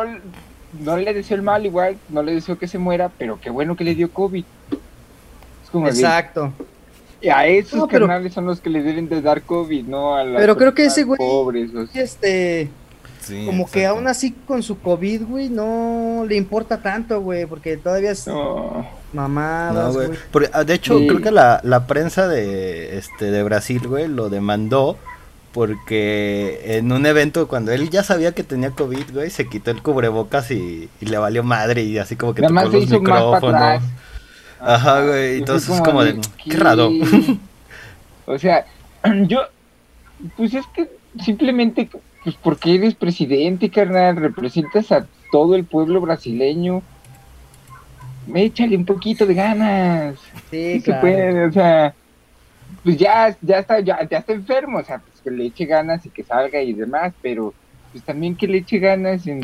no 0.80 0.96
le 0.96 1.12
deseo 1.14 1.36
el 1.36 1.42
mal 1.42 1.64
igual, 1.66 1.96
no 2.08 2.22
le 2.22 2.34
deseo 2.34 2.58
que 2.58 2.68
se 2.68 2.78
muera, 2.78 3.10
pero 3.18 3.38
qué 3.40 3.50
bueno 3.50 3.76
que 3.76 3.84
le 3.84 3.94
dio 3.94 4.10
COVID. 4.10 4.44
Es 5.64 5.70
como 5.70 5.86
de- 5.86 5.92
Exacto. 5.92 6.52
y 7.20 7.28
a 7.28 7.46
esos 7.46 7.78
No, 7.78 7.88
pero- 7.88 8.06
carnales 8.06 8.32
son 8.34 8.46
los 8.46 8.60
que 8.60 8.70
le 8.70 8.82
deben 8.82 9.08
de 9.08 9.22
dar 9.22 9.42
COVID, 9.42 9.84
no 9.86 10.14
a 10.14 10.24
las 10.24 10.40
Pero 10.40 10.56
creo 10.56 10.74
que 10.74 10.86
ese 10.86 11.06
güey- 11.06 11.18
pobres. 11.18 11.74
o 11.74 11.86
sea. 11.86 12.02
Este, 12.02 12.68
Sí, 13.20 13.46
como 13.46 13.66
que 13.70 13.86
aún 13.86 14.06
así 14.06 14.32
con 14.32 14.62
su 14.62 14.78
COVID, 14.78 15.22
güey, 15.22 15.48
no 15.48 16.26
le 16.28 16.36
importa 16.36 16.82
tanto, 16.82 17.22
güey, 17.22 17.46
porque 17.46 17.78
todavía 17.78 18.10
es 18.10 18.26
No. 18.26 18.86
mamadas, 19.14 19.86
No, 19.86 19.92
güey. 19.94 20.06
güey. 20.08 20.18
Porque, 20.30 20.50
ah, 20.52 20.62
de 20.64 20.74
hecho, 20.74 20.98
Sí. 20.98 21.06
creo 21.06 21.22
que 21.22 21.30
la, 21.30 21.58
la 21.64 21.86
prensa 21.86 22.28
de, 22.28 22.98
este, 22.98 23.30
de 23.30 23.42
Brasil, 23.42 23.80
güey, 23.88 24.08
lo 24.08 24.28
demandó 24.28 24.98
porque 25.54 26.60
en 26.64 26.90
un 26.90 27.06
evento, 27.06 27.46
cuando 27.46 27.70
él 27.70 27.88
ya 27.88 28.02
sabía 28.02 28.32
que 28.32 28.42
tenía 28.42 28.72
COVID, 28.72 29.12
güey, 29.12 29.30
se 29.30 29.48
quitó 29.48 29.70
el 29.70 29.82
cubrebocas 29.82 30.50
y, 30.50 30.90
y 31.00 31.06
le 31.06 31.16
valió 31.16 31.44
madre 31.44 31.84
y 31.84 31.96
así 31.96 32.16
como 32.16 32.34
que 32.34 32.42
Nada 32.42 32.52
más 32.52 32.64
tocó 32.64 32.78
los 32.78 32.90
micrófonos. 32.90 33.82
Ajá, 34.60 35.06
güey, 35.06 35.38
entonces 35.38 35.72
es 35.72 35.80
como 35.80 36.02
de, 36.02 36.20
qué 36.44 36.56
raro. 36.58 36.90
O 38.26 38.38
sea, 38.38 38.64
yo, 39.26 39.42
pues 40.36 40.54
es 40.54 40.66
que 40.68 40.88
simplemente, 41.22 41.90
pues 42.24 42.34
porque 42.42 42.74
eres 42.74 42.94
presidente, 42.94 43.68
carnal, 43.70 44.16
representas 44.16 44.90
a 44.90 45.06
todo 45.30 45.54
el 45.54 45.64
pueblo 45.64 46.00
brasileño. 46.00 46.82
Échale 48.34 48.78
un 48.78 48.86
poquito 48.86 49.26
de 49.26 49.34
ganas. 49.34 50.16
Sí, 50.50 50.72
Sí 50.72 50.80
se 50.80 50.84
claro. 50.84 51.00
puede, 51.02 51.44
o 51.44 51.52
sea, 51.52 51.94
pues 52.82 52.96
ya, 52.96 53.36
ya 53.42 53.58
está, 53.58 53.80
ya, 53.80 54.08
ya 54.08 54.18
está 54.18 54.32
enfermo, 54.32 54.78
o 54.78 54.84
sea, 54.84 55.02
que 55.24 55.30
le 55.30 55.46
eche 55.46 55.64
ganas 55.64 56.04
y 56.04 56.10
que 56.10 56.22
salga 56.22 56.60
y 56.60 56.74
demás, 56.74 57.14
pero 57.22 57.54
pues 57.90 58.04
también 58.04 58.36
que 58.36 58.46
le 58.46 58.58
eche 58.58 58.78
ganas 58.78 59.26
en 59.26 59.40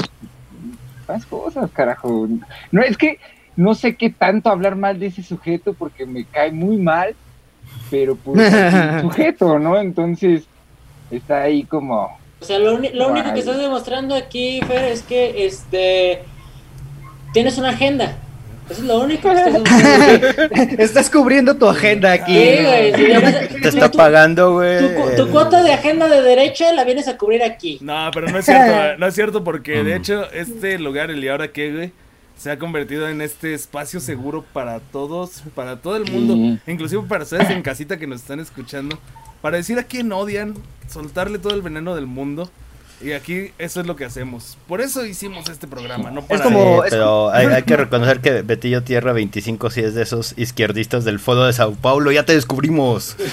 más 1.08 1.26
cosas, 1.26 1.70
carajo. 1.72 2.28
No, 2.70 2.82
es 2.82 2.96
que 2.96 3.18
no 3.56 3.74
sé 3.74 3.96
qué 3.96 4.10
tanto 4.10 4.50
hablar 4.50 4.76
mal 4.76 5.00
de 5.00 5.06
ese 5.06 5.22
sujeto 5.22 5.74
porque 5.74 6.06
me 6.06 6.24
cae 6.24 6.52
muy 6.52 6.76
mal, 6.76 7.14
pero 7.90 8.14
pues 8.14 8.52
es 8.52 8.74
un 8.74 9.00
sujeto, 9.10 9.58
¿no? 9.58 9.78
Entonces 9.80 10.44
está 11.10 11.42
ahí 11.42 11.64
como, 11.64 12.16
O 12.40 12.44
sea, 12.44 12.58
lo, 12.58 12.78
lo 12.78 13.08
único 13.08 13.32
que 13.32 13.40
estás 13.40 13.58
demostrando 13.58 14.14
aquí, 14.14 14.60
Fer, 14.66 14.84
es 14.84 15.02
que 15.02 15.46
este 15.46 16.22
tienes 17.32 17.58
una 17.58 17.70
agenda. 17.70 18.16
Eso 18.70 18.80
es 18.82 18.86
lo 18.86 19.00
único 19.00 19.28
que 19.30 19.40
estás. 19.40 20.70
Estás 20.78 21.10
cubriendo 21.10 21.56
tu 21.56 21.66
agenda 21.68 22.12
aquí. 22.12 22.32
Sí, 22.34 22.64
güey, 22.64 22.94
sí, 22.94 23.60
Te 23.60 23.68
está 23.68 23.90
tu- 23.90 23.98
pagando, 23.98 24.52
güey. 24.54 24.78
Tu, 25.16 25.24
tu 25.24 25.30
cuota 25.30 25.62
de 25.62 25.72
agenda 25.72 26.08
de 26.08 26.22
derecha 26.22 26.72
la 26.72 26.84
vienes 26.84 27.08
a 27.08 27.18
cubrir 27.18 27.42
aquí. 27.42 27.78
No, 27.80 28.10
pero 28.14 28.28
no 28.28 28.38
es 28.38 28.44
cierto, 28.44 28.72
no 28.98 29.06
es 29.06 29.14
cierto 29.14 29.42
porque 29.44 29.82
de 29.82 29.96
hecho 29.96 30.30
este 30.32 30.78
lugar, 30.78 31.10
el 31.10 31.22
y 31.24 31.28
ahora 31.28 31.48
qué, 31.48 31.72
güey, 31.72 31.92
se 32.36 32.50
ha 32.50 32.58
convertido 32.58 33.08
en 33.08 33.20
este 33.20 33.54
espacio 33.54 34.00
seguro 34.00 34.44
para 34.52 34.78
todos, 34.80 35.42
para 35.54 35.76
todo 35.80 35.96
el 35.96 36.10
mundo, 36.10 36.58
inclusive 36.66 37.02
para 37.08 37.24
ustedes 37.24 37.50
en 37.50 37.62
casita 37.62 37.98
que 37.98 38.06
nos 38.06 38.20
están 38.22 38.40
escuchando, 38.40 38.98
para 39.42 39.56
decir 39.56 39.78
a 39.78 39.82
quién 39.82 40.10
odian, 40.12 40.54
soltarle 40.88 41.38
todo 41.38 41.54
el 41.54 41.62
veneno 41.62 41.94
del 41.94 42.06
mundo. 42.06 42.50
Y 43.02 43.12
aquí 43.12 43.52
eso 43.58 43.80
es 43.80 43.86
lo 43.86 43.96
que 43.96 44.04
hacemos. 44.04 44.58
Por 44.68 44.82
eso 44.82 45.06
hicimos 45.06 45.48
este 45.48 45.66
programa, 45.66 46.10
no 46.10 46.20
para 46.22 46.44
como- 46.44 46.82
Sí, 46.82 46.88
pero 46.90 47.30
hay, 47.30 47.46
hay 47.46 47.62
que 47.62 47.76
reconocer 47.78 48.20
que 48.20 48.42
Betillo 48.42 48.82
Tierra 48.82 49.12
25 49.14 49.70
sí 49.70 49.80
es 49.80 49.94
de 49.94 50.02
esos 50.02 50.34
izquierdistas 50.36 51.04
del 51.06 51.18
Foro 51.18 51.44
de 51.46 51.52
Sao 51.54 51.74
Paulo. 51.74 52.12
Ya 52.12 52.24
te 52.26 52.34
descubrimos. 52.34 53.16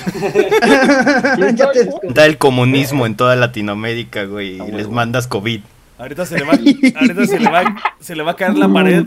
Ya 1.55 1.71
te- 1.71 1.89
Da 2.13 2.25
el 2.25 2.37
comunismo 2.37 3.05
en 3.05 3.15
toda 3.15 3.35
Latinoamérica, 3.35 4.23
güey. 4.25 4.61
Y 4.61 4.71
les 4.71 4.89
mandas 4.89 5.27
COVID. 5.27 5.61
Ahorita 5.97 6.25
se 6.25 6.37
le 6.37 6.45
va, 6.45 6.51
ahorita 6.53 7.25
se 7.25 7.39
le 7.39 7.49
va, 7.49 7.75
se 7.99 8.15
le 8.15 8.23
va 8.23 8.31
a 8.31 8.35
caer 8.35 8.55
la 8.55 8.67
pared, 8.73 9.05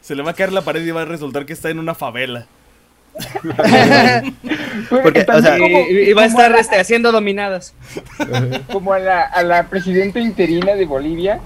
se 0.00 0.14
le 0.16 0.22
va 0.22 0.32
a 0.32 0.34
caer 0.34 0.52
la 0.52 0.62
pared 0.62 0.84
y 0.84 0.90
va 0.90 1.02
a 1.02 1.04
resultar 1.04 1.46
que 1.46 1.52
está 1.52 1.70
en 1.70 1.78
una 1.78 1.94
favela. 1.94 2.46
Porque, 5.02 5.20
o 5.20 5.24
también 5.24 5.42
sea, 5.44 5.58
como- 5.58 5.86
y, 5.88 6.12
va 6.12 6.22
a 6.22 6.26
estar 6.26 6.50
la- 6.50 6.60
este, 6.60 6.76
haciendo 6.78 7.12
dominadas. 7.12 7.74
como 8.72 8.92
a 8.92 8.98
la, 8.98 9.22
a 9.22 9.42
la 9.42 9.68
presidenta 9.68 10.18
interina 10.20 10.74
de 10.74 10.84
Bolivia. 10.86 11.40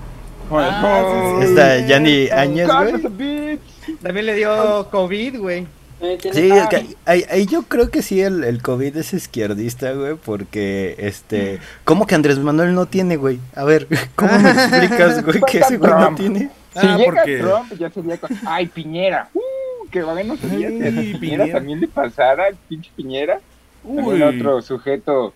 Ah. 0.51 1.41
Esta 1.43 1.79
Yani 1.87 2.29
Áñez, 2.31 2.69
güey. 2.69 3.59
También 4.03 4.27
le 4.27 4.35
dio 4.35 4.89
COVID, 4.91 5.39
güey. 5.39 5.67
Eh, 6.01 6.19
Sí, 6.33 6.51
Ah. 6.53 6.57
es 6.59 6.69
que 6.69 6.97
ahí, 7.07 7.25
ahí 7.31 7.47
yo 7.47 7.63
creo 7.63 7.91
que 7.91 8.03
sí 8.03 8.21
el, 8.21 8.45
el 8.45 8.61
COVID 8.63 8.97
es 8.99 9.15
izquierdista, 9.15 9.93
güey, 9.93 10.15
porque, 10.15 10.95
este, 10.99 11.59
¿cómo 11.85 12.07
que 12.07 12.15
Andrés 12.15 12.39
Manuel 12.39 12.75
no 12.75 12.85
tiene, 12.87 13.17
güey? 13.17 13.41
A 13.55 13.65
ver, 13.65 13.89
¿cómo 14.15 14.39
me 14.39 14.51
explicas, 14.51 15.25
güey, 15.25 15.41
que 15.41 15.59
ese 15.61 15.79
güey 15.79 15.91
no 15.93 16.15
tiene? 16.15 16.51
Si 16.81 16.87
Ah, 16.87 16.97
llega 16.97 17.13
porque- 17.23 17.39
Trump, 17.39 17.73
ya 17.79 17.91
sería 17.91 18.19
con... 18.19 18.31
Ay, 18.47 18.67
Piñera. 18.67 19.29
Uh, 19.35 19.89
que 19.91 20.03
bueno 20.03 20.37
sería 20.37 20.69
que 20.69 20.75
Piñera, 20.91 21.19
Piñera. 21.21 21.53
también 21.53 21.81
le 21.81 21.89
pasara, 21.89 22.49
el 22.49 22.57
pinche 22.57 22.91
Piñera. 22.97 23.41
Uy. 23.85 24.23
Otro 24.23 24.61
sujeto 24.63 25.33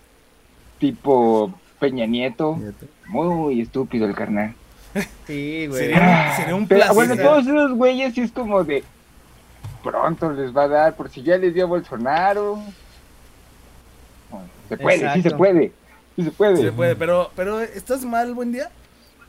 tipo 0.79 1.53
Peña 1.79 2.05
Nieto. 2.05 2.59
Muy 3.07 3.61
estúpido 3.61 4.05
el 4.07 4.15
carnal. 4.15 4.53
Sí, 5.25 5.67
güey. 5.67 5.79
Sería, 5.85 6.35
sería 6.35 6.55
un 6.55 6.67
Pero, 6.67 6.79
placer. 6.81 6.95
bueno, 6.95 7.15
todos 7.17 7.47
esos 7.47 7.71
güeyes 7.73 8.13
sí 8.13 8.21
es 8.21 8.31
como 8.31 8.63
de... 8.63 8.83
Pronto 9.83 10.31
les 10.31 10.55
va 10.55 10.63
a 10.63 10.67
dar, 10.67 10.95
por 10.95 11.09
si 11.09 11.23
ya 11.23 11.37
les 11.37 11.53
dio 11.55 11.63
a 11.63 11.67
Bolsonaro. 11.67 12.59
Bueno, 14.29 14.45
Se 14.69 14.77
puede, 14.77 14.97
sí 14.97 15.01
se 15.03 15.15
Exacto. 15.17 15.37
puede. 15.37 15.71
Sí 16.15 16.23
se 16.23 16.31
puede. 16.31 16.57
Sí 16.57 16.63
se 16.63 16.71
puede, 16.71 16.95
pero, 16.95 17.31
pero 17.35 17.59
¿estás 17.61 18.05
mal, 18.05 18.33
buen 18.35 18.51
día? 18.51 18.69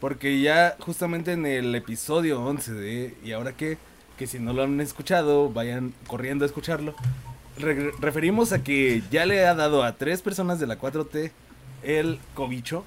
Porque 0.02 0.40
ya 0.40 0.74
justamente 0.80 1.30
en 1.32 1.46
el 1.46 1.72
episodio 1.76 2.42
11 2.44 2.72
de 2.74 3.14
¿Y 3.24 3.30
ahora 3.30 3.52
qué? 3.52 3.78
Que 4.18 4.26
si 4.26 4.40
no 4.40 4.52
lo 4.52 4.64
han 4.64 4.80
escuchado, 4.80 5.48
vayan 5.48 5.94
corriendo 6.08 6.44
a 6.44 6.46
escucharlo. 6.46 6.92
Re- 7.56 7.92
referimos 8.00 8.52
a 8.52 8.64
que 8.64 9.00
ya 9.12 9.24
le 9.26 9.46
ha 9.46 9.54
dado 9.54 9.84
a 9.84 9.92
tres 9.92 10.20
personas 10.20 10.58
de 10.58 10.66
la 10.66 10.76
4T 10.76 11.30
el 11.84 12.18
cobicho. 12.34 12.84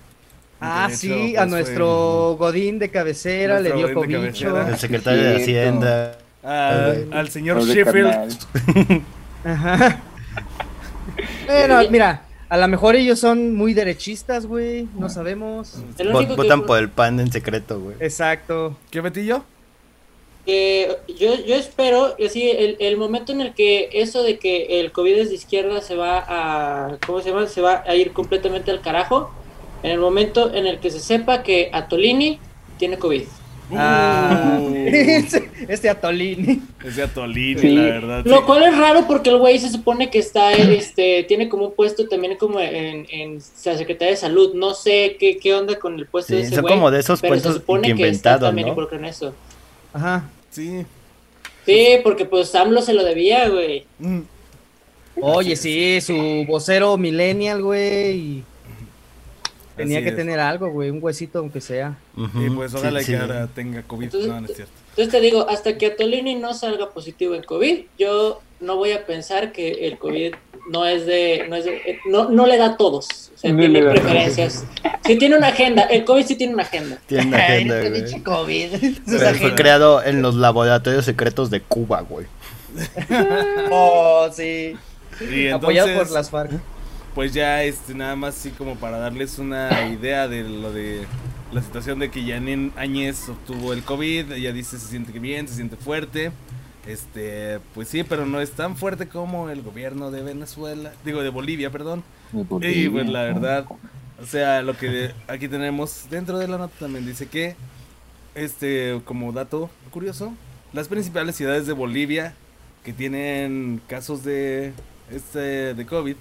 Ah, 0.60 0.88
hecho, 0.90 0.98
sí, 0.98 1.08
pues, 1.10 1.38
a 1.38 1.42
fue 1.44 1.50
nuestro 1.52 2.36
Godín 2.38 2.80
de 2.80 2.90
cabecera 2.90 3.62
le 3.62 3.72
dio 3.72 3.94
Godín 3.94 4.18
cobicho. 4.20 4.68
El 4.68 4.78
secretario 4.78 5.24
de. 5.24 5.36
Hacienda. 5.38 6.18
a- 6.44 6.94
al 7.14 7.30
señor 7.30 7.64
Sheffield. 7.64 8.38
Ajá. 9.46 10.02
Bueno, 11.46 11.80
mira, 11.90 12.24
a 12.50 12.58
lo 12.58 12.68
mejor 12.68 12.96
ellos 12.96 13.20
son 13.20 13.56
muy 13.56 13.74
derechistas, 13.74 14.46
güey. 14.46 14.88
No 14.98 15.10
sabemos. 15.10 15.76
Vot- 15.98 16.28
que- 16.28 16.36
votan 16.36 16.66
por 16.66 16.78
el 16.80 16.90
pan 16.90 17.20
en 17.20 17.32
secreto, 17.32 17.80
güey. 17.80 17.96
Exacto. 18.00 18.76
¿Qué 18.92 19.02
Betillo? 19.02 19.44
que 20.46 20.96
yo, 21.18 21.34
yo 21.44 21.56
espero, 21.56 22.16
así, 22.24 22.48
el, 22.48 22.78
el 22.80 22.98
momento 22.98 23.32
en 23.32 23.42
el 23.42 23.56
que 23.56 23.90
eso 23.94 24.22
de 24.22 24.38
que 24.38 24.80
el 24.80 24.92
COVID 24.92 25.14
es 25.18 25.30
de 25.30 25.36
izquierda 25.36 25.82
se 25.82 25.96
va 25.96 26.24
a, 26.28 26.98
¿cómo 27.08 27.20
se 27.22 27.32
llama? 27.32 27.48
Se 27.48 27.62
va 27.62 27.84
a 27.88 27.96
ir 27.96 28.12
completamente 28.14 28.70
al 28.70 28.82
carajo, 28.82 29.32
en 29.82 29.90
el 29.90 30.00
momento 30.00 30.54
en 30.54 30.68
el 30.68 30.78
que 30.80 30.92
se 30.92 31.00
sepa 31.00 31.42
que 31.42 31.72
Atolini 31.74 32.40
tiene 32.78 33.00
COVID. 33.00 33.24
Ah, 33.74 34.60
Uh, 34.62 34.74
este 35.68 35.90
Atolini. 35.90 36.62
es 36.86 36.96
de 36.96 37.04
Atolini, 37.04 37.60
Sí. 37.60 37.70
la 37.70 37.82
verdad. 37.84 38.24
sí. 38.24 38.30
Lo 38.30 38.46
cual 38.46 38.64
es 38.64 38.78
raro 38.78 39.06
porque 39.08 39.30
el 39.30 39.38
güey 39.38 39.58
se 39.60 39.70
supone 39.70 40.10
que 40.10 40.20
está, 40.20 40.54
este, 40.54 41.24
tiene 41.24 41.50
como 41.50 41.66
un 41.68 41.74
puesto 41.74 42.08
también 42.08 42.38
como 42.38 42.60
en, 42.60 43.08
en 43.10 43.36
la 43.66 43.78
Secretaría 43.78 44.12
de 44.12 44.18
Salud. 44.18 44.54
No 44.54 44.74
sé 44.74 45.18
qué, 45.20 45.38
qué 45.38 45.54
onda 45.56 45.78
con 45.80 45.98
el 45.98 46.06
puesto 46.08 46.30
Sí, 46.34 46.36
de 46.36 46.42
ese 46.44 46.56
son 46.56 46.62
güey. 46.64 46.74
como 46.76 46.92
de 46.92 47.00
esos 47.00 47.22
pero 47.22 47.40
se 47.40 47.54
supone 47.54 47.88
que 47.88 47.94
está 47.94 48.06
inventados, 48.06 48.42
también 48.42 48.68
¿no? 48.68 48.72
involucrado 48.74 49.04
en 49.04 49.10
eso. 49.10 49.34
Ajá. 49.94 50.30
Sí. 50.52 50.86
Sí, 51.66 51.88
porque 52.04 52.26
pues 52.26 52.54
AMLO 52.54 52.82
se 52.82 52.94
lo 52.94 53.04
debía, 53.04 53.50
güey. 53.50 53.86
Mm. 54.00 54.20
Oye, 55.22 55.56
sí, 55.56 56.00
su 56.02 56.46
vocero 56.48 56.98
millennial, 56.98 57.64
güey. 57.64 58.44
Tenía 59.76 59.98
Así 59.98 60.04
que 60.06 60.10
es. 60.12 60.16
tener 60.16 60.40
algo, 60.40 60.70
güey, 60.70 60.90
un 60.90 61.00
huesito 61.02 61.40
aunque 61.40 61.60
sea. 61.62 61.98
Y 62.16 62.50
pues 62.50 62.72
sí, 62.72 62.78
ojalá 62.78 63.02
sí. 63.02 63.12
que 63.12 63.18
ahora 63.18 63.48
tenga 63.54 63.84
COVID. 63.84 64.06
Entonces, 64.06 64.30
no, 64.30 64.40
no 64.42 64.48
es 64.48 64.56
cierto. 64.56 64.74
Entonces 64.92 65.12
te 65.12 65.20
digo, 65.22 65.50
hasta 65.50 65.78
que 65.78 65.88
Atolini 65.88 66.36
no 66.36 66.54
salga 66.54 66.90
positivo 66.92 67.36
en 67.36 67.44
COVID, 67.44 67.80
yo 68.00 68.42
no 68.62 68.78
voy 68.78 68.92
a 68.94 69.06
pensar 69.06 69.52
que 69.52 69.86
el 69.88 69.98
COVID 69.98 70.34
no 70.70 70.86
es 70.86 71.06
de, 71.06 71.46
no 71.50 71.58
es 71.58 71.66
de- 71.66 72.00
no, 72.06 72.30
no 72.30 72.48
le 72.48 72.58
da 72.58 72.68
a 72.68 72.78
todos, 72.78 73.32
o 73.36 73.38
sea, 73.38 73.52
No 73.52 73.60
tiene 73.60 73.84
preferencias. 73.84 74.64
Sí 75.06 75.18
tiene 75.18 75.36
una 75.38 75.48
agenda, 75.50 75.84
el 75.84 76.06
COVID 76.06 76.26
sí 76.26 76.36
tiene 76.36 76.54
una 76.54 76.64
agenda. 76.64 76.98
Tiene 77.06 77.28
una 77.28 77.38
agenda, 77.38 77.90
güey. 77.90 78.24
COVID. 78.24 78.70
Pero 79.06 79.36
Fue 79.36 79.56
creado 79.56 80.02
en 80.02 80.22
los 80.22 80.36
laboratorios 80.36 81.04
secretos 81.06 81.50
de 81.50 81.60
Cuba, 81.62 82.02
güey. 82.02 82.26
Oh, 83.72 84.30
sí. 84.34 84.76
Y 85.32 85.50
Apoyado 85.50 85.94
por 85.98 86.12
las 86.12 86.30
FARC. 86.30 86.52
Pues 87.16 87.34
ya 87.34 87.64
este 87.64 87.96
nada 87.96 88.16
más 88.18 88.36
así 88.36 88.52
como 88.52 88.76
para 88.76 89.00
darles 89.00 89.40
una 89.40 89.88
idea 89.88 90.28
de 90.28 90.44
lo 90.44 90.72
de 90.72 91.06
la 91.54 91.62
situación 91.62 92.00
de 92.00 92.12
que 92.12 92.22
Janine 92.22 92.72
Áñez 92.76 93.30
obtuvo 93.30 93.72
el 93.72 93.84
COVID, 93.84 94.34
ella 94.34 94.52
dice 94.52 94.78
se 94.78 94.88
siente 94.88 95.18
bien, 95.18 95.48
se 95.48 95.56
siente 95.56 95.78
fuerte. 95.78 96.32
Este, 96.86 97.60
pues 97.74 97.88
sí, 97.88 98.04
pero 98.04 98.26
no 98.28 98.42
es 98.42 98.52
tan 98.52 98.76
fuerte 98.76 99.08
como 99.08 99.50
el 99.50 99.64
gobierno 99.64 100.12
de 100.12 100.22
Venezuela, 100.22 100.94
digo 101.04 101.24
de 101.24 101.30
Bolivia, 101.30 101.72
perdón. 101.72 102.04
Y 102.62 102.90
pues 102.90 103.08
la 103.08 103.24
verdad, 103.24 103.66
o 104.22 104.26
sea, 104.26 104.62
lo 104.62 104.78
que 104.78 105.12
aquí 105.28 105.48
tenemos 105.48 106.08
dentro 106.12 106.38
de 106.38 106.48
la 106.48 106.58
nota 106.58 106.74
también 106.78 107.06
dice 107.06 107.28
que, 107.28 107.56
este, 108.36 109.02
como 109.06 109.32
dato 109.32 109.70
curioso, 109.92 110.34
las 110.74 110.90
principales 110.90 111.36
ciudades 111.36 111.66
de 111.66 111.74
Bolivia 111.74 112.36
que 112.84 112.94
tienen 112.94 113.82
casos 113.88 114.24
de, 114.24 114.74
este, 115.10 115.74
de 115.74 115.86
COVID, 115.86 116.18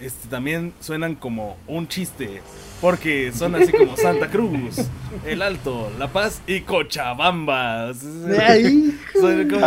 este, 0.00 0.28
también 0.28 0.72
suenan 0.80 1.14
como 1.14 1.56
un 1.66 1.88
chiste, 1.88 2.42
porque 2.80 3.32
son 3.32 3.54
así 3.54 3.72
como 3.72 3.96
Santa 3.96 4.28
Cruz, 4.28 4.76
El 5.24 5.42
Alto, 5.42 5.90
La 5.98 6.08
Paz 6.08 6.40
y 6.46 6.60
Cochabamba. 6.60 7.92
De 7.92 8.38
ahí. 8.42 8.98
Son 9.14 9.48
como, 9.48 9.66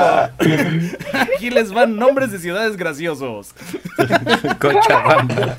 aquí 1.35 1.49
les 1.49 1.71
van 1.71 1.95
nombres 1.95 2.31
de 2.31 2.39
ciudades 2.39 2.77
graciosos. 2.77 3.53
Cochabamba 4.59 5.57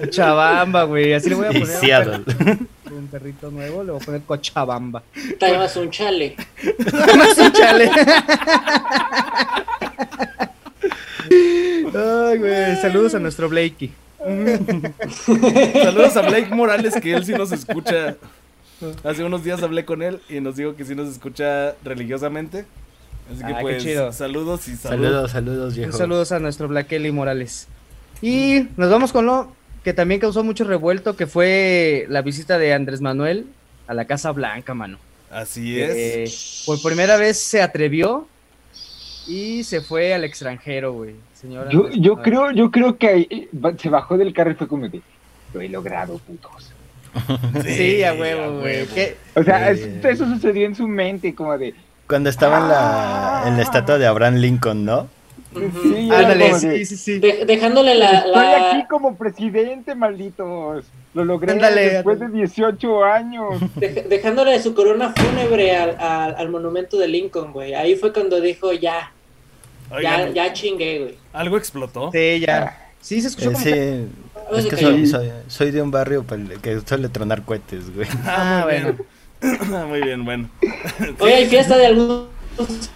Cochabamba, 0.00 0.84
güey. 0.84 1.12
Así 1.14 1.30
le 1.30 1.34
voy 1.36 1.46
a 1.46 1.50
poner 1.50 1.66
Seattle. 1.66 2.18
perrito- 2.24 2.66
un 2.96 3.08
perrito 3.08 3.50
nuevo, 3.50 3.82
le 3.82 3.90
voy 3.90 4.00
a 4.00 4.04
poner 4.04 4.20
Cochabamba. 4.22 5.02
Te 5.40 5.50
llamas 5.50 5.74
un 5.76 5.90
chale. 5.90 6.36
Más 7.16 7.38
un 7.38 7.52
chale. 7.52 7.90
Ay, 11.94 12.38
güey. 12.38 12.76
Saludos 12.80 13.14
a 13.14 13.18
nuestro 13.18 13.48
Blakey. 13.48 13.92
Saludos 15.82 16.16
a 16.16 16.22
Blake 16.22 16.54
Morales, 16.54 16.94
que 17.00 17.12
él 17.14 17.24
sí 17.24 17.32
nos 17.32 17.52
escucha. 17.52 18.16
Hace 19.02 19.24
unos 19.24 19.44
días 19.44 19.62
hablé 19.62 19.84
con 19.84 20.02
él 20.02 20.20
y 20.28 20.40
nos 20.40 20.56
dijo 20.56 20.74
que 20.76 20.84
sí 20.84 20.94
nos 20.94 21.08
escucha 21.08 21.74
religiosamente. 21.84 22.64
Así 23.32 23.38
que 23.44 23.52
Ah, 23.52 23.56
qué 23.56 23.62
pues, 23.62 23.82
chido. 23.82 24.12
saludos 24.12 24.68
y 24.68 24.76
saludos. 24.76 25.10
Saludos, 25.10 25.30
saludos, 25.30 25.76
viejo. 25.76 25.92
Un 25.92 25.98
saludos 25.98 26.32
a 26.32 26.38
nuestro 26.38 26.68
Blackely 26.68 27.10
Morales. 27.12 27.68
Y 28.20 28.68
nos 28.76 28.90
vamos 28.90 29.12
con 29.12 29.26
lo 29.26 29.52
que 29.82 29.92
también 29.92 30.20
causó 30.20 30.42
mucho 30.44 30.64
revuelto, 30.64 31.16
que 31.16 31.26
fue 31.26 32.06
la 32.08 32.22
visita 32.22 32.58
de 32.58 32.72
Andrés 32.74 33.00
Manuel 33.00 33.46
a 33.86 33.94
la 33.94 34.06
Casa 34.06 34.30
Blanca, 34.32 34.74
mano. 34.74 34.98
Así 35.30 35.80
es. 35.80 35.90
Eh, 35.96 36.64
por 36.66 36.80
primera 36.82 37.16
vez 37.16 37.38
se 37.38 37.60
atrevió 37.62 38.26
y 39.26 39.64
se 39.64 39.80
fue 39.80 40.14
al 40.14 40.24
extranjero, 40.24 40.92
güey. 40.92 41.14
Señor 41.34 41.68
Yo, 41.70 41.88
yo 41.90 42.16
creo, 42.22 42.50
yo 42.52 42.70
creo 42.70 42.96
que 42.98 43.08
ahí, 43.08 43.48
va- 43.54 43.76
se 43.76 43.88
bajó 43.88 44.16
del 44.16 44.32
carro 44.32 44.50
y 44.52 44.54
fue 44.54 44.68
como 44.68 44.88
de, 44.88 45.00
lo 45.52 45.60
he 45.60 45.68
logrado, 45.68 46.18
putos. 46.18 46.72
Sí, 47.64 48.02
a 48.02 48.12
huevo, 48.14 48.60
güey. 48.60 48.82
O 49.34 49.42
sea, 49.42 49.70
Eh. 49.70 49.72
es- 49.72 50.04
eso 50.04 50.26
sucedió 50.26 50.66
en 50.66 50.74
su 50.74 50.88
mente, 50.88 51.34
como 51.34 51.56
de, 51.56 51.74
Cuando 52.08 52.28
estaba 52.30 52.58
en 52.58 52.68
la, 52.68 53.44
en 53.46 53.56
la 53.56 53.62
estatua 53.62 53.98
de 53.98 54.06
Abraham 54.06 54.34
Lincoln, 54.36 54.84
¿no? 54.84 55.08
sí, 55.54 56.08
Ándale, 56.12 56.54
sí, 56.58 56.84
sí, 56.84 56.96
sí. 56.96 57.18
De- 57.20 57.44
dejándole 57.46 57.94
la, 57.94 58.10
Estoy 58.18 58.32
la- 58.32 58.70
aquí 58.72 58.86
como 58.88 59.16
presidente, 59.16 59.94
malditos. 59.94 60.84
Lo 61.14 61.24
logré 61.24 61.54
después 61.54 62.18
de 62.20 62.28
18 62.28 63.04
años. 63.04 63.60
dej- 63.76 64.08
dejándole 64.08 64.60
su 64.60 64.74
corona 64.74 65.12
fúnebre 65.16 65.74
al, 65.76 65.90
al- 66.00 66.34
al 66.36 66.48
monumento 66.50 66.98
de 66.98 67.08
Lincoln, 67.08 67.52
güey. 67.52 67.74
Ahí 67.74 67.94
fue 67.96 68.12
cuando 68.12 68.40
dijo, 68.40 68.72
ya, 68.72 69.12
ya, 69.90 69.96
Oigan, 69.96 70.34
ya 70.34 70.52
chingué, 70.52 70.98
güey. 70.98 71.14
algo 71.32 71.56
explotó. 71.56 72.10
Sí, 72.12 72.40
ya. 72.40 72.80
Sí, 73.00 73.20
se 73.20 73.28
escuchó 73.28 73.50
Eh, 73.50 73.52
como 73.52 73.64
sí, 73.64 73.70
que- 73.70 74.58
es 74.58 74.66
que 74.66 74.76
soy, 74.76 75.06
soy, 75.06 75.30
soy 75.46 75.70
de 75.70 75.82
un 75.82 75.90
barrio 75.90 76.24
que 76.62 76.80
suele 76.80 77.08
tronar 77.08 77.42
cohetes, 77.42 77.94
güey. 77.94 78.08
Ah, 78.26 78.66
muy 78.66 78.80
bueno. 78.80 78.98
muy 79.88 80.00
bien, 80.02 80.24
bueno. 80.24 80.48
Oye, 81.20 81.34
¿hay 81.34 81.46
fiesta 81.46 81.76
de 81.76 81.86
algún 81.86 82.28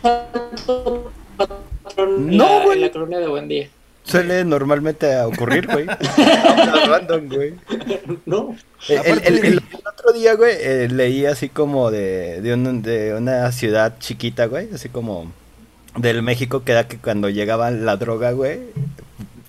santo 0.02 1.12
patrón 1.36 2.10
en, 2.32 2.36
No, 2.36 2.58
la, 2.58 2.64
güey. 2.64 2.76
en 2.78 2.82
la 2.82 2.90
colonia 2.90 3.18
de 3.18 3.28
Buen 3.28 3.48
Día? 3.48 3.68
Suele 4.08 4.44
normalmente 4.44 5.20
ocurrir, 5.20 5.66
güey. 5.66 5.86
Está 6.00 6.86
random, 6.86 7.28
güey. 7.28 7.54
No. 8.26 8.56
El, 8.88 9.44
el- 9.44 9.62
otro 9.86 10.12
día, 10.12 10.34
güey, 10.34 10.56
eh, 10.58 10.88
leí 10.90 11.26
así 11.26 11.48
como 11.48 11.90
de, 11.90 12.40
de, 12.40 12.54
un- 12.54 12.82
de 12.82 13.14
una 13.14 13.50
ciudad 13.52 13.96
chiquita, 13.98 14.46
güey, 14.46 14.68
así 14.74 14.88
como 14.88 15.30
del 15.96 16.22
México, 16.22 16.64
que 16.64 16.72
era 16.72 16.86
que 16.88 16.96
cuando 16.98 17.28
llegaba 17.28 17.70
la 17.70 17.96
droga, 17.96 18.30
güey, 18.32 18.60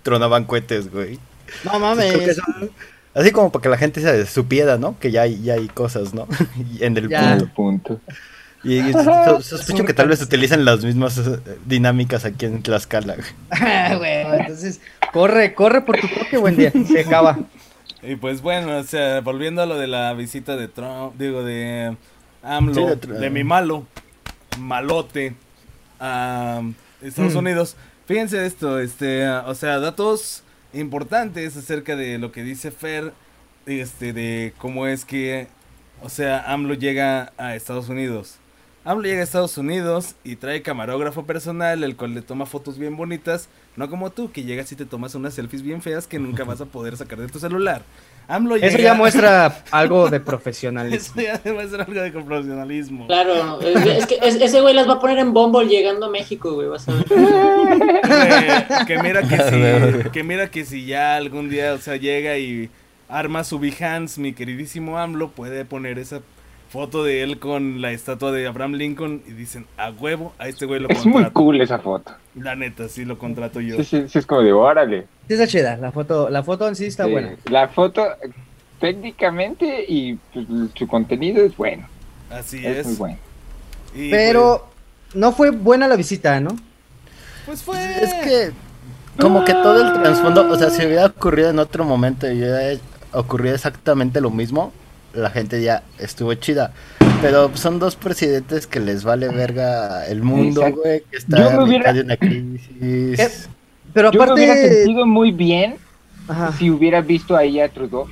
tronaban 0.04 0.46
cohetes, 0.46 0.92
güey. 0.92 1.20
No 1.64 1.80
mames. 1.80 2.36
son- 2.36 2.72
Así 3.16 3.32
como 3.32 3.52
para 3.52 3.64
que 3.64 3.70
la 3.70 3.78
gente 3.78 4.02
se 4.02 4.26
supiera, 4.28 4.78
¿no? 4.78 4.98
Que 5.00 5.12
ya 5.12 5.24
hay, 5.24 5.42
ya 5.42 5.56
hay 5.56 5.68
cosas, 5.68 6.14
¿no? 6.14 6.28
En 6.80 6.96
el 6.98 7.10
Ya. 7.10 7.38
punto. 7.56 8.00
Y, 8.64 8.80
y 8.90 8.94
so- 8.94 9.42
sospecho 9.42 9.86
que 9.86 9.94
tal 9.94 10.08
vez 10.10 10.22
utilizan 10.22 10.66
las 10.66 10.84
mismas 10.84 11.18
eh, 11.18 11.40
dinámicas 11.66 12.26
aquí 12.26 12.46
en 12.46 12.62
Tlaxcala. 12.62 13.16
Ah. 13.52 14.00
Entonces, 14.40 14.82
corre, 15.14 15.54
corre 15.54 15.82
por 15.82 16.00
tu 16.00 16.08
toque, 16.08 16.38
buen 16.38 16.56
día. 16.58 16.72
Se 16.88 17.02
acaba. 17.02 17.40
Y 18.02 18.16
pues 18.16 18.42
bueno, 18.42 18.78
o 18.78 18.84
sea, 18.84 19.20
volviendo 19.22 19.62
a 19.62 19.66
lo 19.66 19.78
de 19.78 19.88
la 19.88 20.14
visita 20.14 20.56
de 20.56 20.68
Trump, 20.70 21.16
digo, 21.18 21.44
de 21.44 21.98
AMLO, 22.44 22.98
Sí, 23.02 23.08
de 23.10 23.30
mi 23.30 23.44
malo, 23.44 23.86
malote, 24.58 25.36
a 26.00 26.62
Estados 27.02 27.34
Mm. 27.36 27.40
Unidos. 27.40 27.76
Fíjense 28.06 28.46
esto, 28.46 28.80
este, 28.80 29.28
o 29.30 29.54
sea, 29.56 29.80
datos 29.80 30.44
importantes 30.74 31.58
acerca 31.58 31.96
de 31.96 32.18
lo 32.18 32.32
que 32.32 32.44
dice 32.44 32.72
Fer, 32.72 33.12
este, 33.66 34.14
de 34.14 34.54
cómo 34.58 34.88
es 34.88 35.04
que, 35.06 35.48
o 36.02 36.10
sea, 36.10 36.52
AMLO 36.52 36.74
llega 36.76 37.34
a 37.38 37.56
Estados 37.56 37.90
Unidos. 37.90 38.36
AMLO 38.90 39.04
llega 39.08 39.22
a 39.22 39.24
Estados 39.24 39.56
Unidos 39.60 40.16
y 40.24 40.36
trae 40.36 40.64
camarógrafo 40.64 41.24
personal, 41.24 41.84
el 41.84 41.96
cual 41.96 42.16
le 42.16 42.24
toma 42.24 42.48
fotos 42.48 42.80
bien 42.80 42.98
bonitas, 42.98 43.48
no 43.76 43.88
como 43.88 44.10
tú, 44.10 44.32
que 44.32 44.42
llegas 44.44 44.72
y 44.72 44.76
te 44.76 44.86
tomas 44.86 45.14
unas 45.14 45.36
selfies 45.36 45.62
bien 45.62 45.84
feas 45.84 46.08
que 46.08 46.18
nunca 46.18 46.44
vas 46.44 46.60
a 46.60 46.66
poder 46.66 46.98
sacar 46.98 47.20
de 47.20 47.28
tu 47.28 47.38
celular. 47.40 47.84
AMLO 48.28 48.56
Eso 48.56 48.80
ya 48.80 48.94
muestra 48.96 49.64
algo 49.70 50.10
de 50.10 50.20
profesionalismo. 50.20 50.98
Eso 50.98 51.22
ya 51.22 51.38
demuestra 51.38 51.84
algo 51.84 52.02
de 52.02 52.12
profesionalismo. 52.12 53.06
Claro, 53.06 53.62
es, 53.62 54.08
que 54.08 54.18
es- 54.24 54.42
ese 54.42 54.60
güey 54.62 54.74
las 54.74 54.90
va 54.90 54.94
a 54.94 55.00
poner 55.00 55.20
en 55.20 55.34
Bumble 55.34 55.68
llegando 55.68 56.08
a 56.08 56.10
México, 56.10 56.54
güey, 56.54 56.68
vas 56.68 56.88
a 56.90 56.94
ver. 56.94 57.06
Que, 57.06 58.86
que 58.88 59.04
mira 59.04 59.22
que 59.22 59.38
si, 60.04 60.10
que 60.12 60.24
mira 60.24 60.50
que 60.50 60.66
si 60.66 60.86
ya 60.88 61.16
algún 61.16 61.48
día, 61.50 61.74
o 61.74 61.78
sea, 61.78 61.96
llega 61.98 62.40
y 62.40 62.72
arma 63.08 63.44
su 63.44 63.60
Behance, 63.60 64.20
mi 64.20 64.34
queridísimo 64.34 64.98
AMLO, 64.98 65.30
puede 65.30 65.64
poner 65.66 66.00
esa 66.00 66.22
foto 66.70 67.04
de 67.04 67.24
él 67.24 67.40
con 67.40 67.82
la 67.82 67.92
estatua 67.92 68.32
de 68.32 68.48
Abraham 68.48 68.74
Lincoln 68.74 69.22
y 69.28 69.32
dicen, 69.32 69.66
a 69.78 69.90
huevo, 69.92 70.34
a 70.38 70.48
este 70.48 70.66
güey 70.66 70.80
lo 70.80 70.90
Es 70.90 71.04
muy 71.06 71.14
contrato. 71.14 71.34
cool 71.34 71.62
esa 71.62 71.80
foto. 71.80 72.12
La 72.36 72.56
neta, 72.56 72.88
sí 72.88 73.06
lo 73.06 73.18
contrato 73.18 73.60
yo. 73.60 73.76
Sí, 73.78 73.84
sí, 73.84 74.04
sí, 74.08 74.20
es 74.20 74.26
como 74.26 74.42
de 74.42 74.54
órale. 74.54 75.08
Sí, 75.28 75.34
está 75.34 75.48
chida. 75.48 75.78
La 75.78 75.92
foto, 75.92 76.30
la 76.30 76.44
foto 76.44 76.68
en 76.68 76.76
sí 76.76 76.86
está 76.86 77.06
Sí, 77.06 77.12
buena. 77.12 77.36
La 77.50 77.68
foto, 77.70 78.06
técnicamente, 78.80 79.86
y 79.88 80.16
pues, 80.34 80.46
su 80.76 80.88
contenido 80.88 81.44
es 81.44 81.56
bueno. 81.58 81.88
Así 82.30 82.66
Es, 82.66 82.78
es. 82.78 82.86
muy 82.88 82.96
bueno. 82.96 83.18
Y, 83.96 84.10
Pero 84.12 84.70
no 85.16 85.32
fue 85.32 85.50
buena 85.52 85.88
la 85.88 85.96
visita, 85.96 86.40
¿no? 86.40 86.52
Pues, 87.46 87.64
pues 87.64 87.64
fue... 87.64 88.04
Es 88.04 88.14
que, 88.14 88.52
como 89.20 89.44
que 89.44 89.54
todo 89.54 89.82
el 89.86 90.02
trasfondo, 90.02 90.50
o 90.50 90.56
sea, 90.58 90.70
si 90.70 90.86
hubiera 90.86 91.08
ocurrido 91.08 91.50
en 91.50 91.60
otro 91.60 91.84
momento 91.84 92.28
y 92.32 92.38
hubiera 92.38 92.80
ocurrido 93.12 93.56
exactamente 93.56 94.22
lo 94.22 94.30
mismo, 94.30 94.72
la 95.14 95.30
gente 95.30 95.62
ya 95.62 95.84
estuvo 96.00 96.34
chida. 96.36 96.72
Pero 97.22 97.52
son 97.56 97.80
dos 97.80 97.96
presidentes 97.96 98.66
que 98.68 98.80
les 98.80 99.04
vale 99.04 99.28
verga 99.30 100.06
el 100.08 100.24
mundo, 100.24 100.62
güey, 100.72 101.02
que 101.12 101.18
está 101.18 101.38
Yo 101.38 101.50
en 101.50 101.58
me 101.58 101.64
hubiera- 101.64 101.92
una 101.92 102.16
crisis. 102.18 103.50
Pero 103.94 104.12
Yo 104.12 104.26
me 104.26 104.34
hubiera 104.34 104.54
aparte. 104.54 104.76
sentido 104.76 105.06
muy 105.06 105.32
bien 105.32 105.76
Ajá. 106.28 106.54
si 106.58 106.70
hubiera 106.70 107.02
visto 107.02 107.36
ahí 107.36 107.60
a 107.60 107.68
Trudeau 107.70 108.08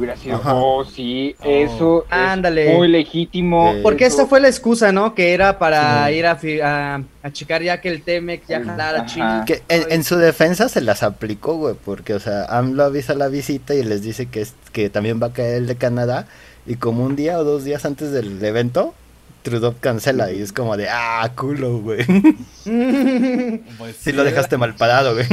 Hubiera 0.00 0.16
sido, 0.16 0.36
Ajá. 0.36 0.54
oh, 0.54 0.84
sí, 0.84 1.36
Oh. 1.40 1.44
eso 1.46 2.04
Ándale. 2.10 2.72
es 2.72 2.76
muy 2.76 2.88
legítimo. 2.88 3.72
Eh, 3.74 3.80
Porque 3.82 4.06
eso- 4.06 4.16
esa 4.22 4.26
fue 4.26 4.40
la 4.40 4.48
excusa, 4.48 4.90
¿no? 4.92 5.14
Que 5.14 5.34
era 5.34 5.58
para 5.58 6.06
Sí. 6.08 6.14
ir 6.14 6.26
a, 6.26 6.38
a, 6.64 7.02
a 7.22 7.30
checar 7.30 7.62
ya 7.62 7.80
que 7.82 7.90
el 7.90 8.02
Temec 8.02 8.42
ya 8.48 8.64
jalara. 8.64 9.04
Que 9.46 9.62
en, 9.68 9.92
en 9.92 10.02
su 10.04 10.16
defensa 10.16 10.68
se 10.70 10.80
las 10.80 11.02
aplicó, 11.02 11.54
güey, 11.56 11.74
porque, 11.84 12.14
o 12.14 12.20
sea, 12.20 12.46
AMLO 12.46 12.84
avisa 12.84 13.14
la 13.14 13.28
visita 13.28 13.74
y 13.74 13.82
les 13.84 14.02
dice 14.02 14.26
que, 14.26 14.40
es, 14.40 14.54
que 14.72 14.88
también 14.90 15.20
va 15.22 15.26
a 15.28 15.32
caer 15.34 15.56
el 15.56 15.66
de 15.66 15.76
Canadá, 15.76 16.26
y 16.66 16.76
como 16.76 17.04
un 17.04 17.14
día 17.14 17.38
o 17.38 17.44
dos 17.44 17.64
días 17.64 17.84
antes 17.84 18.10
del 18.10 18.42
evento, 18.42 18.94
Trudeau 19.42 19.74
cancela, 19.80 20.32
y 20.32 20.40
es 20.42 20.52
como 20.52 20.76
de, 20.76 20.88
ah, 20.90 21.30
culo, 21.36 21.78
güey. 21.78 22.04
Pues 23.78 23.96
Sí 23.96 24.12
lo 24.12 24.24
dejaste 24.24 24.56
mal 24.56 24.74
parado, 24.74 25.14
güey. 25.14 25.26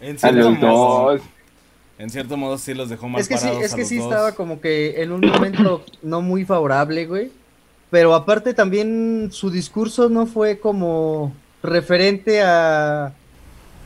En 0.00 0.16
A 0.16 0.18
cierto 0.18 0.50
modo. 0.52 1.18
En 2.00 2.10
cierto 2.10 2.36
modo 2.36 2.58
sí 2.58 2.74
los 2.74 2.88
dejó 2.88 3.08
mal 3.08 3.20
Es 3.20 3.28
que 3.28 3.36
sí, 3.36 3.44
parados 3.44 3.64
es 3.64 3.72
a 3.72 3.76
que 3.76 3.82
los 3.82 3.88
sí 3.88 3.96
dos. 3.96 4.06
estaba 4.10 4.32
como 4.34 4.60
que 4.60 5.02
en 5.02 5.12
un 5.12 5.20
momento 5.20 5.84
no 6.02 6.22
muy 6.22 6.44
favorable, 6.44 7.06
güey. 7.06 7.30
Pero 7.90 8.14
aparte 8.14 8.54
también 8.54 9.28
su 9.32 9.50
discurso 9.50 10.08
no 10.08 10.26
fue 10.26 10.58
como 10.58 11.32
referente 11.62 12.40
a 12.42 13.12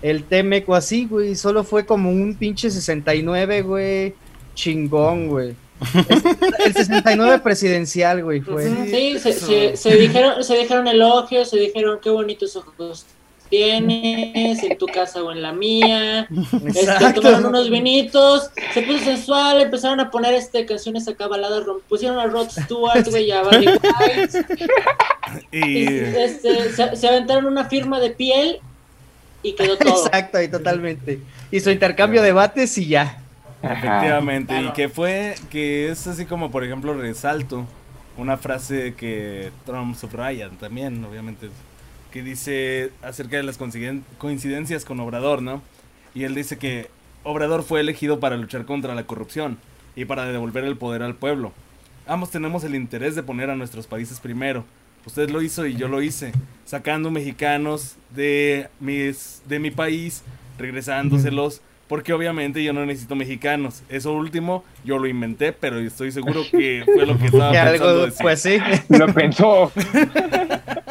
el 0.03 0.25
Temec 0.25 0.69
o 0.69 0.75
así, 0.75 1.07
güey. 1.07 1.35
Solo 1.35 1.65
fue 1.65 1.87
como 1.87 2.11
un 2.11 2.35
pinche 2.35 2.71
69, 2.71 3.62
güey. 3.62 4.15
Chingón, 4.55 5.29
güey. 5.29 5.55
Es- 6.09 6.25
El 6.67 6.73
69 6.75 7.41
presidencial, 7.41 8.23
güey, 8.23 8.41
fue. 8.41 8.65
Sí, 8.89 9.19
se, 9.19 9.77
se 9.77 9.97
dijeron, 9.97 10.45
se 10.45 10.57
dijeron 10.57 10.87
elogios, 10.87 11.51
se 11.51 11.59
dijeron 11.59 11.99
qué 12.03 12.11
bonitos 12.11 12.55
ojos 12.57 13.07
tienes 13.55 14.62
en 14.64 14.76
tu 14.76 14.86
casa 14.86 15.22
o 15.22 15.30
en 15.30 15.40
la 15.40 15.52
mía. 15.52 16.26
Este, 16.66 17.12
tomaron 17.14 17.46
unos 17.46 17.70
vinitos, 17.70 18.50
se 18.72 18.82
puso 18.82 18.98
sensual, 19.05 19.61
empezaron 19.61 20.00
a 20.00 20.11
poner 20.11 20.34
este 20.34 20.66
canciones 20.66 21.07
acá 21.07 21.28
baladas, 21.28 21.64
pusieron 21.88 22.18
a 22.18 22.26
Rod 22.26 22.50
Stewart, 22.50 23.09
güey, 23.09 23.26
y 23.26 23.30
a 23.30 23.42
Barry 23.42 23.66
White, 23.68 24.46
y, 25.52 25.59
Y 25.59 25.86
este, 25.86 26.72
se, 26.72 26.96
se 26.96 27.09
aventaron 27.09 27.46
una 27.46 27.66
firma 27.66 28.00
de 28.00 28.11
piel 28.11 28.59
y 29.42 29.52
quedó 29.52 29.76
todo. 29.78 30.07
Exacto, 30.07 30.42
y 30.42 30.48
totalmente. 30.48 31.20
Hizo 31.52 31.70
intercambio 31.70 32.22
de 32.22 32.32
bates 32.32 32.76
y 32.78 32.88
ya. 32.88 33.20
Ajá. 33.62 33.74
efectivamente, 33.78 34.61
y 34.61 34.72
que 34.72 34.90
fue, 34.90 35.36
que 35.48 35.88
es 35.90 36.07
así 36.07 36.26
como 36.26 36.50
por 36.50 36.64
ejemplo 36.64 36.92
resalto 36.92 37.64
una 38.18 38.36
frase 38.36 38.92
que 38.94 39.52
Trump 39.64 39.96
subraya 39.96 40.50
también, 40.50 41.02
obviamente, 41.02 41.48
que 42.15 42.23
dice 42.23 42.93
acerca 43.03 43.37
de 43.37 43.43
las 43.43 43.59
coinciden- 43.59 44.03
coincidencias 44.19 44.85
con 44.85 45.01
Obrador, 45.01 45.43
¿no? 45.43 45.61
Y 46.15 46.23
él 46.23 46.35
dice 46.35 46.57
que 46.59 46.89
Obrador 47.25 47.65
fue 47.65 47.81
elegido 47.81 48.21
para 48.21 48.37
luchar 48.37 48.65
contra 48.67 48.95
la 48.95 49.03
corrupción 49.03 49.59
y 49.97 50.05
para 50.05 50.25
devolver 50.27 50.62
el 50.65 50.77
poder 50.77 51.03
al 51.03 51.17
pueblo. 51.17 51.53
Ambos 52.07 52.31
tenemos 52.31 52.62
el 52.62 52.77
interés 52.77 53.17
de 53.17 53.23
poner 53.25 53.51
a 53.51 53.57
nuestros 53.57 53.89
países 53.89 54.21
primero. 54.21 54.65
Usted 55.07 55.29
lo 55.31 55.43
hizo 55.43 55.67
y 55.67 55.75
yo 55.75 55.89
lo 55.89 56.03
hice, 56.03 56.31
sacando 56.65 57.11
mexicanos 57.11 57.97
de 58.15 58.69
mis 58.79 59.43
de 59.49 59.59
mi 59.59 59.71
país, 59.73 60.23
regresándoselos, 60.57 61.62
porque 61.89 62.12
obviamente 62.12 62.62
yo 62.62 62.73
no 62.73 62.87
necesito 62.87 63.17
mexicanos. 63.17 63.83
Eso 63.89 64.12
último 64.12 64.65
yo 64.85 64.99
lo 64.99 65.07
inventé, 65.09 65.53
pero 65.53 65.79
estoy 65.81 66.12
seguro 66.12 66.43
que 66.51 66.83
fue 66.85 67.07
lo 67.07 67.19
que 67.19 67.27
estaba 67.27 67.51
Que 67.53 67.59
pensando 67.59 67.89
algo, 67.91 68.05
decir. 68.07 68.23
pues 68.23 68.41
sí. 68.41 68.59
Lo 68.89 69.12
pensó. 69.12 69.73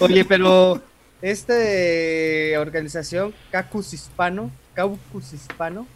Oye, 0.00 0.24
pero 0.24 0.80
este 1.22 2.56
organización 2.58 3.34
Caucus 3.50 3.92
Hispano, 3.94 4.50
Caucus 4.74 5.32
Hispano. 5.32 5.86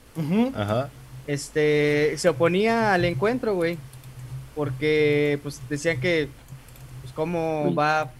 Ajá. 0.54 0.90
este 1.26 2.14
se 2.18 2.28
oponía 2.28 2.92
al 2.92 3.04
encuentro, 3.04 3.54
güey. 3.54 3.78
Porque 4.54 5.38
pues 5.42 5.60
decían 5.68 5.98
que 6.00 6.28
pues 7.00 7.12
cómo 7.14 7.64
Uy. 7.68 7.74
va 7.74 8.00
a 8.02 8.10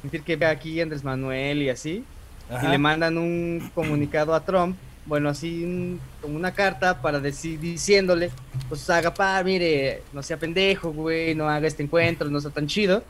sentir 0.00 0.22
que 0.22 0.36
ve 0.36 0.46
aquí 0.46 0.80
Andrés 0.80 1.04
Manuel 1.04 1.62
y 1.62 1.68
así. 1.68 2.04
Ajá. 2.50 2.68
Y 2.68 2.70
le 2.70 2.78
mandan 2.78 3.18
un 3.18 3.70
comunicado 3.74 4.34
a 4.34 4.44
Trump, 4.44 4.76
bueno, 5.06 5.28
así 5.28 5.64
un- 5.64 6.00
como 6.22 6.36
una 6.36 6.52
carta 6.52 7.00
para 7.02 7.20
decir, 7.20 7.58
diciéndole, 7.60 8.30
pues 8.68 8.88
haga 8.90 9.12
pa, 9.12 9.42
mire, 9.42 10.02
no 10.12 10.22
sea 10.22 10.36
pendejo, 10.38 10.92
güey, 10.92 11.34
no 11.34 11.48
haga 11.48 11.66
este 11.66 11.82
encuentro, 11.82 12.28
no 12.30 12.40
sea 12.40 12.50
tan 12.50 12.66
chido. 12.66 13.02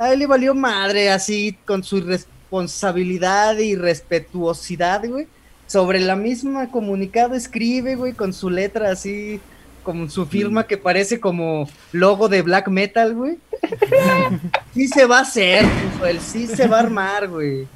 A 0.00 0.14
él 0.14 0.20
le 0.20 0.26
valió 0.26 0.54
madre, 0.54 1.10
así, 1.10 1.58
con 1.66 1.84
su 1.84 2.00
responsabilidad 2.00 3.58
y 3.58 3.76
respetuosidad, 3.76 5.06
güey. 5.06 5.26
Sobre 5.66 6.00
la 6.00 6.16
misma 6.16 6.70
comunicado 6.70 7.34
escribe, 7.34 7.96
güey, 7.96 8.14
con 8.14 8.32
su 8.32 8.48
letra 8.48 8.92
así, 8.92 9.40
con 9.82 10.10
su 10.10 10.24
firma 10.24 10.66
que 10.66 10.78
parece 10.78 11.20
como 11.20 11.68
logo 11.92 12.30
de 12.30 12.40
black 12.40 12.68
metal, 12.68 13.14
güey. 13.14 13.36
Sí 14.72 14.88
se 14.88 15.04
va 15.04 15.18
a 15.18 15.22
hacer, 15.22 15.66
él, 16.08 16.20
sí 16.20 16.46
se 16.46 16.66
va 16.66 16.78
a 16.78 16.80
armar, 16.80 17.28
güey. 17.28 17.68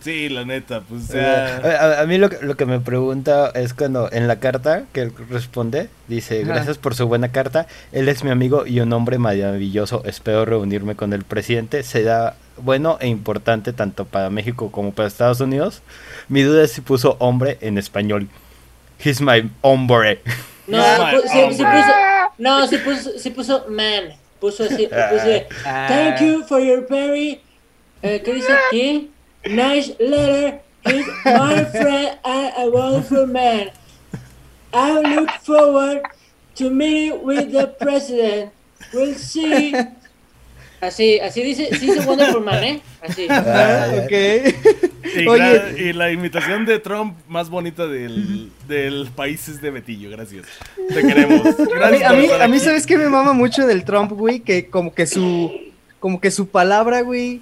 Sí, 0.00 0.28
la 0.28 0.44
neta, 0.44 0.80
pues 0.88 1.10
o 1.10 1.18
Eh, 1.18 1.60
sea, 1.62 1.98
a, 1.98 2.02
a 2.02 2.06
mí 2.06 2.18
lo 2.18 2.30
que, 2.30 2.38
lo 2.44 2.56
que 2.56 2.66
me 2.66 2.80
pregunta 2.80 3.50
es 3.54 3.74
cuando 3.74 4.10
en 4.12 4.26
la 4.28 4.40
carta 4.40 4.84
que 4.92 5.02
él 5.02 5.12
responde, 5.30 5.88
dice, 6.08 6.42
Ajá. 6.42 6.54
gracias 6.54 6.78
por 6.78 6.94
su 6.94 7.06
buena 7.06 7.30
carta, 7.32 7.66
él 7.92 8.08
es 8.08 8.24
mi 8.24 8.30
amigo 8.30 8.66
y 8.66 8.80
un 8.80 8.92
hombre 8.92 9.18
maravilloso, 9.18 10.02
espero 10.04 10.44
reunirme 10.44 10.94
con 10.96 11.12
el 11.12 11.24
presidente, 11.24 11.82
será 11.82 12.34
bueno 12.56 12.98
e 13.00 13.08
importante 13.08 13.72
tanto 13.72 14.04
para 14.04 14.30
México 14.30 14.70
como 14.72 14.92
para 14.92 15.06
Estados 15.08 15.40
Unidos. 15.40 15.82
Mi 16.28 16.42
duda 16.42 16.64
es 16.64 16.72
si 16.72 16.80
puso 16.80 17.16
hombre 17.20 17.56
en 17.60 17.78
español. 17.78 18.28
He's 19.04 19.20
my 19.20 19.48
hombre. 19.60 20.20
No, 20.66 20.78
pu- 20.78 21.22
sí, 21.22 21.28
sí 21.56 21.62
hombre. 21.62 21.66
puso, 21.80 21.92
no, 22.38 22.66
sí 22.66 22.76
puso, 22.78 23.10
sí 23.18 23.30
puso 23.30 23.64
man, 23.70 24.12
puso 24.40 24.64
así, 24.64 24.86
puso 24.88 25.46
Ah. 25.64 25.86
Thank 25.88 26.20
you 26.20 26.44
for 26.46 26.60
your 26.60 26.86
very, 26.90 27.40
eh, 28.02 28.20
¿qué 28.24 28.34
dice 28.34 28.52
aquí? 28.68 29.10
Nice 29.48 29.92
letter. 30.00 30.60
He's 30.86 31.06
my 31.24 31.64
friend 31.64 32.18
and 32.24 32.52
a 32.56 32.70
wonderful 32.70 33.26
man. 33.26 33.70
I 34.72 35.00
look 35.00 35.30
forward 35.42 36.02
to 36.56 36.70
meeting 36.70 37.22
with 37.24 37.52
the 37.52 37.66
president. 37.80 38.52
We'll 38.92 39.14
see. 39.14 39.74
Así, 40.80 41.18
así 41.18 41.42
dice, 41.42 41.70
sí 41.76 41.86
dice 41.86 42.06
wonderful 42.06 42.40
man, 42.44 42.62
¿eh? 42.62 42.80
Así. 43.02 43.26
Ah, 43.28 43.88
ok. 44.04 44.12
y, 44.12 45.26
Oye. 45.26 45.40
gra- 45.42 45.76
y 45.76 45.92
la 45.92 46.12
imitación 46.12 46.64
de 46.66 46.78
Trump 46.78 47.16
más 47.26 47.50
bonita 47.50 47.88
del, 47.88 48.52
del 48.68 49.08
país 49.16 49.48
es 49.48 49.60
de 49.60 49.72
Betillo, 49.72 50.08
gracias. 50.10 50.46
Te 50.94 51.02
queremos. 51.02 51.40
A 51.46 51.50
mí, 51.50 51.66
Gracias 51.74 52.40
a 52.40 52.46
mí, 52.48 52.56
a. 52.56 52.60
¿sabes 52.60 52.86
qué 52.86 52.96
me 52.96 53.08
mama 53.08 53.32
mucho 53.32 53.66
del 53.66 53.84
Trump, 53.84 54.12
güey? 54.12 54.38
Que 54.38 54.68
como 54.70 54.94
que 54.94 55.06
su, 55.08 55.50
como 55.98 56.20
que 56.20 56.30
su 56.30 56.46
palabra, 56.48 57.00
güey, 57.00 57.40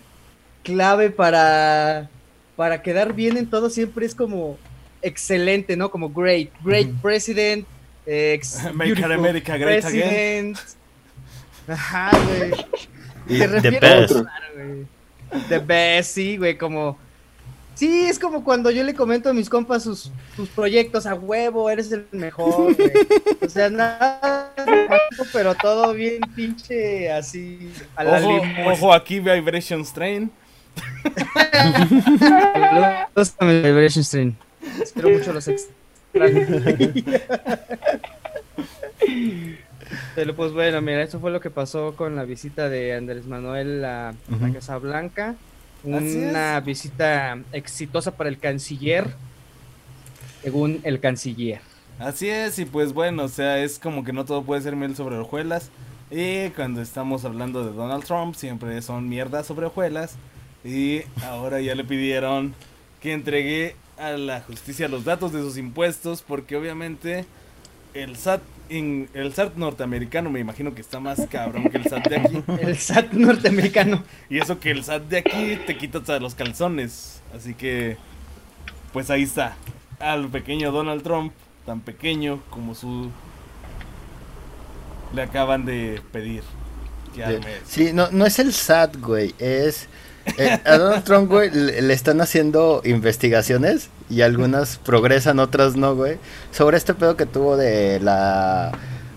clave 0.66 1.10
para, 1.10 2.10
para 2.56 2.82
quedar 2.82 3.12
bien 3.14 3.36
en 3.36 3.48
todo 3.48 3.70
siempre 3.70 4.04
es 4.04 4.14
como 4.16 4.58
excelente, 5.00 5.76
¿no? 5.76 5.92
Como 5.92 6.10
great, 6.10 6.48
great 6.64 6.88
president, 7.00 7.64
ex- 8.04 8.58
Make 8.74 9.02
America 9.04 9.56
great 9.56 9.84
again. 9.84 10.54
president. 10.54 10.58
Ajá, 11.68 12.10
güey. 12.26 12.50
Te 13.28 13.38
the 13.38 13.46
refieres 13.46 13.80
best. 13.80 14.12
Otro. 14.12 15.46
The 15.48 15.58
best, 15.58 16.14
sí, 16.14 16.36
güey, 16.36 16.58
como... 16.58 16.98
Sí, 17.74 18.06
es 18.08 18.18
como 18.18 18.42
cuando 18.42 18.70
yo 18.70 18.82
le 18.82 18.94
comento 18.94 19.28
a 19.28 19.34
mis 19.34 19.50
compas 19.50 19.82
sus, 19.82 20.10
sus 20.34 20.48
proyectos 20.48 21.04
a 21.04 21.14
huevo, 21.14 21.68
eres 21.68 21.92
el 21.92 22.06
mejor, 22.10 22.74
güey. 22.74 22.90
O 23.42 23.48
sea, 23.50 23.68
nada, 23.68 24.50
pero 25.30 25.54
todo 25.54 25.92
bien 25.92 26.22
pinche 26.34 27.12
así 27.12 27.70
a 27.94 28.02
la 28.02 28.18
Ojo, 28.18 28.42
ojo 28.72 28.94
aquí, 28.94 29.20
Vibration 29.20 29.84
Strain. 29.84 30.30
Saludos 32.18 33.34
a 33.38 33.44
mi 33.44 33.60
Vibration 33.60 34.04
Stream. 34.04 34.34
Espero 34.82 35.10
mucho 35.10 35.32
los 35.32 35.48
extraño. 35.48 36.46
Pero 40.14 40.34
pues 40.34 40.52
bueno, 40.52 40.80
mira, 40.82 41.02
eso 41.02 41.20
fue 41.20 41.30
lo 41.30 41.40
que 41.40 41.50
pasó 41.50 41.94
con 41.94 42.16
la 42.16 42.24
visita 42.24 42.68
de 42.68 42.94
Andrés 42.94 43.26
Manuel 43.26 43.84
a, 43.84 44.08
a 44.10 44.14
Ujú. 44.30 44.52
Casa 44.54 44.78
Blanca. 44.78 45.34
Una 45.84 46.58
visita 46.60 47.38
exitosa 47.52 48.16
para 48.16 48.28
el 48.28 48.38
canciller, 48.38 49.14
según 50.42 50.80
el 50.82 50.98
canciller. 50.98 51.60
Así 52.00 52.28
es, 52.28 52.58
y 52.58 52.64
pues 52.64 52.92
bueno, 52.92 53.24
o 53.24 53.28
sea, 53.28 53.58
es 53.58 53.78
como 53.78 54.02
que 54.02 54.12
no 54.12 54.24
todo 54.24 54.42
puede 54.42 54.62
ser 54.62 54.74
miel 54.74 54.96
sobre 54.96 55.16
hojuelas. 55.16 55.70
Y 56.10 56.48
cuando 56.50 56.82
estamos 56.82 57.24
hablando 57.24 57.64
de 57.64 57.72
Donald 57.72 58.04
Trump, 58.04 58.34
siempre 58.34 58.82
son 58.82 59.08
mierdas 59.08 59.46
sobre 59.46 59.66
hojuelas. 59.66 60.16
Y 60.66 61.02
ahora 61.24 61.60
ya 61.60 61.74
le 61.74 61.84
pidieron 61.84 62.54
que 63.00 63.12
entregue 63.12 63.76
a 63.98 64.10
la 64.12 64.40
justicia 64.40 64.88
los 64.88 65.04
datos 65.04 65.32
de 65.32 65.40
sus 65.40 65.56
impuestos, 65.56 66.22
porque 66.26 66.56
obviamente 66.56 67.24
el 67.94 68.16
SAT, 68.16 68.42
in- 68.68 69.08
el 69.14 69.32
SAT 69.32 69.54
norteamericano 69.56 70.28
me 70.28 70.40
imagino 70.40 70.74
que 70.74 70.80
está 70.80 70.98
más 71.00 71.22
cabrón 71.30 71.70
que 71.70 71.78
el 71.78 71.84
SAT 71.84 72.08
de 72.08 72.16
aquí. 72.16 72.42
El 72.60 72.76
SAT 72.76 73.12
norteamericano. 73.12 74.02
Y 74.28 74.38
eso 74.38 74.58
que 74.60 74.70
el 74.72 74.82
SAT 74.84 75.02
de 75.04 75.18
aquí 75.18 75.58
te 75.66 75.78
quita 75.78 75.98
hasta 75.98 76.18
los 76.18 76.34
calzones. 76.34 77.22
Así 77.34 77.54
que, 77.54 77.96
pues 78.92 79.08
ahí 79.10 79.22
está. 79.22 79.56
Al 80.00 80.28
pequeño 80.28 80.72
Donald 80.72 81.02
Trump 81.02 81.32
tan 81.64 81.80
pequeño 81.80 82.40
como 82.50 82.74
su 82.74 83.10
le 85.14 85.22
acaban 85.22 85.64
de 85.64 86.00
pedir 86.12 86.42
que 87.14 87.24
arme 87.24 87.38
eso. 87.56 87.64
Sí, 87.66 87.92
no, 87.92 88.10
no 88.10 88.26
es 88.26 88.38
el 88.38 88.52
SAT, 88.52 88.96
güey, 89.00 89.34
es... 89.38 89.88
eh, 90.38 90.58
a 90.64 90.78
Donald 90.78 91.04
Trump, 91.04 91.28
güey, 91.28 91.50
le, 91.50 91.82
le 91.82 91.94
están 91.94 92.20
haciendo 92.20 92.82
investigaciones 92.84 93.90
y 94.10 94.22
algunas 94.22 94.78
progresan, 94.78 95.38
otras 95.38 95.76
no, 95.76 95.94
güey, 95.94 96.18
sobre 96.52 96.76
este 96.76 96.94
pedo 96.94 97.16
que 97.16 97.26
tuvo 97.26 97.56
de 97.56 98.00
la... 98.00 98.72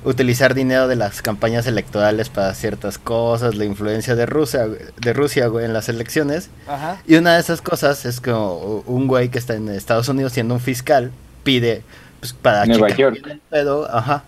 utilizar 0.05 0.53
dinero 0.53 0.87
de 0.87 0.95
las 0.95 1.21
campañas 1.21 1.67
electorales 1.67 2.29
para 2.29 2.53
ciertas 2.53 2.97
cosas, 2.97 3.55
la 3.55 3.65
influencia 3.65 4.15
de 4.15 4.25
Rusia, 4.25 4.65
de 4.65 5.13
Rusia, 5.13 5.47
güey, 5.47 5.65
en 5.65 5.73
las 5.73 5.89
elecciones. 5.89 6.49
Ajá. 6.67 7.01
Y 7.05 7.15
una 7.15 7.33
de 7.35 7.41
esas 7.41 7.61
cosas 7.61 8.05
es 8.05 8.21
que 8.21 8.31
un 8.31 9.07
güey 9.07 9.29
que 9.29 9.37
está 9.37 9.55
en 9.55 9.67
Estados 9.67 10.07
Unidos 10.07 10.31
siendo 10.31 10.53
un 10.53 10.61
fiscal 10.61 11.11
pide 11.43 11.83
pues, 12.21 12.31
para 12.33 12.65
Nueva 12.65 12.89
York. 12.89 13.19
el 13.29 13.41
pedo, 13.49 13.93
ajá, 13.93 14.23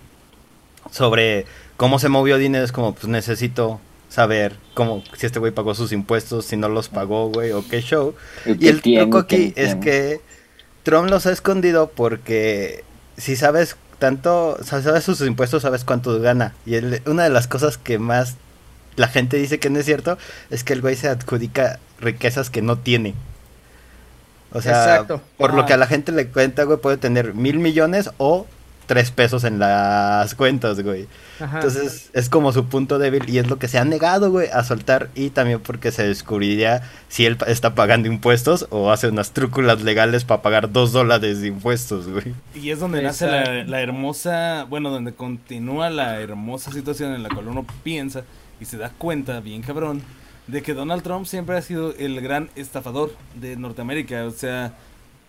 sobre 0.91 1.45
cómo 1.77 1.99
se 1.99 2.09
movió 2.09 2.37
dinero, 2.37 2.65
es 2.65 2.71
como 2.71 2.93
pues 2.93 3.07
necesito 3.07 3.79
saber 4.11 4.57
cómo 4.73 5.03
si 5.15 5.25
este 5.25 5.39
güey 5.39 5.53
pagó 5.53 5.73
sus 5.73 5.93
impuestos, 5.93 6.45
si 6.45 6.57
no 6.57 6.67
los 6.67 6.89
pagó, 6.89 7.29
güey, 7.29 7.51
o 7.53 7.65
qué 7.67 7.81
show. 7.81 8.13
Y 8.45 8.67
el 8.67 8.81
tiene, 8.81 9.03
truco 9.03 9.19
aquí 9.19 9.53
es 9.55 9.75
que 9.75 10.19
Trump 10.83 11.09
los 11.09 11.25
ha 11.25 11.31
escondido 11.31 11.89
porque 11.89 12.83
si 13.17 13.37
sabes 13.37 13.77
tanto, 13.99 14.57
sabes 14.63 15.03
sus 15.05 15.21
impuestos, 15.21 15.61
sabes 15.61 15.85
cuánto 15.85 16.19
gana. 16.19 16.53
Y 16.65 16.75
el- 16.75 17.01
una 17.05 17.23
de 17.23 17.29
las 17.29 17.47
cosas 17.47 17.77
que 17.77 17.99
más 17.99 18.35
la 18.97 19.07
gente 19.07 19.37
dice 19.37 19.59
que 19.59 19.69
no 19.69 19.79
es 19.79 19.85
cierto 19.85 20.17
es 20.49 20.65
que 20.65 20.73
el 20.73 20.81
güey 20.81 20.97
se 20.97 21.07
adjudica 21.07 21.79
riquezas 22.01 22.49
que 22.49 22.61
no 22.61 22.77
tiene. 22.77 23.13
O 24.51 24.61
sea, 24.61 24.81
Exacto. 24.95 25.21
por 25.37 25.53
lo 25.53 25.65
que 25.65 25.71
a 25.73 25.77
la 25.77 25.87
gente 25.87 26.11
le 26.11 26.27
cuenta, 26.27 26.63
güey, 26.63 26.77
puede 26.79 26.97
tener 26.97 27.33
mil 27.33 27.59
millones 27.59 28.09
o 28.17 28.45
tres 28.91 29.09
pesos 29.09 29.45
en 29.45 29.57
las 29.57 30.35
cuentas, 30.35 30.81
güey. 30.81 31.07
Ajá. 31.39 31.59
Entonces 31.59 32.09
es 32.11 32.27
como 32.27 32.51
su 32.51 32.65
punto 32.65 32.99
débil 32.99 33.23
y 33.29 33.37
es 33.37 33.49
lo 33.49 33.57
que 33.57 33.69
se 33.69 33.77
ha 33.77 33.85
negado, 33.85 34.29
güey, 34.29 34.49
a 34.49 34.65
soltar 34.65 35.09
y 35.15 35.29
también 35.29 35.61
porque 35.61 35.93
se 35.93 36.05
descubriría 36.05 36.81
si 37.07 37.25
él 37.25 37.37
está 37.47 37.73
pagando 37.73 38.09
impuestos 38.09 38.67
o 38.69 38.91
hace 38.91 39.07
unas 39.07 39.31
trúculas 39.31 39.81
legales 39.81 40.25
para 40.25 40.41
pagar 40.41 40.73
dos 40.73 40.91
dólares 40.91 41.39
de 41.39 41.47
impuestos, 41.47 42.09
güey. 42.09 42.35
Y 42.53 42.71
es 42.71 42.81
donde 42.81 43.01
nace 43.01 43.27
la, 43.27 43.63
la 43.63 43.81
hermosa, 43.81 44.65
bueno, 44.69 44.89
donde 44.89 45.13
continúa 45.13 45.89
la 45.89 46.19
hermosa 46.19 46.73
situación 46.73 47.13
en 47.13 47.23
la 47.23 47.29
cual 47.29 47.47
uno 47.47 47.65
piensa 47.83 48.23
y 48.59 48.65
se 48.65 48.75
da 48.75 48.89
cuenta, 48.89 49.39
bien 49.39 49.61
cabrón, 49.61 50.01
de 50.47 50.61
que 50.61 50.73
Donald 50.73 51.01
Trump 51.01 51.27
siempre 51.27 51.55
ha 51.55 51.61
sido 51.61 51.95
el 51.95 52.19
gran 52.19 52.49
estafador 52.57 53.15
de 53.35 53.55
Norteamérica. 53.55 54.25
O 54.25 54.31
sea, 54.31 54.73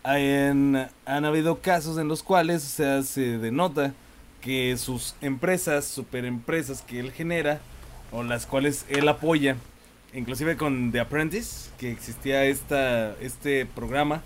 en- 0.05 0.87
han 1.07 1.25
habido 1.25 1.59
casos 1.61 1.99
en 1.99 2.09
los 2.09 2.23
cuales, 2.23 2.65
o 2.65 2.69
sea, 2.69 3.03
se 3.03 3.39
denota 3.39 3.93
que 4.41 4.77
sus 4.77 5.15
empresas, 5.21 5.85
superempresas 5.85 6.83
que 6.83 6.99
él 7.01 7.13
genera, 7.13 7.61
o 8.11 8.23
las 8.23 8.45
cuales 8.47 8.85
él 8.89 9.09
apoya, 9.09 9.57
inclusive 10.13 10.57
con 10.57 10.91
The 10.93 11.01
Apprentice, 11.01 11.71
que 11.79 11.91
existía 11.93 12.45
esta, 12.45 13.15
este 13.21 13.67
programa, 13.67 14.23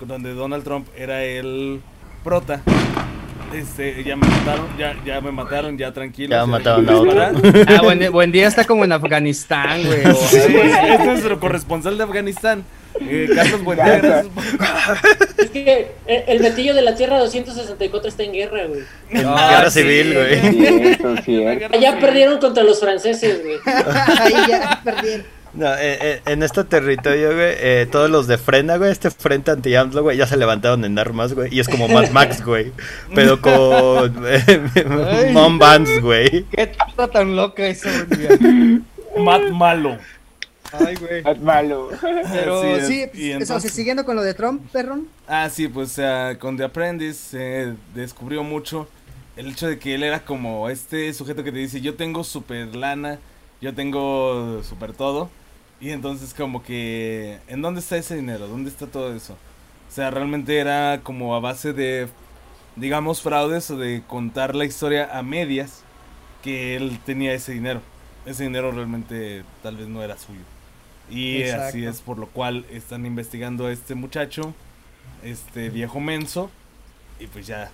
donde 0.00 0.34
Donald 0.34 0.64
Trump 0.64 0.88
era 0.96 1.22
el 1.22 1.80
prota. 2.24 2.60
Este, 3.54 4.02
ya 4.02 4.16
me 4.16 4.26
mataron, 4.26 4.66
ya, 4.78 4.96
ya 5.04 5.20
me 5.20 5.30
mataron, 5.30 5.76
ya 5.78 5.92
tranquilo. 5.92 6.30
Ya 6.34 6.44
se 6.44 6.50
mataron 6.50 6.88
a 6.88 6.96
otro. 6.96 7.12
Ah, 7.68 7.82
buen, 7.82 8.10
buen 8.10 8.32
día 8.32 8.48
está 8.48 8.64
como 8.64 8.84
en 8.84 8.92
Afganistán, 8.92 9.84
güey. 9.84 10.02
Sí, 10.16 10.36
este 10.38 10.94
es 10.94 11.04
nuestro 11.04 11.38
corresponsal 11.38 11.96
de 11.98 12.04
Afganistán. 12.04 12.64
Eh, 13.00 13.28
Carlos 13.34 13.62
Buendía, 13.64 14.24
Es 15.38 15.50
que 15.50 15.88
el, 16.06 16.22
el 16.26 16.40
metillo 16.40 16.74
de 16.74 16.82
la 16.82 16.94
Tierra 16.94 17.18
264 17.18 18.08
está 18.08 18.22
en 18.22 18.32
guerra, 18.32 18.66
güey. 18.66 18.80
En 19.10 19.26
Ah, 19.26 19.50
guerra 19.56 19.70
sí, 19.70 19.80
civil, 19.80 20.14
güey. 20.14 20.40
Cierto, 20.52 21.16
cierto. 21.22 21.76
Allá 21.76 21.98
perdieron 22.00 22.38
contra 22.38 22.62
los 22.62 22.80
franceses, 22.80 23.42
güey. 23.42 23.56
Ahí 24.20 24.34
ya 24.48 24.80
perdí. 24.84 25.22
No, 25.54 25.70
eh, 25.74 25.98
eh, 26.00 26.20
en 26.24 26.42
este 26.42 26.64
territorio, 26.64 27.34
güey, 27.34 27.54
eh, 27.58 27.86
todos 27.92 28.08
los 28.08 28.26
de 28.26 28.38
frena, 28.38 28.78
güey, 28.78 28.90
este 28.90 29.10
frente 29.10 29.50
anti 29.50 29.74
AMLO, 29.74 30.02
güey, 30.02 30.16
ya 30.16 30.26
se 30.26 30.38
levantaron 30.38 30.82
en 30.86 30.98
armas, 30.98 31.34
güey, 31.34 31.54
y 31.54 31.60
es 31.60 31.68
como 31.68 31.88
Mad 31.88 32.08
Max, 32.08 32.42
güey, 32.44 32.72
pero 33.14 33.38
con 33.42 34.14
eh, 34.26 35.28
Mom 35.30 35.58
Vance, 35.58 36.00
güey. 36.00 36.46
Qué 36.50 36.68
tata 36.68 37.06
tan 37.08 37.36
loca 37.36 37.66
eso, 37.66 37.90
güey. 38.08 38.80
Matt 39.22 39.50
Malo. 39.50 39.98
Ay, 40.72 40.94
güey. 40.96 41.22
Es 41.26 41.40
malo. 41.40 41.90
Pero 42.32 42.64
es. 42.64 42.86
sí, 42.86 43.02
eso, 43.02 43.10
entonces- 43.14 43.72
siguiendo 43.72 44.04
con 44.04 44.16
lo 44.16 44.22
de 44.22 44.34
Trump, 44.34 44.62
perrón. 44.72 45.08
Ah, 45.26 45.48
sí, 45.50 45.68
pues 45.68 45.92
sea, 45.92 46.38
con 46.38 46.56
The 46.56 46.64
Apprentice 46.64 47.14
se 47.14 47.74
descubrió 47.94 48.42
mucho 48.42 48.88
el 49.36 49.48
hecho 49.48 49.66
de 49.68 49.78
que 49.78 49.94
él 49.94 50.02
era 50.02 50.24
como 50.24 50.68
este 50.68 51.12
sujeto 51.14 51.42
que 51.44 51.52
te 51.52 51.58
dice, 51.58 51.80
yo 51.80 51.94
tengo 51.94 52.22
super 52.24 52.74
lana, 52.76 53.18
yo 53.60 53.74
tengo 53.74 54.62
super 54.62 54.92
todo. 54.92 55.30
Y 55.80 55.90
entonces 55.90 56.32
como 56.32 56.62
que, 56.62 57.38
¿en 57.48 57.60
dónde 57.60 57.80
está 57.80 57.96
ese 57.96 58.14
dinero? 58.14 58.46
¿Dónde 58.46 58.70
está 58.70 58.86
todo 58.86 59.14
eso? 59.14 59.32
O 59.32 59.94
sea, 59.94 60.10
realmente 60.10 60.56
era 60.58 61.00
como 61.02 61.34
a 61.34 61.40
base 61.40 61.72
de, 61.72 62.08
digamos, 62.76 63.20
fraudes 63.20 63.70
o 63.70 63.76
de 63.76 64.02
contar 64.06 64.54
la 64.54 64.64
historia 64.64 65.10
a 65.18 65.22
medias 65.22 65.82
que 66.42 66.76
él 66.76 66.98
tenía 67.04 67.32
ese 67.34 67.52
dinero. 67.52 67.80
Ese 68.24 68.44
dinero 68.44 68.70
realmente 68.70 69.42
tal 69.62 69.76
vez 69.76 69.88
no 69.88 70.02
era 70.02 70.16
suyo. 70.16 70.40
Y 71.10 71.42
así 71.44 71.84
es 71.84 72.00
por 72.00 72.18
lo 72.18 72.26
cual 72.26 72.64
están 72.70 73.04
investigando 73.06 73.66
a 73.66 73.72
este 73.72 73.94
muchacho, 73.94 74.54
este 75.22 75.68
viejo 75.68 76.00
menso, 76.00 76.50
y 77.20 77.26
pues 77.26 77.46
ya 77.46 77.70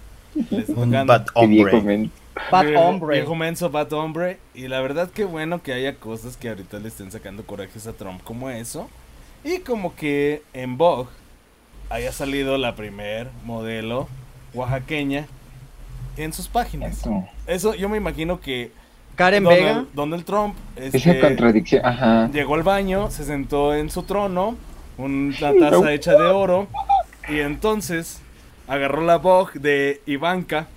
les 0.51 0.69
Un 0.69 0.75
tocando. 0.91 1.13
bad 1.13 1.27
hombre. 1.35 2.11
Bad 2.51 2.77
hombre. 2.77 3.17
Viejo 3.17 3.35
menso, 3.35 3.71
bad 3.71 3.93
hombre. 3.93 4.39
Y 4.55 4.69
la 4.69 4.81
verdad 4.81 5.11
que 5.11 5.25
bueno 5.25 5.63
que 5.63 5.73
haya 5.73 5.97
cosas 5.97 6.37
que 6.37 6.49
ahorita 6.49 6.79
le 6.79 6.89
estén 6.89 7.11
sacando 7.11 7.45
corajes 7.45 7.87
a 7.87 7.93
Trump 7.93 8.23
como 8.25 8.51
eso. 8.51 8.89
Y 9.45 9.61
como 9.61 9.95
que 9.95 10.43
en 10.53 10.77
Vogue 10.77 11.09
haya 11.91 12.13
salido 12.13 12.59
la 12.59 12.75
primer 12.75 13.29
modelo 13.45 14.09
oaxaqueña 14.53 15.27
en 16.17 16.33
sus 16.33 16.49
páginas. 16.49 16.99
Eso. 16.99 17.29
Eso 17.47 17.75
yo 17.75 17.89
me 17.89 17.97
imagino 17.97 18.41
que 18.41 18.73
Karen 19.19 19.45
Vega. 19.45 19.67
Donald, 19.67 19.89
Donald 19.95 20.25
Trump 20.25 20.55
Esa 20.77 20.97
este, 20.97 21.21
contradicción. 21.21 21.85
Ajá. 21.85 22.31
llegó 22.33 22.55
al 22.55 22.63
baño, 22.63 23.11
se 23.11 23.25
sentó 23.25 23.75
en 23.75 23.91
su 23.91 24.05
trono, 24.05 24.57
una 24.97 25.53
taza 25.59 25.93
hecha 25.93 26.13
de 26.13 26.25
oro, 26.25 26.69
y 27.29 27.41
entonces 27.41 28.21
agarró 28.69 29.05
la 29.05 29.17
Vogue 29.17 29.59
de 29.59 30.01
Ivanka. 30.07 30.69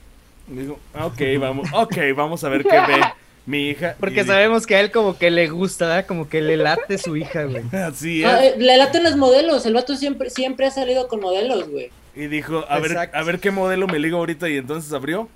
Y 0.52 0.56
dijo, 0.56 0.80
ok, 1.00 1.22
vamos, 1.39 1.70
ok, 1.72 1.98
vamos 2.16 2.44
a 2.44 2.50
ver 2.50 2.64
qué 2.64 2.80
ve 2.80 3.02
mi 3.46 3.70
hija. 3.70 3.96
Porque 4.00 4.22
y, 4.22 4.26
sabemos 4.26 4.66
que 4.66 4.76
a 4.76 4.80
él 4.80 4.89
como 4.89 5.20
que 5.20 5.30
le 5.30 5.48
gusta, 5.48 5.86
¿verdad? 5.86 6.08
Como 6.08 6.28
que 6.28 6.42
le 6.42 6.58
late 6.58 6.98
su 6.98 7.16
hija, 7.16 7.44
güey. 7.44 7.64
Así 7.72 8.24
es. 8.24 8.32
eh, 8.32 8.56
le 8.58 8.76
laten 8.76 9.04
los 9.04 9.18
modelos. 9.18 9.68
El 9.68 9.76
vato 9.76 9.96
siempre, 9.96 10.32
siempre 10.32 10.66
ha 10.66 10.72
salido 10.72 11.08
con 11.08 11.22
modelos, 11.22 11.70
güey. 11.70 11.92
Y 12.16 12.26
dijo, 12.26 12.66
a 12.68 12.80
ver, 12.80 12.98
a 13.14 13.24
ver 13.24 13.39
qué 13.39 13.52
modelo 13.52 13.86
me 13.86 14.00
ligo 14.00 14.18
ahorita. 14.18 14.50
Y 14.50 14.58
entonces 14.58 14.92
abrió. 14.94 15.30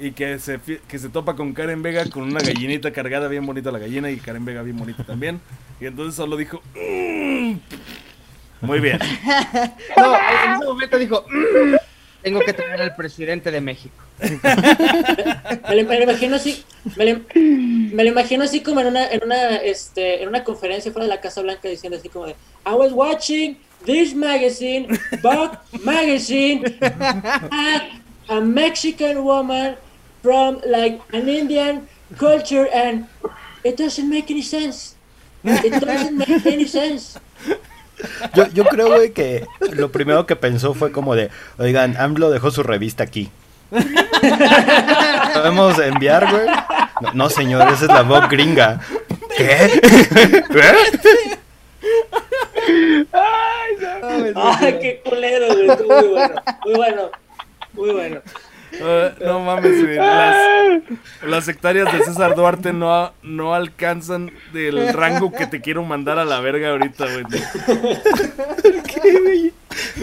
Y 0.00 0.12
que 0.12 0.38
se, 0.38 0.58
que 0.88 0.98
se 0.98 1.10
topa 1.10 1.36
con 1.36 1.52
Karen 1.52 1.82
Vega 1.82 2.08
con 2.08 2.22
una 2.22 2.40
gallinita 2.40 2.90
cargada, 2.90 3.28
bien 3.28 3.44
bonita 3.44 3.70
la 3.70 3.78
gallina. 3.78 4.10
Y 4.10 4.16
Karen 4.16 4.44
Vega 4.46 4.62
bien 4.62 4.78
bonita 4.78 5.04
también. 5.04 5.40
Y 5.78 5.86
entonces 5.86 6.14
solo 6.14 6.36
dijo, 6.38 6.62
"Mm". 6.74 7.56
muy 8.62 8.80
bien. 8.80 8.98
No, 9.96 10.14
en 10.16 10.52
ese 10.54 10.64
momento 10.64 10.98
dijo, 10.98 11.26
"Mm, 11.28 11.74
tengo 12.22 12.40
que 12.40 12.52
traer 12.54 12.80
al 12.80 12.96
presidente 12.96 13.50
de 13.50 13.60
México. 13.60 13.94
Me 14.20 15.76
lo, 15.76 15.88
me 15.88 15.96
lo 15.98 16.02
imagino 16.04 16.36
así, 16.36 16.64
me 16.96 17.12
lo, 17.12 17.20
me 17.34 18.04
lo 18.04 18.10
imagino 18.10 18.44
así 18.44 18.60
como 18.60 18.80
en 18.80 18.86
una, 18.88 19.10
en 19.10 19.22
una, 19.24 19.56
este, 19.56 20.22
en 20.22 20.28
una 20.28 20.44
conferencia 20.44 20.92
fuera 20.92 21.04
de 21.06 21.14
la 21.14 21.20
Casa 21.20 21.42
Blanca 21.42 21.68
diciendo 21.68 21.98
así 21.98 22.08
como 22.08 22.26
de, 22.26 22.32
I 22.66 22.72
was 22.74 22.92
watching 22.92 23.58
this 23.84 24.14
magazine, 24.14 24.86
Vogue 25.22 25.58
magazine, 25.82 26.62
at 26.82 27.82
a 28.28 28.40
Mexican 28.40 29.18
woman 29.18 29.76
from 30.22 30.60
like 30.66 31.00
an 31.12 31.28
Indian 31.28 31.88
culture 32.18 32.68
and 32.72 33.06
it 33.64 33.76
doesn't 33.76 34.08
make 34.08 34.30
any 34.30 34.42
sense. 34.42 34.94
It 35.44 35.80
doesn't 35.80 36.16
make 36.16 36.46
any 36.46 36.66
sense. 36.66 37.18
Yo, 38.34 38.46
yo 38.48 38.64
creo, 38.64 38.88
güey, 38.88 39.12
que 39.12 39.46
lo 39.72 39.90
primero 39.92 40.26
que 40.26 40.36
pensó 40.36 40.74
fue 40.74 40.90
como 40.92 41.14
de, 41.14 41.30
oigan, 41.58 41.96
AMLO 41.96 42.30
dejó 42.30 42.50
su 42.50 42.62
revista 42.62 43.04
aquí. 43.04 43.30
¿Podemos 45.34 45.78
enviar, 45.78 46.30
güey? 46.30 46.46
No, 47.00 47.12
no, 47.14 47.30
señor, 47.30 47.68
esa 47.72 47.84
es 47.84 47.90
la 47.90 48.02
voz 48.02 48.28
gringa. 48.28 48.80
¿Qué? 49.36 49.80
¿Eh? 50.54 51.38
Ay, 53.12 54.78
qué 54.80 55.02
culero, 55.04 55.54
güey. 55.54 55.70
estuvo 55.70 55.94
Muy 55.94 56.08
bueno, 56.08 56.42
muy 56.64 56.74
bueno, 56.74 57.10
muy 57.72 57.90
bueno. 57.90 58.22
Ah, 58.82 59.12
no 59.20 59.40
mames, 59.40 59.82
güey. 59.82 59.96
Las, 59.96 60.36
las 61.26 61.48
hectáreas 61.48 61.92
de 61.92 62.04
César 62.04 62.34
Duarte 62.34 62.72
no, 62.72 63.12
no 63.22 63.54
alcanzan 63.54 64.30
del 64.52 64.92
rango 64.92 65.32
que 65.32 65.46
te 65.46 65.60
quiero 65.60 65.82
mandar 65.84 66.18
a 66.18 66.24
la 66.24 66.40
verga 66.40 66.70
ahorita, 66.70 67.06
güey. 67.06 67.24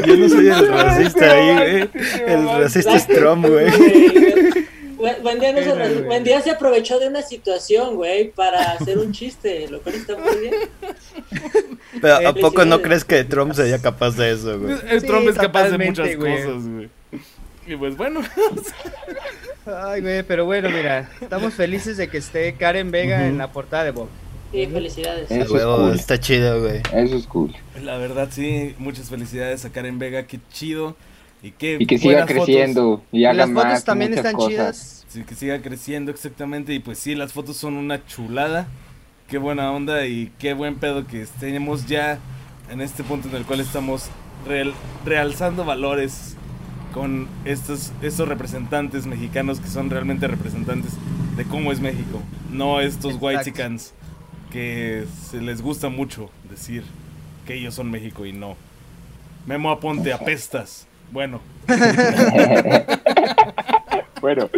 Yo 0.05 0.17
no 0.17 0.29
soy 0.29 0.47
el 0.47 0.67
racista 0.67 1.31
ahí, 1.31 1.53
güey. 1.53 1.89
El 2.27 2.49
racista 2.61 2.95
es 2.95 3.07
Trump, 3.07 3.45
güey. 3.47 3.67
Güey, 4.97 5.21
Buen 5.21 5.39
día, 5.39 5.53
no 5.53 5.59
se, 5.61 5.75
re- 5.75 6.01
buen 6.01 6.23
día 6.23 6.41
se 6.41 6.49
aprovechó 6.49 6.99
de 6.99 7.07
una 7.07 7.21
situación, 7.21 7.95
güey, 7.95 8.31
para 8.31 8.71
hacer 8.71 8.97
un 8.97 9.11
chiste, 9.11 9.67
lo 9.69 9.79
cual 9.81 9.93
está 9.95 10.15
muy 10.17 10.37
bien. 10.39 10.53
Pero 12.01 12.27
¿a 12.29 12.33
poco 12.33 12.65
no 12.65 12.81
crees 12.81 13.05
que 13.05 13.23
Trump 13.23 13.53
sería 13.53 13.79
capaz 13.79 14.15
de 14.17 14.31
eso, 14.31 14.59
güey? 14.59 14.75
Sí, 14.99 15.05
Trump 15.05 15.29
es 15.29 15.35
capaz 15.35 15.69
de 15.69 15.77
muchas 15.77 16.15
güey. 16.15 16.43
cosas, 16.43 16.67
güey. 16.67 16.89
Y 17.67 17.75
pues 17.75 17.97
bueno, 17.97 18.21
Ay, 19.65 20.01
güey, 20.01 20.23
pero 20.23 20.45
bueno, 20.45 20.69
mira, 20.69 21.09
estamos 21.19 21.53
felices 21.53 21.97
de 21.97 22.07
que 22.07 22.17
esté 22.19 22.53
Karen 22.53 22.91
Vega 22.91 23.27
en 23.27 23.37
la 23.37 23.51
portada 23.51 23.83
de 23.83 23.91
Bob. 23.91 24.07
Sí, 24.53 24.65
felicidades. 24.67 25.29
Eso 25.29 25.57
es 25.57 25.63
cool. 25.63 25.93
está 25.95 26.17
chido, 26.19 26.61
güey. 26.61 26.81
Eso 26.93 27.17
es 27.17 27.27
cool. 27.27 27.53
la 27.83 27.97
verdad 27.97 28.29
sí, 28.31 28.73
muchas 28.79 29.09
felicidades 29.09 29.65
a 29.65 29.69
Karen 29.71 29.99
Vega, 29.99 30.25
qué 30.25 30.39
chido. 30.53 30.95
Y, 31.43 31.51
qué 31.51 31.77
Y 31.79 31.85
que 31.85 31.97
siga 31.99 32.21
fotos. 32.25 32.45
creciendo 32.45 33.03
y 33.11 33.19
Y 33.21 33.25
haga 33.25 33.33
las 33.35 33.49
más. 33.49 33.63
fotos 33.65 33.83
también 33.83 34.11
muchas 34.11 34.25
están 34.25 34.35
cosas. 34.37 34.49
chidas. 34.51 35.05
Sí, 35.09 35.23
que 35.23 35.35
siga 35.35 35.61
creciendo 35.61 36.11
exactamente. 36.11 36.73
Y 36.73 36.79
pues 36.79 36.97
sí, 36.99 37.13
las 37.15 37.33
fotos 37.33 37.57
son 37.57 37.75
una 37.75 38.05
chulada. 38.05 38.67
Qué 39.29 39.37
buena 39.37 39.71
onda 39.73 40.05
y 40.07 40.31
qué 40.39 40.53
buen 40.53 40.75
pedo 40.75 41.05
que 41.05 41.21
estemos 41.21 41.85
ya 41.85 42.17
en 42.71 42.79
este 42.81 43.03
punto 43.03 43.27
en 43.27 43.35
el 43.35 43.43
cual 43.43 43.59
estamos 43.59 44.05
real- 44.47 44.73
realzando 45.05 45.65
valores 45.65 46.35
con 46.93 47.27
estos, 47.45 47.91
estos 48.01 48.27
representantes 48.27 49.05
mexicanos 49.05 49.59
que 49.59 49.67
son 49.67 49.89
realmente 49.89 50.27
representantes 50.27 50.93
de 51.35 51.43
cómo 51.45 51.71
es 51.71 51.79
México. 51.79 52.21
No 52.51 52.79
estos 52.81 53.15
whitexicans 53.19 53.93
que 54.51 55.05
se 55.29 55.41
les 55.41 55.61
gusta 55.61 55.89
mucho 55.89 56.29
decir 56.49 56.83
que 57.45 57.55
ellos 57.55 57.75
son 57.75 57.91
México 57.91 58.25
y 58.25 58.33
no. 58.33 58.55
Memo 59.45 59.71
Aponte, 59.71 60.11
apestas. 60.13 60.87
Bueno, 61.11 61.39
Bueno, 64.21 64.49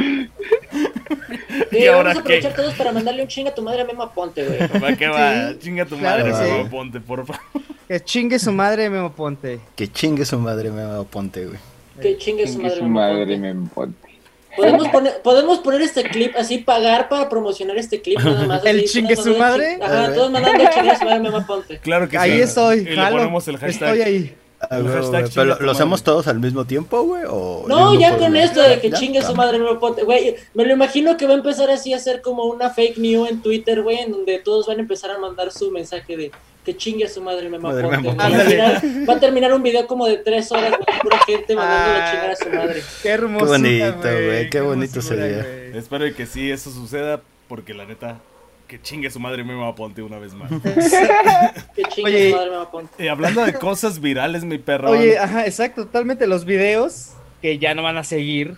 Sí, 1.69 1.77
¿Y 1.79 1.87
ahora 1.87 2.09
vamos 2.09 2.17
a 2.17 2.19
aprovechar 2.21 2.51
qué? 2.55 2.61
todos 2.61 2.73
para 2.75 2.91
mandarle 2.91 3.21
un 3.21 3.27
chinga 3.27 3.51
a 3.51 3.55
tu 3.55 3.61
madre 3.61 3.81
a 3.81 3.85
Memo 3.85 4.03
Aponte, 4.03 4.45
güey. 4.45 4.59
va 4.83 4.95
que 4.95 5.07
va. 5.07 5.49
Sí, 5.51 5.59
Chinga 5.59 5.85
tu 5.85 5.97
claro 5.97 6.25
madre, 6.25 6.45
sí. 6.45 6.51
Memo 6.51 6.65
Aponte, 6.67 6.99
por 7.01 7.25
favor. 7.25 7.41
Que 7.87 7.99
chingue 7.99 8.39
su 8.39 8.51
madre, 8.51 8.89
Memo 8.89 9.11
Ponte. 9.11 9.59
Que 9.75 9.91
chingue 9.91 10.23
su 10.25 10.39
madre, 10.39 10.71
me 10.71 10.83
va 10.83 11.03
ponte, 11.03 11.45
güey. 11.45 11.57
Que 11.99 12.17
chingue 12.17 12.47
su 12.47 12.53
chingue 12.53 12.69
madre, 12.69 12.79
su 12.79 12.85
madre 12.87 13.37
me 13.37 13.55
ponte. 13.69 14.09
¿Podemos 14.55 14.87
poner, 14.89 15.21
podemos 15.21 15.59
poner 15.59 15.81
este 15.81 16.03
clip 16.03 16.35
así, 16.37 16.57
pagar 16.57 17.07
para 17.07 17.29
promocionar 17.29 17.77
este 17.77 18.01
clip 18.01 18.19
nada 18.19 18.45
más. 18.45 18.65
¿El 18.65 18.79
así, 18.79 18.87
chingue 18.93 19.15
su 19.15 19.35
madre? 19.37 19.79
Ajá, 19.81 20.13
todos 20.13 20.31
mandando 20.31 20.63
chingue 20.73 20.95
su 20.97 21.05
madre 21.05 21.19
Memo 21.19 21.37
Aponte. 21.37 21.77
Claro 21.79 22.09
que 22.09 22.17
Ahí 22.17 22.33
sí. 22.33 22.41
estoy, 22.41 22.79
Y 22.79 22.83
le 22.83 23.07
ponemos 23.11 23.47
el 23.47 23.57
hashtag. 23.57 23.89
Estoy 23.95 24.01
ahí. 24.01 24.35
Ah, 24.61 24.79
güey, 24.79 24.93
güey, 24.93 25.23
¿Pero 25.33 25.57
lo 25.61 25.71
hacemos 25.71 26.03
todos 26.03 26.27
al 26.27 26.39
mismo 26.39 26.65
tiempo, 26.65 27.01
güey? 27.03 27.23
¿O 27.29 27.63
No, 27.69 27.97
ya 27.97 28.17
con 28.17 28.35
esto 28.35 28.61
de 28.61 28.81
que 28.81 28.89
¿Ya? 28.89 28.97
chingue 28.97 29.21
su 29.21 29.33
madre 29.33 29.57
Memo 29.57 29.71
Aponte. 29.71 30.03
Güey, 30.03 30.35
me 30.53 30.65
lo 30.65 30.73
imagino 30.73 31.15
que 31.15 31.25
va 31.27 31.33
a 31.33 31.37
empezar 31.37 31.69
así 31.69 31.93
a 31.93 31.97
hacer 31.97 32.21
como 32.21 32.43
una 32.43 32.69
fake 32.69 32.97
news 32.97 33.29
en 33.29 33.41
Twitter, 33.41 33.81
güey, 33.81 33.99
en 33.99 34.11
donde 34.11 34.39
todos 34.39 34.67
van 34.67 34.77
a 34.77 34.81
empezar 34.81 35.11
a 35.11 35.17
mandar 35.17 35.51
su 35.51 35.71
mensaje 35.71 36.17
de 36.17 36.31
que 36.71 36.77
chingue 36.77 37.05
a 37.05 37.09
su 37.09 37.21
madre 37.21 37.49
Memo 37.49 37.67
Madre 37.67 37.87
Aponte. 37.87 38.09
Memo 38.09 38.17
Va 38.17 38.25
a, 38.27 38.29
terminar, 38.37 38.81
va 39.09 39.13
a 39.13 39.19
terminar 39.19 39.53
un 39.53 39.63
video 39.63 39.87
como 39.87 40.05
de 40.07 40.17
tres 40.17 40.51
horas, 40.51 40.69
güey, 40.71 40.99
pura 41.01 41.19
gente 41.25 41.55
mandándole 41.55 41.99
a 41.99 42.05
Ah. 42.07 42.11
chingar 42.11 42.29
a 42.31 42.35
su 42.35 42.49
madre. 42.49 42.83
Qué 43.01 43.09
hermoso. 43.09 43.45
bonito, 43.47 43.95
güey, 44.01 44.49
qué 44.49 44.61
bonito 44.61 45.01
sería. 45.01 45.45
Espero 45.73 46.13
que 46.15 46.25
sí, 46.25 46.51
eso 46.51 46.69
suceda. 46.71 47.21
Porque 47.47 47.73
la 47.73 47.85
neta, 47.85 48.19
que 48.67 48.79
chingue 48.79 49.09
su 49.09 49.19
madre 49.19 49.43
Memo 49.43 49.65
Aponte 49.67 50.03
una 50.03 50.19
vez 50.19 50.33
más. 50.35 50.51
Que 51.75 51.83
chingue 51.85 52.11
Oye. 52.11 52.27
a 52.27 52.29
su 52.31 52.35
madre 52.37 52.49
Memo 52.51 52.61
Aponte. 52.61 53.03
y 53.03 53.07
hablando 53.07 53.43
de 53.45 53.53
cosas 53.53 53.99
virales, 53.99 54.43
mi 54.43 54.59
perro. 54.59 54.91
Oye, 54.91 55.17
ajá, 55.17 55.45
exacto, 55.47 55.85
totalmente. 55.85 56.27
Los 56.27 56.45
videos 56.45 57.13
que 57.41 57.57
ya 57.57 57.73
no 57.73 57.81
van 57.81 57.97
a 57.97 58.03
seguir, 58.03 58.55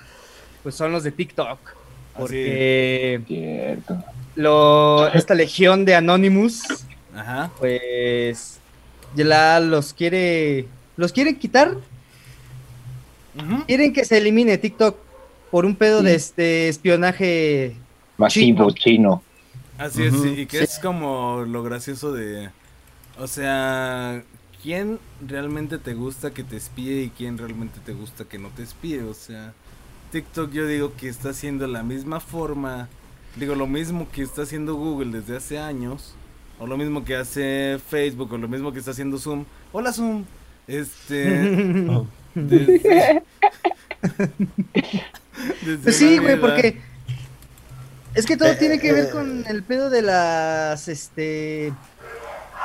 pues 0.63 0.75
son 0.75 0.91
los 0.91 1.03
de 1.03 1.11
TikTok. 1.13 1.59
Porque 2.17 3.21
Cierto. 3.25 4.03
lo, 4.35 5.07
esta 5.13 5.33
legión 5.33 5.85
de 5.85 5.95
Anonymous, 5.95 6.83
Ajá. 7.15 7.51
pues 7.59 8.59
ya 9.15 9.25
la- 9.25 9.59
los 9.59 9.93
quiere, 9.93 10.67
los 10.97 11.11
quieren 11.11 11.37
quitar, 11.37 11.77
quieren 13.67 13.93
que 13.93 14.05
se 14.05 14.17
elimine 14.17 14.57
TikTok 14.57 14.97
por 15.49 15.65
un 15.65 15.75
pedo 15.75 16.01
de 16.01 16.15
este 16.15 16.69
espionaje. 16.69 17.75
Masivo 18.17 18.71
chino. 18.71 19.23
Así 19.77 20.03
es, 20.03 20.13
y 20.37 20.45
que 20.45 20.59
sí. 20.59 20.63
es 20.63 20.79
como 20.79 21.43
lo 21.47 21.63
gracioso 21.63 22.11
de. 22.13 22.49
O 23.17 23.27
sea, 23.27 24.23
¿quién 24.61 24.99
realmente 25.25 25.77
te 25.79 25.93
gusta 25.93 26.31
que 26.31 26.43
te 26.43 26.55
espíe 26.55 27.03
y 27.03 27.09
quién 27.09 27.37
realmente 27.37 27.79
te 27.83 27.93
gusta 27.93 28.25
que 28.25 28.37
no 28.37 28.49
te 28.49 28.63
espíe? 28.63 29.01
O 29.03 29.13
sea, 29.13 29.53
TikTok 30.11 30.51
yo 30.51 30.67
digo 30.67 30.93
que 30.95 31.09
está 31.09 31.29
haciendo 31.29 31.67
la 31.67 31.83
misma 31.83 32.19
forma, 32.19 32.89
digo 33.37 33.55
lo 33.55 33.65
mismo 33.67 34.07
que 34.11 34.21
está 34.21 34.43
haciendo 34.43 34.75
Google 34.75 35.19
desde 35.19 35.37
hace 35.37 35.57
años, 35.59 36.13
o 36.61 36.67
lo 36.67 36.77
mismo 36.77 37.03
que 37.03 37.15
hace 37.15 37.79
Facebook, 37.89 38.31
o 38.33 38.37
lo 38.37 38.47
mismo 38.47 38.71
que 38.71 38.79
está 38.79 38.91
haciendo 38.91 39.17
Zoom. 39.17 39.45
Hola 39.71 39.91
Zoom. 39.91 40.23
Este. 40.67 41.85
Oh. 41.89 42.05
desde- 42.35 43.23
desde 45.65 45.77
Pues 45.83 45.97
sí, 45.97 46.17
güey, 46.19 46.39
porque 46.39 46.77
es 48.13 48.25
que 48.25 48.37
todo 48.37 48.49
Eh, 48.49 48.55
tiene 48.57 48.79
que 48.79 48.89
eh, 48.89 48.93
ver 48.93 49.05
eh. 49.05 49.09
con 49.11 49.43
el 49.47 49.63
pedo 49.63 49.89
de 49.89 50.01
las 50.01 50.87
este 50.87 51.73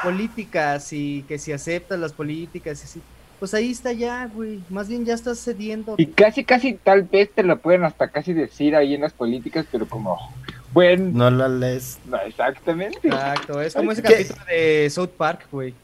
políticas 0.02 0.92
y 0.92 1.24
que 1.26 1.38
si 1.38 1.52
aceptas 1.52 1.98
las 1.98 2.12
políticas 2.12 2.80
y 2.80 2.84
así. 2.84 3.00
Pues 3.40 3.54
ahí 3.54 3.70
está 3.72 3.92
ya, 3.92 4.26
güey. 4.26 4.60
Más 4.70 4.88
bien 4.88 5.04
ya 5.04 5.14
estás 5.14 5.38
cediendo. 5.42 5.94
Y 5.98 6.06
casi, 6.06 6.44
casi 6.44 6.74
tal 6.74 7.02
vez 7.02 7.30
te 7.34 7.42
lo 7.42 7.58
pueden 7.58 7.84
hasta 7.84 8.08
casi 8.08 8.32
decir 8.34 8.76
ahí 8.76 8.94
en 8.94 9.00
las 9.00 9.12
políticas, 9.14 9.66
pero 9.72 9.86
como, 9.88 10.16
No 10.84 11.30
la 11.30 11.48
lees. 11.48 11.98
no, 12.04 12.18
exactamente. 12.18 13.08
Exacto, 13.08 13.60
es 13.60 13.74
como 13.74 13.92
ese 13.92 14.02
¿Qué? 14.02 14.12
capítulo 14.12 14.44
de 14.46 14.90
South 14.90 15.10
Park, 15.16 15.46
güey. 15.50 15.74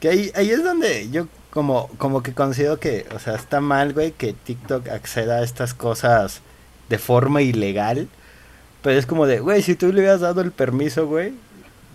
Que 0.00 0.08
ahí, 0.08 0.32
ahí 0.34 0.50
es 0.50 0.64
donde 0.64 1.08
yo 1.10 1.28
como, 1.50 1.88
como 1.98 2.22
que 2.22 2.32
considero 2.32 2.80
que, 2.80 3.06
o 3.14 3.18
sea, 3.20 3.36
está 3.36 3.60
mal, 3.60 3.92
güey, 3.92 4.10
que 4.10 4.32
TikTok 4.32 4.88
acceda 4.88 5.36
a 5.36 5.44
estas 5.44 5.72
cosas 5.72 6.40
de 6.88 6.98
forma 6.98 7.42
ilegal. 7.42 8.08
Pero 8.82 8.98
es 8.98 9.06
como 9.06 9.26
de, 9.26 9.38
güey, 9.40 9.62
si 9.62 9.76
tú 9.76 9.86
le 9.92 10.00
hubieras 10.00 10.20
dado 10.20 10.40
el 10.40 10.50
permiso, 10.50 11.06
güey, 11.06 11.32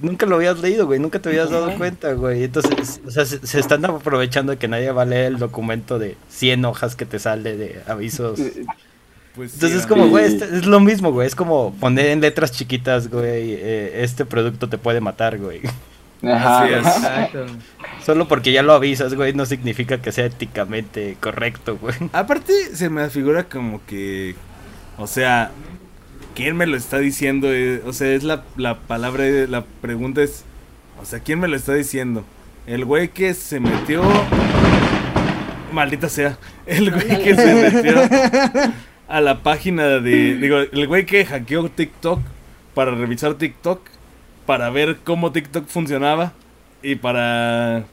nunca 0.02 0.26
lo 0.26 0.38
habías 0.38 0.60
leído, 0.60 0.86
güey, 0.86 1.00
nunca 1.00 1.20
te 1.20 1.30
habías 1.30 1.50
dado 1.50 1.78
cuenta, 1.78 2.14
güey. 2.14 2.46
Entonces, 2.46 3.02
o 3.06 3.12
sea, 3.12 3.26
se, 3.26 3.46
se 3.46 3.60
están 3.60 3.84
aprovechando 3.86 4.54
de 4.54 4.58
que 4.58 4.68
nadie 4.70 4.92
va 4.92 5.02
a 5.02 5.06
leer 5.06 5.26
el 5.26 5.38
documento 5.40 6.00
de 6.00 6.16
100 6.30 6.66
hojas 6.66 6.96
que 6.96 7.06
te 7.06 7.20
sale 7.20 7.58
de 7.58 7.82
avisos. 7.86 8.40
Pues 9.36 9.52
sí, 9.52 9.56
Entonces 9.58 9.80
es 9.82 9.86
como, 9.88 10.08
güey, 10.08 10.26
este- 10.26 10.46
es 10.46 10.66
lo 10.66 10.80
mismo, 10.80 11.12
güey. 11.12 11.28
Es 11.28 11.36
como 11.36 11.74
poner 11.76 12.08
en 12.08 12.22
letras 12.22 12.52
chiquitas, 12.52 13.10
güey, 13.10 13.54
eh, 13.54 14.02
este 14.04 14.26
producto 14.26 14.68
te 14.70 14.78
puede 14.78 15.00
matar, 15.02 15.38
güey. 15.38 15.62
Ajá. 16.22 16.64
Así 16.64 16.74
es. 16.74 16.80
Exacto. 16.86 17.46
Solo 18.06 18.28
porque 18.28 18.52
ya 18.52 18.62
lo 18.64 18.74
avisas, 18.74 19.14
güey, 19.14 19.34
no 19.34 19.46
significa 19.46 20.02
que 20.02 20.12
sea 20.12 20.26
éticamente 20.26 21.16
correcto, 21.22 21.78
güey. 21.78 21.96
Aparte, 22.12 22.54
se 22.76 22.90
me 22.90 23.10
figura 23.10 23.46
como 23.46 23.82
que. 23.86 24.36
O 24.98 25.08
sea, 25.08 25.52
¿quién 26.36 26.58
me 26.58 26.66
lo 26.68 26.76
está 26.76 26.98
diciendo? 27.00 27.48
Eh, 27.54 27.82
O 27.86 27.94
sea, 27.94 28.10
es 28.14 28.24
la, 28.24 28.44
la 28.58 28.80
palabra, 28.80 29.24
la 29.48 29.64
pregunta 29.82 30.22
es. 30.22 30.44
O 31.02 31.06
sea, 31.06 31.20
¿quién 31.20 31.40
me 31.40 31.48
lo 31.48 31.56
está 31.56 31.74
diciendo? 31.74 32.26
El 32.68 32.84
güey 32.84 33.08
que 33.10 33.34
se 33.34 33.62
metió. 33.62 34.02
Maldita 35.72 36.10
sea. 36.10 36.38
El 36.66 36.92
güey 36.92 37.24
que 37.24 37.36
se 37.36 37.54
metió 37.72 37.94
a 39.10 39.22
la 39.22 39.44
página 39.44 40.00
de. 40.00 40.36
Digo, 40.36 40.60
el 40.60 40.88
güey 40.88 41.06
que 41.06 41.26
hackeó 41.26 41.68
TikTok 41.70 42.22
para 42.74 42.92
revisar 42.92 43.34
TikTok. 43.34 43.82
Para 44.46 44.70
ver 44.70 44.98
cómo 45.04 45.32
TikTok 45.32 45.68
funcionaba. 45.68 46.34
Y 46.82 46.96
para 46.96 47.86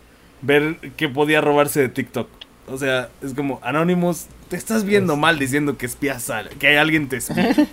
ver 0.42 0.76
qué 0.96 1.08
podía 1.08 1.40
robarse 1.40 1.80
de 1.80 1.88
TikTok. 1.88 2.28
O 2.68 2.78
sea, 2.78 3.08
es 3.22 3.34
como, 3.34 3.60
Anonymous, 3.62 4.26
te 4.48 4.56
estás 4.56 4.84
viendo 4.84 5.16
mal 5.16 5.38
diciendo 5.38 5.76
que 5.76 5.86
espías 5.86 6.30
a, 6.30 6.44
que 6.44 6.68
hay 6.68 6.76
alguien 6.76 7.08
te 7.08 7.16
espía. 7.16 7.54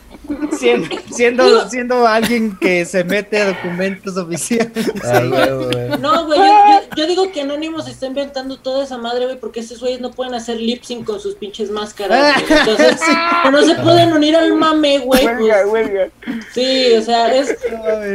Siendo, 0.58 0.88
siendo, 1.12 1.70
siendo 1.70 2.08
alguien 2.08 2.56
que 2.58 2.86
se 2.86 3.04
mete 3.04 3.42
a 3.42 3.48
documentos 3.48 4.16
oficiales. 4.16 4.90
Huevo, 5.04 5.66
güey. 5.70 5.90
No, 6.00 6.26
güey, 6.28 6.40
yo, 6.40 6.46
yo- 6.46 6.96
yo 6.96 7.08
digo 7.08 7.32
que 7.32 7.42
Anonymous 7.42 7.88
está 7.90 8.06
inventando 8.06 8.58
toda 8.58 8.84
esa 8.86 8.98
madre, 8.98 9.26
güey, 9.26 9.38
porque 9.40 9.60
esos 9.60 9.80
güeyes 9.82 10.00
no 10.00 10.12
pueden 10.12 10.34
hacer 10.36 10.58
lip 10.62 10.84
sync 10.84 11.06
con 11.06 11.20
sus 11.20 11.36
pinches 11.36 11.72
máscaras. 11.72 12.36
güey. 12.48 12.60
Entonces, 12.60 13.02
como 13.44 13.58
no 13.58 13.64
se 13.66 13.76
pueden 13.76 14.14
unir 14.14 14.36
al 14.38 14.54
mame, 14.54 15.00
güey. 15.00 15.26
Huelga, 15.26 15.64
Pues, 15.64 15.74
huelga. 15.90 16.08
sí, 16.54 16.94
o 16.98 17.02
sea, 17.02 17.34
es. 17.36 17.58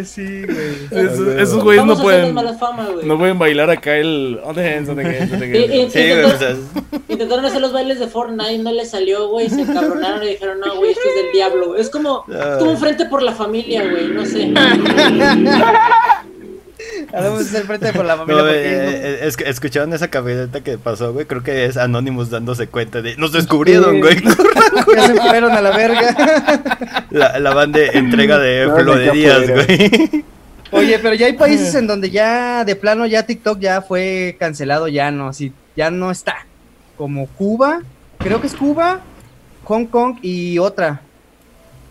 Sí, 0.08 0.42
güey. 0.44 1.04
Esos, 1.04 1.28
esos 1.28 1.62
güeyes 1.62 1.84
no 1.84 2.00
pueden. 2.00 2.32
mala 2.32 2.54
fama, 2.54 2.86
güey. 2.86 3.04
No 3.04 3.18
pueden 3.18 3.38
bailar 3.38 3.68
acá 3.68 3.96
el. 3.96 4.40
On 4.44 4.54
the 4.54 4.66
hands, 4.74 4.88
on 4.88 4.96
the 4.96 5.04
hands, 5.04 5.32
on 5.32 5.40
the 5.40 5.46
Y- 5.46 5.64
y- 5.76 5.80
hands. 5.82 5.92
Sí, 5.92 6.08
güey, 6.08 6.22
o 6.24 6.38
sea, 6.38 6.56
Intentaron 7.08 7.44
hacer 7.44 7.60
los 7.60 7.72
bailes 7.72 7.98
de 7.98 8.06
Fortnite, 8.06 8.47
no 8.56 8.72
les 8.72 8.88
salió, 8.90 9.28
güey, 9.28 9.50
se 9.50 9.60
encabronaron 9.60 10.22
y 10.22 10.28
dijeron, 10.28 10.58
no, 10.60 10.76
güey, 10.76 10.92
esto 10.92 11.02
es 11.06 11.14
del 11.24 11.32
diablo. 11.32 11.66
güey". 11.68 11.80
Es 11.82 11.90
como, 11.90 12.24
Ah. 12.32 12.56
como 12.58 12.70
un 12.70 12.78
frente 12.78 13.04
por 13.04 13.20
la 13.22 13.32
familia, 13.32 13.82
güey, 13.90 14.06
no 14.08 14.24
sé. 14.24 14.50
Ahora 17.12 17.34
hacer 17.38 17.64
frente 17.64 17.92
por 17.92 18.04
la 18.04 18.16
familia. 18.16 18.42
No, 18.42 18.48
eh, 18.48 18.54
eh, 18.56 19.18
es 19.22 19.36
escucharon 19.38 19.92
esa 19.92 20.08
camioneta 20.08 20.60
que 20.62 20.78
pasó, 20.78 21.12
güey. 21.12 21.26
Creo 21.26 21.42
que 21.42 21.64
es 21.66 21.76
Anonymous 21.76 22.30
dándose 22.30 22.66
cuenta 22.68 23.02
de. 23.02 23.16
Nos 23.16 23.32
descubrieron, 23.32 23.94
Sí. 23.96 24.00
güey. 24.00 24.16
Ya 24.96 25.06
se 25.06 25.14
fueron 25.16 25.52
a 25.52 25.60
la 25.60 25.76
verga. 25.76 27.06
La, 27.10 27.38
la 27.38 27.54
van 27.54 27.72
de 27.72 27.86
entrega 27.94 28.38
de 28.38 28.66
No, 28.66 28.74
güey. 28.74 30.24
Oye, 30.70 30.98
pero 30.98 31.14
ya 31.14 31.26
hay 31.26 31.32
países 31.32 31.74
en 31.74 31.86
donde 31.86 32.10
ya 32.10 32.64
de 32.64 32.76
plano 32.76 33.06
ya 33.06 33.24
TikTok 33.24 33.58
ya 33.58 33.80
fue 33.80 34.36
cancelado, 34.38 34.86
ya 34.88 35.10
no, 35.10 35.28
así, 35.28 35.52
ya 35.76 35.90
no 35.90 36.10
está. 36.10 36.46
Como 36.96 37.26
Cuba, 37.26 37.80
creo 38.18 38.40
que 38.40 38.46
es 38.46 38.54
Cuba, 38.54 39.00
Hong 39.64 39.86
Kong 39.86 40.16
y 40.22 40.58
otra. 40.58 41.00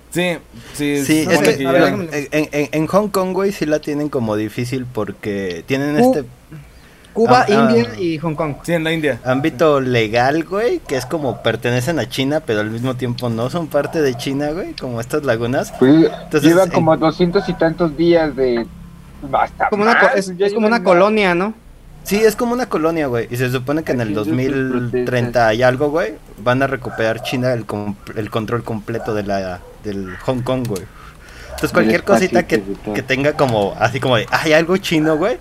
Sí, 0.10 0.38
sí, 0.74 1.04
Sí, 1.04 1.26
es 1.30 1.40
que 1.40 1.66
ver, 1.68 1.84
en, 2.32 2.50
en- 2.52 2.70
en 2.72 2.88
Hong 2.88 3.10
Kong, 3.10 3.34
güey, 3.34 3.52
sí 3.52 3.66
la 3.66 3.80
tienen 3.80 4.10
como 4.10 4.36
difícil 4.36 4.86
porque 4.86 5.64
tienen 5.68 5.98
este 5.98 6.24
Cuba, 7.14 7.42
Ah, 7.42 7.46
ah. 7.50 7.52
India 7.76 7.92
y 8.00 8.18
Hong 8.20 8.36
Kong. 8.36 8.56
Sí, 8.64 8.74
en 8.74 8.84
la 8.84 8.94
India. 8.94 9.20
ámbito 9.26 9.82
legal, 9.82 10.44
güey, 10.44 10.80
que 10.80 10.96
es 10.96 11.06
como 11.06 11.42
pertenecen 11.42 11.98
a 12.00 12.08
China, 12.08 12.42
pero 12.46 12.62
al 12.62 12.70
mismo 12.70 12.96
tiempo 12.96 13.30
no 13.30 13.50
son 13.50 13.68
parte 13.68 14.02
de 14.02 14.16
China, 14.16 14.52
güey, 14.52 14.74
como 14.74 15.02
estas 15.02 15.24
lagunas. 15.24 15.74
Pues 15.80 16.06
Entonces, 16.24 16.44
lleva 16.50 16.64
en- 16.66 16.72
como 16.72 16.96
doscientos 16.96 17.50
y 17.50 17.54
tantos 17.54 17.98
días 17.98 18.36
de. 18.36 18.66
Basta. 19.24 19.70
Como 19.70 19.82
una, 19.84 20.00
co- 20.00 20.16
es, 20.16 20.30
es 20.38 20.54
como 20.54 20.68
una 20.68 20.84
colonia, 20.84 21.34
¿no? 21.34 21.56
Sí, 22.08 22.16
es 22.24 22.38
como 22.38 22.54
una 22.54 22.68
colonia, 22.70 23.08
güey. 23.08 23.28
Y 23.30 23.36
se 23.36 23.52
supone 23.52 23.84
que 23.84 23.92
en 23.92 24.00
el 24.00 24.18
Aquí 24.18 24.30
hay 24.30 24.34
muchas 24.34 24.52
2030 24.54 25.54
y 25.56 25.62
algo, 25.64 25.90
güey, 25.90 26.14
van 26.38 26.64
a 26.64 26.68
recuperar 26.68 27.22
China 27.22 27.52
el, 27.52 27.66
com- 27.66 27.96
el 28.16 28.30
control 28.30 28.64
completo 28.64 29.14
de 29.14 29.24
la 29.24 29.60
del 29.84 30.16
Hong 30.22 30.42
Kong, 30.42 30.66
güey. 30.68 30.84
Entonces 31.50 31.74
cualquier 31.74 32.04
cosita 32.04 32.48
que, 32.48 32.64
que 32.96 33.02
tenga 33.02 33.34
como, 33.34 33.76
así 33.78 34.00
como 34.00 34.16
de, 34.16 34.26
hay 34.32 34.54
algo 34.54 34.78
chino, 34.78 35.18
güey, 35.18 35.38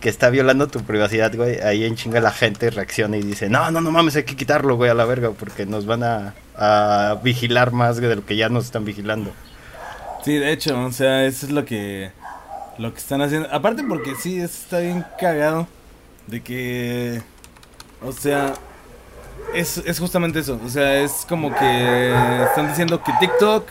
que 0.00 0.08
está 0.08 0.30
violando 0.30 0.68
tu 0.68 0.80
privacidad, 0.84 1.34
güey, 1.36 1.60
ahí 1.60 1.84
en 1.84 1.96
chinga 1.96 2.20
la 2.20 2.30
gente 2.30 2.70
reacciona 2.70 3.18
y 3.18 3.22
dice, 3.22 3.50
no, 3.50 3.70
no, 3.70 3.82
no 3.82 3.90
mames, 3.90 4.16
hay 4.16 4.22
que 4.22 4.36
quitarlo, 4.36 4.76
güey, 4.76 4.90
a 4.90 4.94
la 4.94 5.04
verga, 5.04 5.32
porque 5.38 5.66
nos 5.66 5.84
van 5.84 6.02
a, 6.02 6.34
a 6.56 7.18
vigilar 7.22 7.72
más 7.72 7.98
güey, 7.98 8.08
de 8.08 8.16
lo 8.16 8.24
que 8.24 8.36
ya 8.36 8.48
nos 8.48 8.64
están 8.64 8.86
vigilando. 8.86 9.32
Sí, 10.24 10.38
de 10.38 10.50
hecho, 10.52 10.82
o 10.82 10.92
sea, 10.92 11.26
eso 11.26 11.44
es 11.44 11.52
lo 11.52 11.66
que 11.66 12.10
lo 12.78 12.92
que 12.94 12.98
están 13.00 13.20
haciendo. 13.20 13.48
Aparte 13.52 13.82
porque 13.86 14.14
sí, 14.14 14.38
eso 14.38 14.54
está 14.62 14.78
bien 14.78 15.04
cagado 15.20 15.66
de 16.26 16.42
que 16.42 17.22
o 18.02 18.12
sea, 18.12 18.54
es, 19.54 19.78
es 19.78 19.98
justamente 19.98 20.40
eso, 20.40 20.60
o 20.64 20.68
sea, 20.68 21.00
es 21.00 21.24
como 21.28 21.54
que 21.54 22.14
están 22.44 22.68
diciendo 22.68 23.02
que 23.02 23.12
TikTok 23.20 23.68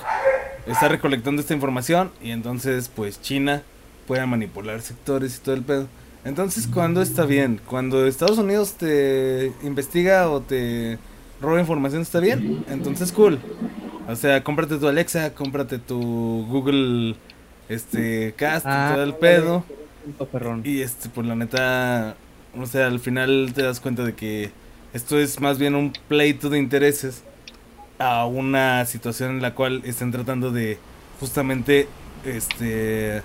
está 0.67 0.87
recolectando 0.87 1.41
esta 1.41 1.53
información 1.53 2.11
y 2.21 2.31
entonces 2.31 2.89
pues 2.93 3.21
China 3.21 3.63
puede 4.07 4.25
manipular 4.25 4.81
sectores 4.81 5.37
y 5.37 5.39
todo 5.41 5.55
el 5.55 5.63
pedo. 5.63 5.87
Entonces, 6.23 6.67
cuando 6.67 7.03
está 7.03 7.23
bien? 7.25 7.61
Cuando 7.67 8.07
Estados 8.07 8.39
Unidos 8.39 8.73
te 8.73 9.53
investiga 9.61 10.27
o 10.31 10.41
te 10.41 10.97
roba 11.39 11.59
información, 11.59 12.01
está 12.01 12.19
bien. 12.19 12.65
Entonces, 12.67 13.11
cool. 13.11 13.37
O 14.07 14.15
sea, 14.15 14.43
cómprate 14.43 14.77
tu 14.77 14.87
Alexa, 14.87 15.35
cómprate 15.35 15.77
tu 15.77 16.47
Google 16.49 17.15
este 17.69 18.33
Cast 18.35 18.65
Ah, 18.67 18.89
y 18.89 18.93
todo 18.95 19.03
el 19.03 19.13
pedo. 19.13 19.63
Perrón. 20.31 20.61
Y 20.63 20.81
este, 20.81 21.09
pues 21.09 21.27
la 21.27 21.35
neta, 21.35 22.15
o 22.57 22.65
sea, 22.65 22.87
al 22.87 22.99
final 22.99 23.51
te 23.55 23.61
das 23.63 23.79
cuenta 23.79 24.03
de 24.03 24.13
que 24.13 24.51
esto 24.93 25.19
es 25.19 25.39
más 25.41 25.57
bien 25.59 25.75
un 25.75 25.93
pleito 26.07 26.49
de 26.49 26.57
intereses 26.57 27.23
a 27.99 28.25
una 28.25 28.85
situación 28.85 29.31
en 29.31 29.41
la 29.41 29.53
cual 29.55 29.81
están 29.85 30.11
tratando 30.11 30.51
de 30.51 30.77
justamente 31.19 31.87
este 32.25 33.21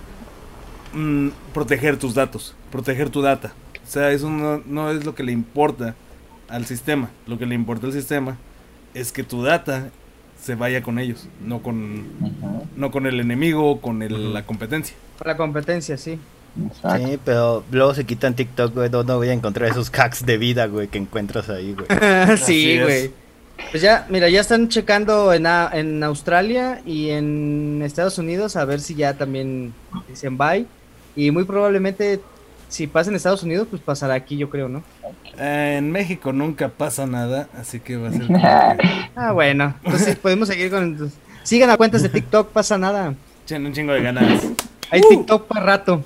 mm, 0.93 1.29
proteger 1.53 1.97
tus 1.97 2.13
datos, 2.13 2.55
proteger 2.71 3.09
tu 3.09 3.21
data. 3.21 3.53
O 3.83 3.87
sea, 3.91 4.11
eso 4.11 4.29
no, 4.29 4.61
no 4.65 4.91
es 4.91 5.05
lo 5.05 5.15
que 5.15 5.23
le 5.23 5.31
importa 5.31 5.95
al 6.47 6.65
sistema. 6.65 7.09
Lo 7.27 7.37
que 7.37 7.45
le 7.45 7.55
importa 7.55 7.87
al 7.87 7.93
sistema 7.93 8.37
es 8.93 9.11
que 9.11 9.23
tu 9.23 9.43
data 9.43 9.89
se 10.41 10.55
vaya 10.55 10.81
con 10.81 10.97
ellos, 10.99 11.27
no 11.45 11.61
con 11.61 12.03
no 12.75 12.89
con 12.91 13.05
el 13.05 13.19
enemigo 13.19 13.69
o 13.69 13.81
con 13.81 14.01
el- 14.01 14.33
la 14.33 14.45
competencia. 14.45 14.95
La 15.23 15.37
competencia, 15.37 15.97
sí. 15.97 16.17
Exacto. 16.67 17.07
Sí, 17.07 17.19
pero 17.23 17.63
luego 17.71 17.93
se 17.93 18.05
quitan 18.05 18.33
TikTok, 18.35 18.73
güey, 18.73 18.89
no, 18.89 19.03
no 19.03 19.17
voy 19.17 19.29
a 19.29 19.33
encontrar 19.33 19.69
esos 19.69 19.89
hacks 19.91 20.25
de 20.25 20.37
vida, 20.37 20.65
güey, 20.67 20.87
que 20.87 20.97
encuentras 20.97 21.49
ahí, 21.49 21.73
güey. 21.73 21.87
Así 22.01 22.43
sí, 22.43 22.71
es. 22.71 22.83
güey. 22.83 23.11
Pues 23.69 23.83
ya, 23.83 24.07
mira, 24.09 24.27
ya 24.27 24.41
están 24.41 24.69
checando 24.69 25.31
en, 25.33 25.45
a- 25.45 25.69
en 25.71 26.03
Australia 26.03 26.81
y 26.85 27.09
en 27.11 27.81
Estados 27.83 28.17
Unidos 28.17 28.55
a 28.55 28.65
ver 28.65 28.79
si 28.79 28.95
ya 28.95 29.13
también 29.13 29.73
dicen 30.09 30.37
bye. 30.37 30.65
Y 31.15 31.29
muy 31.31 31.43
probablemente, 31.43 32.19
si 32.69 32.87
pasa 32.87 33.09
en 33.11 33.17
Estados 33.17 33.43
Unidos, 33.43 33.67
pues 33.69 33.81
pasará 33.81 34.15
aquí, 34.15 34.35
yo 34.37 34.49
creo, 34.49 34.67
¿no? 34.67 34.81
Eh, 35.37 35.75
en 35.77 35.91
México 35.91 36.33
nunca 36.33 36.69
pasa 36.69 37.05
nada, 37.05 37.49
así 37.57 37.79
que 37.79 37.97
va 37.97 38.09
a 38.09 38.11
ser 38.13 38.27
Ah, 39.15 39.31
bueno. 39.31 39.75
Entonces 39.83 40.15
podemos 40.15 40.47
seguir 40.47 40.71
con... 40.71 41.11
Sigan 41.43 41.69
a 41.69 41.77
cuentas 41.77 42.01
de 42.01 42.09
TikTok, 42.09 42.49
pasa 42.49 42.77
nada. 42.77 43.13
echen 43.45 43.65
un 43.65 43.73
chingo 43.73 43.93
de 43.93 44.01
ganas. 44.01 44.41
Hay 44.89 45.01
TikTok 45.01 45.47
para 45.47 45.65
rato. 45.65 46.03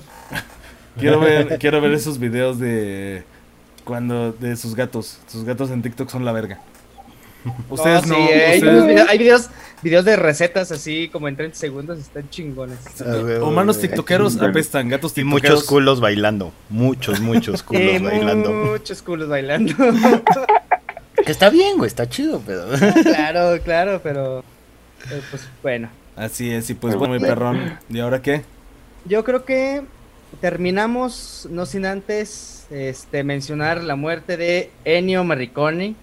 Quiero 0.98 1.20
ver, 1.20 1.58
quiero 1.58 1.80
ver 1.80 1.92
esos 1.92 2.18
videos 2.18 2.58
de 2.58 3.22
cuando 3.84 4.32
de 4.32 4.56
sus 4.56 4.74
gatos. 4.74 5.18
Sus 5.26 5.44
gatos 5.44 5.70
en 5.70 5.82
TikTok 5.82 6.08
son 6.08 6.24
la 6.24 6.32
verga. 6.32 6.60
Ustedes 7.70 8.02
Oh, 8.04 8.08
no, 8.08 8.14
sí, 8.16 8.22
hay, 8.32 8.58
ustedes- 8.58 9.08
hay 9.08 9.18
videos, 9.18 9.50
videos 9.80 10.04
de 10.04 10.16
recetas 10.16 10.72
así 10.72 11.08
como 11.08 11.28
en 11.28 11.36
30 11.36 11.56
segundos, 11.56 11.98
están 12.00 12.28
chingones. 12.28 12.78
Ah, 13.00 13.44
Humanos 13.44 13.78
tiktokeros 13.78 14.36
apestan, 14.42 14.88
gatos 14.88 15.12
Y 15.12 15.22
tiktokeros. 15.22 15.50
muchos 15.58 15.64
culos 15.68 16.00
bailando. 16.00 16.52
Muchos, 16.70 17.20
muchos 17.20 17.62
culos 17.62 17.82
Eh, 17.82 17.98
bailando. 18.00 18.50
Muchos 18.52 19.00
culos 19.02 19.28
bailando. 19.28 19.74
Que 21.24 21.30
está 21.30 21.48
bien, 21.50 21.76
güey, 21.78 21.86
está 21.86 22.08
chido, 22.08 22.42
pero. 22.44 22.64
claro, 23.04 23.62
claro, 23.62 24.00
pero 24.02 24.40
eh, 25.10 25.22
pues 25.30 25.46
bueno. 25.62 25.88
Así 26.16 26.50
es, 26.50 26.68
y 26.70 26.74
pues 26.74 26.96
bueno, 26.96 27.14
mi 27.14 27.20
perrón. 27.20 27.78
¿Y 27.90 28.00
ahora 28.00 28.22
qué? 28.22 28.42
Yo 29.04 29.22
creo 29.22 29.44
que 29.44 29.82
terminamos, 30.40 31.46
no 31.50 31.66
sin 31.66 31.86
antes 31.86 32.66
este, 32.70 33.24
mencionar 33.24 33.82
la 33.82 33.96
muerte 33.96 34.36
de 34.36 34.70
Ennio 34.84 35.24
Morricone. 35.24 35.94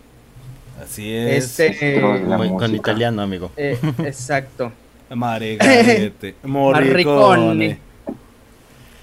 Así 0.83 1.13
es. 1.13 1.59
Este, 1.59 1.99
Muy- 2.01 2.49
con 2.49 2.73
italiano, 2.75 3.21
amigo. 3.21 3.51
eh, 3.57 3.77
exacto. 4.05 4.71
Maregarete. 5.13 6.35
Morricone. 6.43 7.79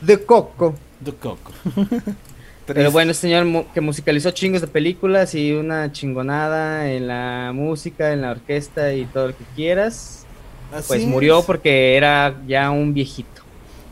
De 0.00 0.24
Coco. 0.24 0.74
De 0.98 1.12
coco. 1.12 1.52
Pero 2.66 2.90
bueno, 2.92 3.10
este 3.10 3.22
señor 3.28 3.64
que 3.74 3.80
musicalizó 3.80 4.30
chingos 4.30 4.60
de 4.60 4.66
películas 4.68 5.34
y 5.34 5.52
una 5.52 5.90
chingonada 5.90 6.90
en 6.90 7.08
la 7.08 7.50
música, 7.54 8.12
en 8.12 8.22
la 8.22 8.30
orquesta 8.30 8.92
y 8.94 9.06
todo 9.06 9.28
lo 9.28 9.36
que 9.36 9.44
quieras. 9.56 10.24
Así 10.72 10.84
Pues 10.88 11.00
es. 11.02 11.06
murió 11.08 11.42
porque 11.42 11.96
era 11.96 12.36
ya 12.46 12.70
un 12.70 12.94
viejito. 12.94 13.39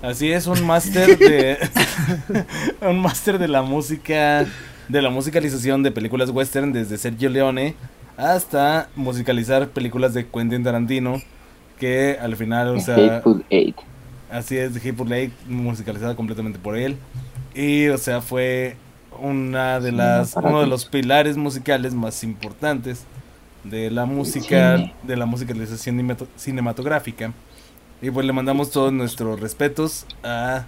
Así 0.02 0.30
es, 0.30 0.46
un 0.46 0.64
máster 0.64 1.18
de. 1.18 1.58
un 2.80 3.00
máster 3.00 3.38
de 3.38 3.48
la 3.48 3.62
música. 3.62 4.46
De 4.88 5.02
la 5.02 5.10
musicalización 5.10 5.82
de 5.82 5.90
películas 5.90 6.30
western 6.30 6.72
desde 6.72 6.96
Sergio 6.96 7.28
Leone 7.28 7.74
hasta 8.16 8.88
musicalizar 8.96 9.68
películas 9.68 10.14
de 10.14 10.26
Quentin 10.26 10.64
Tarantino. 10.64 11.20
Que 11.78 12.16
al 12.20 12.36
final, 12.36 12.76
o 12.76 12.80
sea. 12.80 12.94
Hateful 12.96 13.44
Eight. 13.50 13.76
Así 14.30 14.56
es, 14.56 14.74
de 14.74 14.80
Hateful 14.80 15.12
Eight, 15.12 15.32
musicalizada 15.46 16.14
completamente 16.16 16.58
por 16.58 16.76
él. 16.76 16.96
Y, 17.54 17.88
o 17.88 17.98
sea, 17.98 18.20
fue 18.20 18.76
una 19.20 19.80
de 19.80 19.90
las, 19.92 20.36
uno 20.36 20.60
de 20.60 20.66
los 20.66 20.84
pilares 20.84 21.36
musicales 21.36 21.92
más 21.94 22.22
importantes 22.22 23.04
de 23.64 23.90
la 23.90 24.06
música, 24.06 24.92
de 25.02 25.16
la 25.16 25.26
musicalización 25.26 25.96
cinemato- 25.98 26.28
cinematográfica. 26.36 27.32
Y 28.00 28.10
pues 28.10 28.24
le 28.26 28.32
mandamos 28.32 28.70
todos 28.70 28.92
nuestros 28.92 29.40
respetos 29.40 30.06
a 30.22 30.64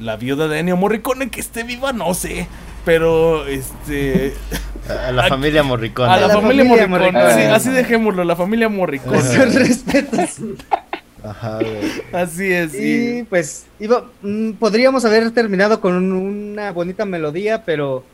la 0.00 0.16
viuda 0.16 0.48
de 0.48 0.58
Ennio 0.60 0.76
Morricone, 0.76 1.28
que 1.30 1.40
esté 1.40 1.64
viva, 1.64 1.92
no 1.92 2.14
sé. 2.14 2.46
Pero, 2.84 3.46
este. 3.46 4.34
A 4.88 5.12
la 5.12 5.26
A- 5.26 5.28
familia 5.28 5.62
Morricone. 5.62 6.10
A 6.12 6.16
la, 6.18 6.28
la 6.28 6.34
familia, 6.40 6.64
familia 6.64 6.86
Morricone. 6.88 7.12
Morricone. 7.12 7.44
Sí, 7.46 7.50
así 7.50 7.70
dejémoslo, 7.70 8.24
la 8.24 8.34
familia 8.36 8.68
Morricone. 8.68 9.18
Con 9.18 9.22
sus 9.22 9.54
respetos. 9.54 10.30
Ajá, 11.22 11.58
güey. 11.58 12.02
Así 12.12 12.50
es, 12.50 12.74
Y 12.74 12.78
sí. 13.20 13.26
pues 13.30 13.66
iba, 13.78 14.06
mm, 14.22 14.52
podríamos 14.54 15.04
haber 15.04 15.30
terminado 15.30 15.80
con 15.80 15.94
un- 15.94 16.12
una 16.52 16.72
bonita 16.72 17.04
melodía, 17.04 17.64
pero 17.64 18.04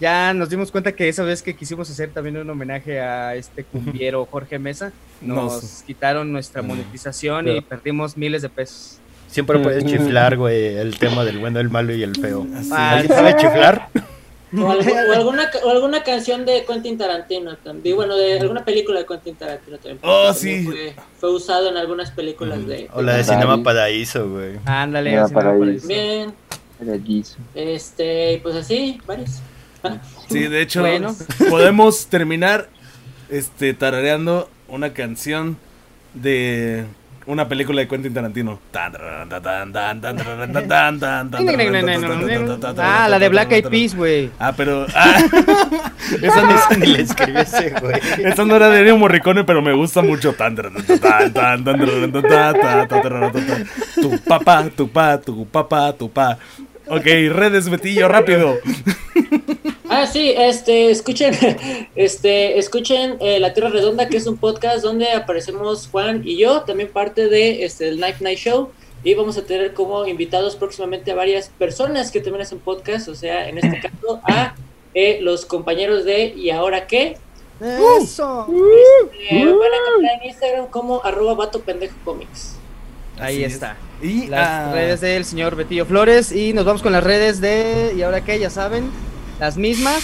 ya 0.00 0.32
nos 0.34 0.50
dimos 0.50 0.70
cuenta 0.70 0.92
que 0.92 1.08
esa 1.08 1.22
vez 1.22 1.42
que 1.42 1.54
quisimos 1.56 1.90
hacer 1.90 2.10
también 2.10 2.36
un 2.36 2.48
homenaje 2.50 3.00
a 3.00 3.34
este 3.34 3.64
cumbiero 3.64 4.26
Jorge 4.30 4.58
Mesa, 4.58 4.92
nos 5.20 5.82
quitaron 5.86 6.32
nuestra 6.32 6.62
Mm. 6.62 6.66
monetización 6.66 7.48
y 7.48 7.60
perdimos 7.60 8.16
miles 8.16 8.42
de 8.42 8.48
pesos. 8.48 8.98
Siempre 9.28 9.58
puedes 9.58 9.84
chiflar, 9.84 10.36
güey, 10.36 10.76
el 10.76 10.98
tema 10.98 11.24
del 11.24 11.38
bueno, 11.38 11.60
el 11.60 11.68
malo 11.68 11.94
y 11.94 12.02
el 12.02 12.14
feo. 12.16 12.46
Ah. 12.72 12.92
¿Alguien 12.92 13.12
sabe 13.16 13.36
chiflar? 13.36 13.88
O, 14.56 14.70
algo- 14.70 14.92
o 14.92 15.12
alguna, 15.12 15.50
o 15.64 15.70
alguna 15.70 16.02
canción 16.04 16.46
de 16.46 16.64
Quentin 16.64 16.96
Tarantino 16.96 17.56
también. 17.56 17.96
Bueno, 17.96 18.16
de 18.16 18.38
alguna 18.38 18.64
película 18.64 19.00
de 19.00 19.04
Quentin 19.06 19.34
Tarantino 19.34 19.76
también. 19.76 19.98
Oh, 20.02 20.32
También 20.32 20.60
sí. 20.62 20.64
Fue, 20.64 20.94
fue 21.18 21.32
usado 21.34 21.68
en 21.68 21.76
algunas 21.76 22.12
películas 22.12 22.64
de. 22.66 22.88
O 22.94 23.02
la 23.02 23.16
de. 23.16 23.24
Cinema 23.24 23.60
Paraíso, 23.62 24.30
güey. 24.30 24.52
Ándale, 24.64 25.10
Ya, 25.12 25.24
así 25.24 25.34
para 25.34 25.52
no, 25.52 25.64
ahí. 25.64 25.76
eso. 25.76 25.88
Bien, 25.88 26.32
guiso. 27.04 27.36
este, 27.54 28.38
pues 28.42 28.54
así, 28.54 29.00
varios. 29.06 29.40
Sí, 30.28 30.40
de 30.40 30.60
hecho, 30.62 30.80
Bueno. 30.80 31.14
podemos 31.50 32.06
terminar 32.08 32.68
este 33.28 33.74
tarareando 33.74 34.50
una 34.68 34.92
canción 34.92 35.56
de 36.14 36.84
una 37.26 37.48
película 37.48 37.80
de 37.80 37.88
Quentin 37.88 38.14
Tarantino. 38.14 38.60
Ah, 42.78 43.08
la 43.08 43.18
de 43.18 43.28
Black 43.28 43.50
Eyed 43.52 43.68
Peas, 43.68 43.94
güey. 43.96 44.30
Ah, 44.38 44.52
pero 44.56 44.86
ah, 44.94 45.18
esa 46.22 46.42
no 46.42 46.50
Esa 46.56 46.76
ni 46.76 46.86
le 46.86 47.02
escribió 47.02 47.40
ese, 47.40 47.70
güey. 47.80 48.00
esa 48.24 48.44
no 48.44 48.54
era 48.56 48.70
de 48.70 48.80
Ennio 48.80 48.96
Morricone, 48.96 49.42
pero 49.44 49.60
me 49.60 49.72
gusta 49.72 50.02
mucho. 50.02 50.34
Tu 54.00 54.18
papá, 54.20 54.68
tu 54.76 54.88
pa, 54.88 55.20
tu 55.20 55.46
papá, 55.46 55.92
tu 55.92 56.10
pa. 56.10 56.38
Ok, 56.88 57.04
redes 57.04 57.68
Betillo, 57.68 58.06
rápido. 58.06 58.54
Ah, 59.98 60.06
sí, 60.06 60.34
este, 60.36 60.90
escuchen, 60.90 61.32
este, 61.96 62.58
escuchen 62.58 63.16
eh, 63.20 63.40
La 63.40 63.54
Tierra 63.54 63.70
Redonda, 63.70 64.08
que 64.08 64.18
es 64.18 64.26
un 64.26 64.36
podcast 64.36 64.82
donde 64.82 65.10
aparecemos 65.12 65.88
Juan 65.90 66.20
y 66.22 66.36
yo, 66.36 66.60
también 66.64 66.90
parte 66.90 67.28
de 67.28 67.64
este, 67.64 67.88
el 67.88 67.98
Night 67.98 68.20
Night 68.20 68.38
Show, 68.38 68.68
y 69.02 69.14
vamos 69.14 69.38
a 69.38 69.46
tener 69.46 69.72
como 69.72 70.06
invitados 70.06 70.54
próximamente 70.54 71.12
a 71.12 71.14
varias 71.14 71.48
personas 71.48 72.10
que 72.10 72.20
también 72.20 72.42
hacen 72.42 72.58
podcast, 72.58 73.08
o 73.08 73.14
sea, 73.14 73.48
en 73.48 73.56
este 73.56 73.80
caso 73.80 74.20
a 74.24 74.54
eh, 74.92 75.18
los 75.22 75.46
compañeros 75.46 76.04
de 76.04 76.26
¿Y 76.26 76.50
ahora 76.50 76.86
qué? 76.86 77.16
Eso. 77.98 78.46
Eh, 78.50 79.44
van 79.44 79.72
a 79.72 79.76
encontrar 79.88 80.20
en 80.20 80.28
Instagram 80.28 80.66
como 80.66 81.02
arroba 81.04 81.32
vato 81.32 81.60
pendejo 81.60 81.96
comics. 82.04 82.56
Ahí 83.18 83.36
Así 83.36 83.44
es. 83.44 83.54
está. 83.54 83.78
Y 84.02 84.26
Las 84.26 84.46
ah, 84.46 84.72
redes 84.74 85.00
del 85.00 85.24
señor 85.24 85.56
Betillo 85.56 85.86
Flores. 85.86 86.32
Y 86.32 86.52
nos 86.52 86.66
vamos 86.66 86.82
con 86.82 86.92
las 86.92 87.02
redes 87.02 87.40
de. 87.40 87.94
¿Y 87.96 88.02
ahora 88.02 88.22
qué? 88.22 88.38
Ya 88.38 88.50
saben. 88.50 88.90
Las 89.38 89.56
mismas. 89.56 90.02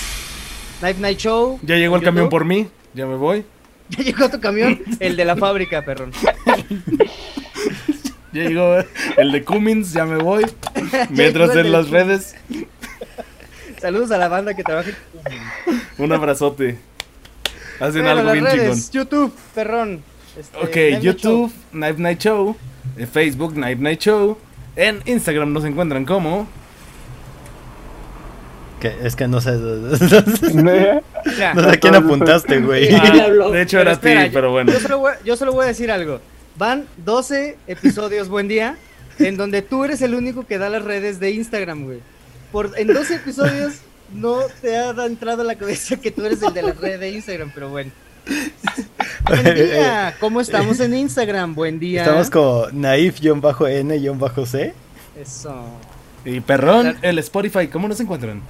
Knife 0.80 1.00
Night 1.00 1.18
Show. 1.18 1.60
ya 1.62 1.76
llegó 1.76 1.96
el 1.96 2.02
en 2.02 2.04
camión 2.06 2.28
por 2.28 2.44
mí. 2.44 2.68
Ya 2.94 3.06
me 3.06 3.16
voy. 3.16 3.44
Ya 3.90 4.04
llegó 4.04 4.30
tu 4.30 4.40
camión. 4.40 4.80
El 5.00 5.16
de 5.16 5.24
la 5.26 5.36
fábrica, 5.36 5.82
perrón. 5.84 6.12
Ya 8.32 8.44
llegó 8.44 8.76
el 9.18 9.30
de 9.30 9.44
Cummins, 9.44 9.92
ya 9.92 10.06
me 10.06 10.16
voy. 10.16 10.46
Mientras 11.10 11.54
en 11.54 11.70
las 11.70 11.90
redes, 11.90 12.34
Saludos 13.78 14.10
a 14.10 14.16
la 14.16 14.28
banda 14.28 14.54
que 14.54 14.62
trabaja. 14.64 14.92
un 15.98 16.12
abrazote. 16.14 16.78
Hacen 17.78 18.04
Bueno, 18.04 18.20
algo 18.20 18.32
bien 18.32 18.44
redes, 18.46 18.90
YouTube, 18.90 19.34
perrón. 19.54 20.02
Este, 20.38 20.56
chingón. 20.56 20.68
Ok, 20.68 20.76
Night 20.76 21.02
YouTube, 21.02 21.52
Knife 21.72 21.94
Night 21.98 22.18
Show. 22.20 22.56
En 22.96 23.08
Facebook, 23.08 23.52
Knife 23.52 23.76
Night 23.82 24.00
Show. 24.00 24.38
En 24.76 25.02
Instagram 25.04 25.52
nos 25.52 25.66
encuentran 25.66 26.06
como. 26.06 26.48
Que, 28.82 28.96
es 29.04 29.14
que 29.14 29.28
no 29.28 29.40
sé. 29.40 29.52
No 31.54 31.62
sé 31.62 31.70
a 31.70 31.76
quién 31.78 31.94
apuntaste, 31.94 32.58
güey. 32.58 32.92
Ah. 32.92 33.12
De 33.52 33.62
hecho, 33.62 33.78
pero 33.78 33.82
era 33.82 33.92
espera, 33.92 34.24
ti, 34.24 34.30
pero 34.32 34.50
bueno. 34.50 34.72
Yo 34.72 34.80
solo, 34.80 34.98
voy, 34.98 35.12
yo 35.24 35.36
solo 35.36 35.52
voy 35.52 35.66
a 35.66 35.68
decir 35.68 35.92
algo. 35.92 36.20
Van 36.56 36.86
12 36.96 37.58
episodios, 37.68 38.28
buen 38.28 38.48
día, 38.48 38.76
en 39.20 39.36
donde 39.36 39.62
tú 39.62 39.84
eres 39.84 40.02
el 40.02 40.16
único 40.16 40.46
que 40.46 40.58
da 40.58 40.68
las 40.68 40.82
redes 40.82 41.20
de 41.20 41.30
Instagram, 41.30 41.84
güey. 41.84 42.00
Por, 42.50 42.72
en 42.76 42.88
12 42.88 43.14
episodios 43.14 43.74
no 44.12 44.40
te 44.60 44.76
ha 44.76 44.90
entrado 45.06 45.42
a 45.42 45.44
la 45.44 45.54
cabeza 45.54 45.96
que 45.98 46.10
tú 46.10 46.24
eres 46.24 46.42
el 46.42 46.52
de 46.52 46.62
la 46.62 46.72
red 46.72 46.98
de 46.98 47.10
Instagram, 47.10 47.52
pero 47.54 47.70
bueno. 47.70 47.92
Buen 49.28 49.54
día, 49.54 50.16
¿cómo 50.18 50.40
estamos 50.40 50.80
en 50.80 50.94
Instagram? 50.94 51.54
Buen 51.54 51.78
día. 51.78 52.02
Estamos 52.02 52.30
con 52.30 52.80
naif-n-c. 52.80 54.74
Eso. 55.20 55.64
Y 56.24 56.40
perrón, 56.40 56.96
el 57.00 57.20
Spotify, 57.20 57.68
¿cómo 57.68 57.86
nos 57.86 58.00
encuentran? 58.00 58.42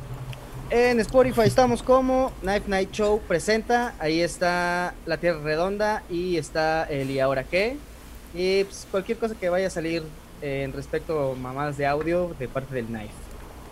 En 0.75 1.01
Spotify 1.01 1.43
estamos 1.45 1.83
como 1.83 2.33
Knife 2.41 2.63
Night 2.67 2.93
Show 2.93 3.21
presenta. 3.29 3.93
Ahí 3.99 4.23
está 4.23 4.95
La 5.05 5.19
Tierra 5.19 5.41
Redonda 5.43 6.03
y 6.09 6.39
está 6.39 6.85
el 6.85 7.11
¿Y 7.11 7.21
ahora 7.21 7.45
qué? 7.45 7.77
Y 8.35 8.65
pues, 8.65 8.87
cualquier 8.91 9.19
cosa 9.19 9.35
que 9.39 9.51
vaya 9.51 9.67
a 9.67 9.71
salir 9.71 10.03
eh, 10.41 10.63
en 10.63 10.73
respecto 10.73 11.33
a 11.33 11.35
mamadas 11.37 11.77
de 11.77 11.85
audio 11.85 12.35
de 12.39 12.49
parte 12.49 12.75
del 12.75 12.87
Knife. 12.87 13.13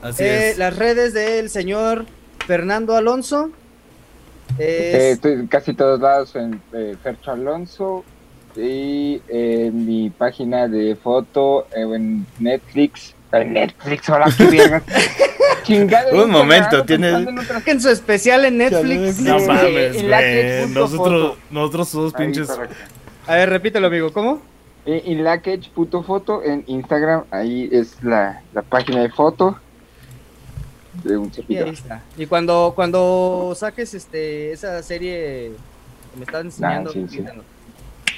Así 0.02 0.24
Eh, 0.24 0.50
es. 0.50 0.58
Las 0.58 0.76
redes 0.76 1.14
del 1.14 1.48
señor 1.48 2.04
Fernando 2.46 2.94
Alonso. 2.94 3.50
Eh, 4.58 4.90
Es- 4.94 5.14
estoy 5.14 5.32
en 5.32 5.46
casi 5.46 5.72
todos 5.72 6.00
lados 6.00 6.36
en 6.36 6.60
eh, 6.74 6.96
Fercho 7.02 7.30
Alonso 7.30 8.04
y 8.54 9.22
en 9.28 9.86
mi 9.86 10.10
página 10.10 10.68
de 10.68 10.96
foto 10.96 11.66
eh, 11.74 11.80
en 11.94 12.26
Netflix. 12.38 13.14
En 13.32 13.52
Netflix, 13.52 14.08
hola, 14.08 14.26
qué 14.36 14.44
verga. 14.44 14.82
Un 16.12 16.30
momento, 16.30 16.84
tienes- 16.84 17.26
en 17.66 17.80
su 17.80 17.88
especial 17.90 18.44
en 18.44 18.58
Netflix. 18.58 19.20
No 19.20 19.38
eh, 19.38 19.46
mames, 19.46 20.02
güey. 20.02 20.74
Nosotros, 20.74 21.36
nosotros 21.50 21.88
somos 21.88 22.14
Ahí, 22.14 22.26
pinches. 22.26 22.50
A 23.26 23.34
ver, 23.34 23.50
repítelo, 23.50 23.86
amigo. 23.86 24.12
¿Cómo? 24.12 24.40
Eh, 24.86 25.02
En 25.06 25.22
Lackage 25.22 25.70
puto 25.74 26.02
foto 26.02 26.42
en 26.42 26.64
Instagram, 26.66 27.24
ahí 27.30 27.68
es 27.70 28.02
la, 28.02 28.42
la 28.52 28.62
página 28.62 29.02
de 29.02 29.10
foto 29.10 29.56
de 31.04 31.16
un 31.16 31.26
Y 31.26 31.28
ahí 31.28 31.32
servidor. 31.34 31.68
está. 31.68 32.02
Y 32.16 32.26
cuando, 32.26 32.72
cuando 32.74 33.52
saques 33.56 33.94
este 33.94 34.52
esa 34.52 34.82
serie 34.82 35.52
que 36.12 36.18
me 36.18 36.24
estás 36.24 36.44
enseñando, 36.46 36.90
Ah, 36.90 36.92
sí, 36.94 37.06
sí. 37.08 37.24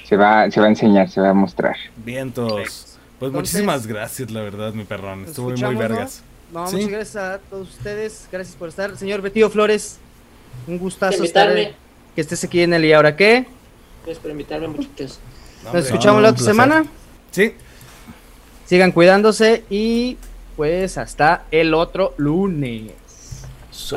Se 0.08 0.16
va, 0.16 0.50
se 0.50 0.60
va 0.60 0.66
a 0.66 0.70
enseñar, 0.70 1.10
se 1.10 1.20
va 1.20 1.30
a 1.30 1.34
mostrar. 1.34 1.76
Vientos. 1.96 2.91
Pues 3.22 3.28
Entonces, 3.30 3.54
muchísimas 3.54 3.86
gracias, 3.86 4.32
la 4.32 4.40
verdad, 4.40 4.72
mi 4.72 4.82
perrón. 4.82 5.24
Estuvo 5.26 5.50
muy 5.50 5.74
vergas. 5.76 6.24
No, 6.52 6.66
Sí. 6.66 6.74
muchas 6.74 6.90
gracias 6.90 7.16
a 7.16 7.38
todos 7.38 7.68
ustedes. 7.68 8.26
Gracias 8.32 8.56
por 8.56 8.68
estar. 8.68 8.96
Señor 8.96 9.22
Betío 9.22 9.48
Flores, 9.48 9.98
un 10.66 10.76
gustazo 10.76 11.22
estar, 11.22 11.50
invitarme. 11.50 11.76
que 12.16 12.20
estés 12.20 12.42
aquí 12.42 12.62
en 12.62 12.74
el 12.74 12.84
¿Y 12.84 12.92
ahora 12.92 13.14
qué? 13.14 13.46
Gracias 14.04 14.18
por 14.18 14.32
invitarme, 14.32 14.66
muchachos. 14.66 15.20
No, 15.62 15.72
Nos 15.72 15.84
escuchamos 15.84 16.16
no, 16.16 16.22
la 16.22 16.30
otra 16.30 16.44
semana. 16.44 16.84
Sí, 17.30 17.52
Sigan 18.66 18.90
cuidándose 18.90 19.62
y 19.70 20.16
pues 20.56 20.98
hasta 20.98 21.44
el 21.52 21.74
otro 21.74 22.14
lunes. 22.16 22.90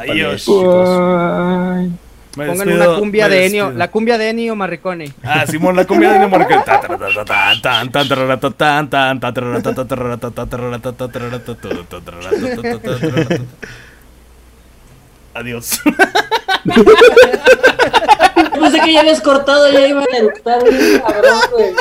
Adiós. 0.08 0.46
chicos. 0.46 0.88
Ay. 0.88 1.92
Me 2.36 2.48
Pongan 2.48 2.68
despido, 2.68 2.90
una 2.92 3.00
cumbia 3.00 3.30
de 3.30 3.46
Ennio, 3.46 3.72
la 3.72 3.90
cumbia 3.90 4.18
de 4.18 4.30
Ennio 4.30 4.56
Marricone. 4.56 5.14
Ah, 5.24 5.46
Simón, 5.48 5.76
la 5.76 5.86
cumbia 5.86 6.10
de 6.12 6.16
Ennio 6.18 6.30
ta. 6.64 6.82
Adiós. 15.34 15.82
Yo 16.66 18.62
pensé 18.62 18.80
que 18.82 18.94
ya 18.94 19.02
habías 19.02 19.22
cortado, 19.22 19.72
ya 19.72 19.88
iba 19.88 20.02
a 20.02 20.18
eructar, 20.18 20.64
bien 20.64 21.00
cabrón, 21.00 21.40
güey. 21.52 21.74